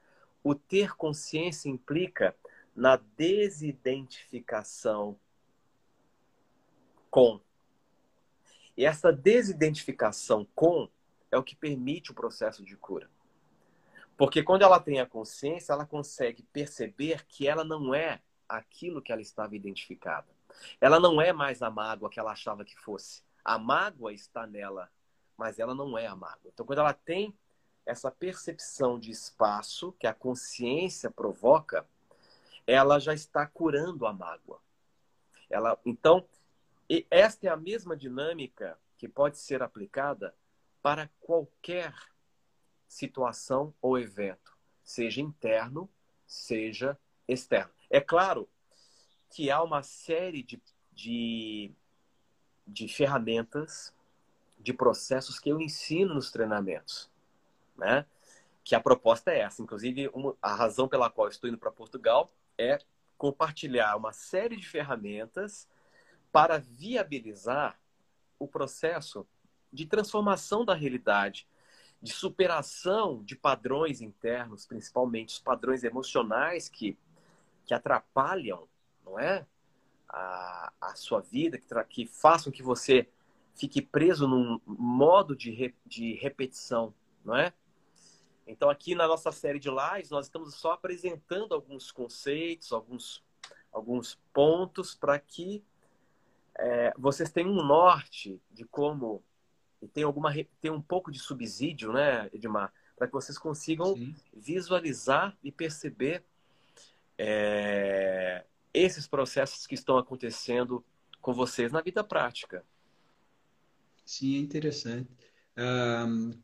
o 0.42 0.54
ter 0.54 0.94
consciência 0.96 1.68
implica 1.68 2.36
na 2.74 2.96
desidentificação 3.16 5.18
com. 7.10 7.40
E 8.76 8.86
essa 8.86 9.12
desidentificação 9.12 10.46
com 10.54 10.88
é 11.30 11.36
o 11.36 11.42
que 11.42 11.54
permite 11.54 12.10
o 12.10 12.14
processo 12.14 12.64
de 12.64 12.76
cura. 12.76 13.10
Porque 14.16 14.42
quando 14.42 14.62
ela 14.62 14.80
tem 14.80 15.00
a 15.00 15.06
consciência, 15.06 15.72
ela 15.72 15.86
consegue 15.86 16.42
perceber 16.52 17.24
que 17.26 17.46
ela 17.46 17.64
não 17.64 17.94
é 17.94 18.20
aquilo 18.48 19.02
que 19.02 19.12
ela 19.12 19.22
estava 19.22 19.56
identificada. 19.56 20.28
Ela 20.80 21.00
não 21.00 21.20
é 21.20 21.32
mais 21.32 21.62
a 21.62 21.70
mágoa 21.70 22.10
que 22.10 22.20
ela 22.20 22.32
achava 22.32 22.64
que 22.64 22.78
fosse. 22.78 23.22
A 23.44 23.58
mágoa 23.58 24.12
está 24.12 24.46
nela, 24.46 24.90
mas 25.36 25.58
ela 25.58 25.74
não 25.74 25.96
é 25.96 26.06
a 26.06 26.14
mágoa. 26.14 26.50
Então, 26.52 26.64
quando 26.64 26.80
ela 26.80 26.92
tem 26.92 27.34
essa 27.84 28.10
percepção 28.10 28.98
de 28.98 29.10
espaço 29.10 29.92
que 29.98 30.06
a 30.06 30.14
consciência 30.14 31.10
provoca, 31.10 31.86
ela 32.66 32.98
já 32.98 33.14
está 33.14 33.46
curando 33.46 34.06
a 34.06 34.12
mágoa. 34.12 34.60
Ela, 35.50 35.78
então, 35.84 36.26
esta 37.10 37.46
é 37.46 37.50
a 37.50 37.56
mesma 37.56 37.96
dinâmica 37.96 38.78
que 38.96 39.08
pode 39.08 39.38
ser 39.38 39.62
aplicada 39.62 40.34
para 40.80 41.10
qualquer 41.20 41.94
situação 42.88 43.74
ou 43.80 43.98
evento, 43.98 44.56
seja 44.82 45.20
interno, 45.20 45.88
seja 46.26 46.98
externo. 47.26 47.72
É 47.88 48.00
claro 48.00 48.48
que 49.30 49.50
há 49.50 49.62
uma 49.62 49.82
série 49.82 50.42
de, 50.42 50.62
de, 50.92 51.72
de 52.66 52.88
ferramentas, 52.88 53.94
de 54.58 54.72
processos 54.72 55.38
que 55.38 55.50
eu 55.50 55.60
ensino 55.60 56.14
nos 56.14 56.30
treinamentos, 56.30 57.10
né? 57.76 58.06
Que 58.64 58.74
a 58.74 58.80
proposta 58.80 59.32
é 59.32 59.40
essa. 59.40 59.62
Inclusive, 59.62 60.08
uma, 60.14 60.36
a 60.40 60.54
razão 60.54 60.86
pela 60.86 61.10
qual 61.10 61.28
estou 61.28 61.48
indo 61.48 61.58
para 61.58 61.72
Portugal 61.72 62.30
é 62.58 62.78
compartilhar 63.16 63.96
uma 63.96 64.12
série 64.12 64.56
de 64.56 64.68
ferramentas 64.68 65.68
para 66.30 66.58
viabilizar 66.58 67.78
o 68.38 68.48
processo 68.48 69.26
de 69.72 69.86
transformação 69.86 70.64
da 70.64 70.74
realidade, 70.74 71.46
de 72.00 72.12
superação 72.12 73.22
de 73.22 73.36
padrões 73.36 74.00
internos, 74.00 74.66
principalmente 74.66 75.34
os 75.34 75.38
padrões 75.38 75.84
emocionais 75.84 76.68
que, 76.68 76.98
que 77.64 77.72
atrapalham, 77.72 78.68
não 79.04 79.18
é? 79.18 79.46
A, 80.08 80.72
a 80.80 80.94
sua 80.94 81.20
vida, 81.20 81.58
que, 81.58 81.84
que 81.84 82.06
façam 82.06 82.52
que 82.52 82.62
você 82.62 83.08
fique 83.54 83.80
preso 83.80 84.26
num 84.26 84.60
modo 84.66 85.36
de, 85.36 85.50
re, 85.50 85.74
de 85.86 86.14
repetição, 86.14 86.92
não 87.24 87.36
é? 87.36 87.52
Então, 88.52 88.68
aqui 88.68 88.94
na 88.94 89.08
nossa 89.08 89.32
série 89.32 89.58
de 89.58 89.70
lives, 89.70 90.10
nós 90.10 90.26
estamos 90.26 90.54
só 90.54 90.72
apresentando 90.72 91.54
alguns 91.54 91.90
conceitos, 91.90 92.70
alguns, 92.70 93.24
alguns 93.72 94.20
pontos 94.32 94.94
para 94.94 95.18
que 95.18 95.64
é, 96.58 96.92
vocês 96.98 97.30
tenham 97.30 97.50
um 97.50 97.64
norte 97.64 98.38
de 98.50 98.64
como 98.66 99.24
e 99.80 99.88
tem 99.88 100.04
alguma 100.04 100.32
tem 100.60 100.70
um 100.70 100.82
pouco 100.82 101.10
de 101.10 101.18
subsídio, 101.18 101.92
né, 101.92 102.28
Edmar, 102.32 102.72
para 102.94 103.06
que 103.06 103.12
vocês 103.14 103.38
consigam 103.38 103.96
Sim. 103.96 104.14
visualizar 104.32 105.36
e 105.42 105.50
perceber 105.50 106.22
é, 107.18 108.44
esses 108.72 109.08
processos 109.08 109.66
que 109.66 109.74
estão 109.74 109.96
acontecendo 109.96 110.84
com 111.22 111.32
vocês 111.32 111.72
na 111.72 111.80
vida 111.80 112.04
prática. 112.04 112.64
Sim, 114.04 114.36
é 114.36 114.38
interessante. 114.40 115.10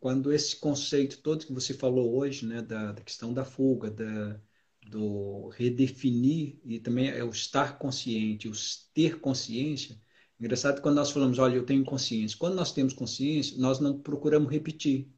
Quando 0.00 0.32
esse 0.32 0.56
conceito 0.56 1.18
todo 1.22 1.46
que 1.46 1.52
você 1.52 1.72
falou 1.74 2.16
hoje, 2.16 2.46
né, 2.46 2.62
da, 2.62 2.92
da 2.92 3.02
questão 3.02 3.32
da 3.32 3.44
fuga, 3.44 3.90
da, 3.90 4.40
do 4.88 5.48
redefinir 5.48 6.58
e 6.64 6.78
também 6.78 7.08
é 7.08 7.24
o 7.24 7.30
estar 7.30 7.78
consciente, 7.78 8.48
o 8.48 8.52
ter 8.94 9.20
consciência, 9.20 9.98
Engraçado 10.40 10.80
quando 10.80 10.94
nós 10.94 11.10
falamos, 11.10 11.38
olha, 11.38 11.56
eu 11.56 11.66
tenho 11.66 11.84
consciência. 11.84 12.38
Quando 12.38 12.54
nós 12.54 12.72
temos 12.72 12.92
consciência, 12.92 13.58
nós 13.58 13.80
não 13.80 13.98
procuramos 13.98 14.50
repetir, 14.50 15.08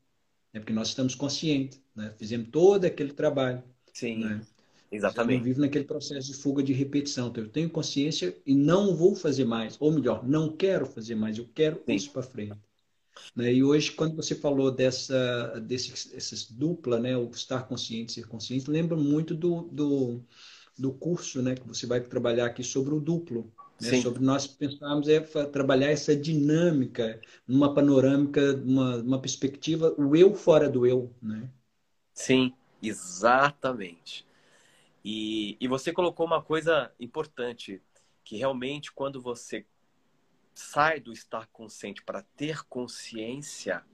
né? 0.52 0.60
porque 0.60 0.72
nós 0.72 0.88
estamos 0.88 1.14
conscientes, 1.14 1.80
né? 1.94 2.14
fizemos 2.16 2.48
todo 2.50 2.86
aquele 2.86 3.12
trabalho. 3.12 3.62
Sim, 3.92 4.20
né? 4.20 4.40
exatamente. 4.90 5.40
Eu 5.40 5.44
vivo 5.44 5.60
naquele 5.60 5.84
processo 5.84 6.28
de 6.28 6.34
fuga 6.34 6.62
de 6.62 6.72
repetição. 6.72 7.28
Então, 7.28 7.44
eu 7.44 7.50
tenho 7.50 7.68
consciência 7.68 8.34
e 8.46 8.54
não 8.54 8.96
vou 8.96 9.14
fazer 9.14 9.44
mais, 9.44 9.76
ou 9.78 9.92
melhor, 9.92 10.26
não 10.26 10.56
quero 10.56 10.86
fazer 10.86 11.14
mais, 11.16 11.36
eu 11.36 11.46
quero 11.54 11.82
Sim. 11.84 11.94
isso 11.94 12.10
para 12.12 12.22
frente. 12.22 12.58
Né? 13.34 13.54
E 13.54 13.62
hoje, 13.62 13.92
quando 13.92 14.16
você 14.16 14.34
falou 14.34 14.70
dessa, 14.70 15.60
desse, 15.60 16.16
essas 16.16 16.50
dupla, 16.50 16.98
né? 16.98 17.16
o 17.16 17.30
estar 17.30 17.66
consciente, 17.66 18.12
ser 18.12 18.26
consciente, 18.26 18.70
lembra 18.70 18.96
muito 18.96 19.34
do, 19.34 19.62
do, 19.62 20.22
do 20.78 20.92
curso 20.92 21.42
né? 21.42 21.54
que 21.54 21.66
você 21.66 21.86
vai 21.86 22.00
trabalhar 22.00 22.46
aqui 22.46 22.62
sobre 22.62 22.94
o 22.94 23.00
duplo. 23.00 23.52
Né? 23.80 24.00
Sobre 24.02 24.22
nós 24.22 24.46
pensarmos 24.46 25.08
é 25.08 25.20
trabalhar 25.20 25.90
essa 25.90 26.14
dinâmica 26.14 27.20
numa 27.48 27.72
panorâmica, 27.72 28.54
uma, 28.56 28.96
uma 28.96 29.20
perspectiva, 29.20 29.94
o 29.96 30.14
eu 30.14 30.34
fora 30.34 30.68
do 30.68 30.86
eu, 30.86 31.14
né? 31.22 31.48
Sim, 32.12 32.52
exatamente. 32.82 34.26
E, 35.02 35.56
e 35.58 35.66
você 35.66 35.92
colocou 35.92 36.26
uma 36.26 36.42
coisa 36.42 36.92
importante, 37.00 37.80
que 38.22 38.36
realmente 38.36 38.92
quando 38.92 39.20
você 39.20 39.64
sai 40.60 41.00
do 41.00 41.12
estar 41.12 41.46
consciente 41.48 42.02
para 42.02 42.22
ter 42.36 42.64
consciência, 42.64 43.84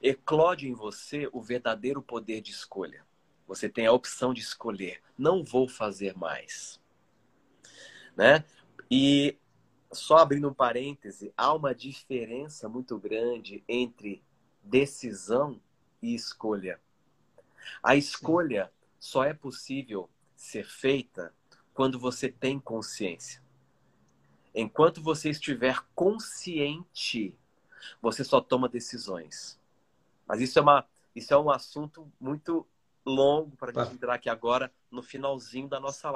eclode 0.00 0.68
em 0.68 0.74
você 0.74 1.28
o 1.32 1.40
verdadeiro 1.40 2.02
poder 2.02 2.40
de 2.40 2.50
escolha. 2.50 3.04
Você 3.46 3.68
tem 3.68 3.86
a 3.86 3.92
opção 3.92 4.32
de 4.32 4.40
escolher. 4.40 5.00
Não 5.18 5.42
vou 5.42 5.68
fazer 5.68 6.16
mais 6.16 6.80
né? 8.16 8.44
E 8.90 9.38
só 9.90 10.18
abrindo 10.18 10.48
um 10.48 10.54
parêntese, 10.54 11.32
há 11.36 11.52
uma 11.52 11.74
diferença 11.74 12.68
muito 12.68 12.98
grande 12.98 13.62
entre 13.68 14.22
decisão 14.62 15.60
e 16.00 16.14
escolha. 16.14 16.80
A 17.82 17.96
escolha 17.96 18.72
só 18.98 19.24
é 19.24 19.34
possível 19.34 20.08
ser 20.36 20.64
feita 20.64 21.32
quando 21.74 21.98
você 21.98 22.28
tem 22.28 22.58
consciência. 22.58 23.42
Enquanto 24.54 25.02
você 25.02 25.30
estiver 25.30 25.80
consciente, 25.94 27.34
você 28.00 28.22
só 28.22 28.40
toma 28.40 28.68
decisões. 28.68 29.58
Mas 30.26 30.40
isso 30.40 30.58
é, 30.58 30.62
uma, 30.62 30.86
isso 31.14 31.32
é 31.32 31.38
um 31.38 31.50
assunto 31.50 32.10
muito 32.20 32.66
longo 33.04 33.56
para 33.56 33.70
a 33.70 33.84
gente 33.84 33.94
entrar 33.96 34.14
aqui 34.14 34.28
agora 34.28 34.72
no 34.90 35.02
finalzinho 35.02 35.68
da 35.68 35.80
nossa 35.80 36.10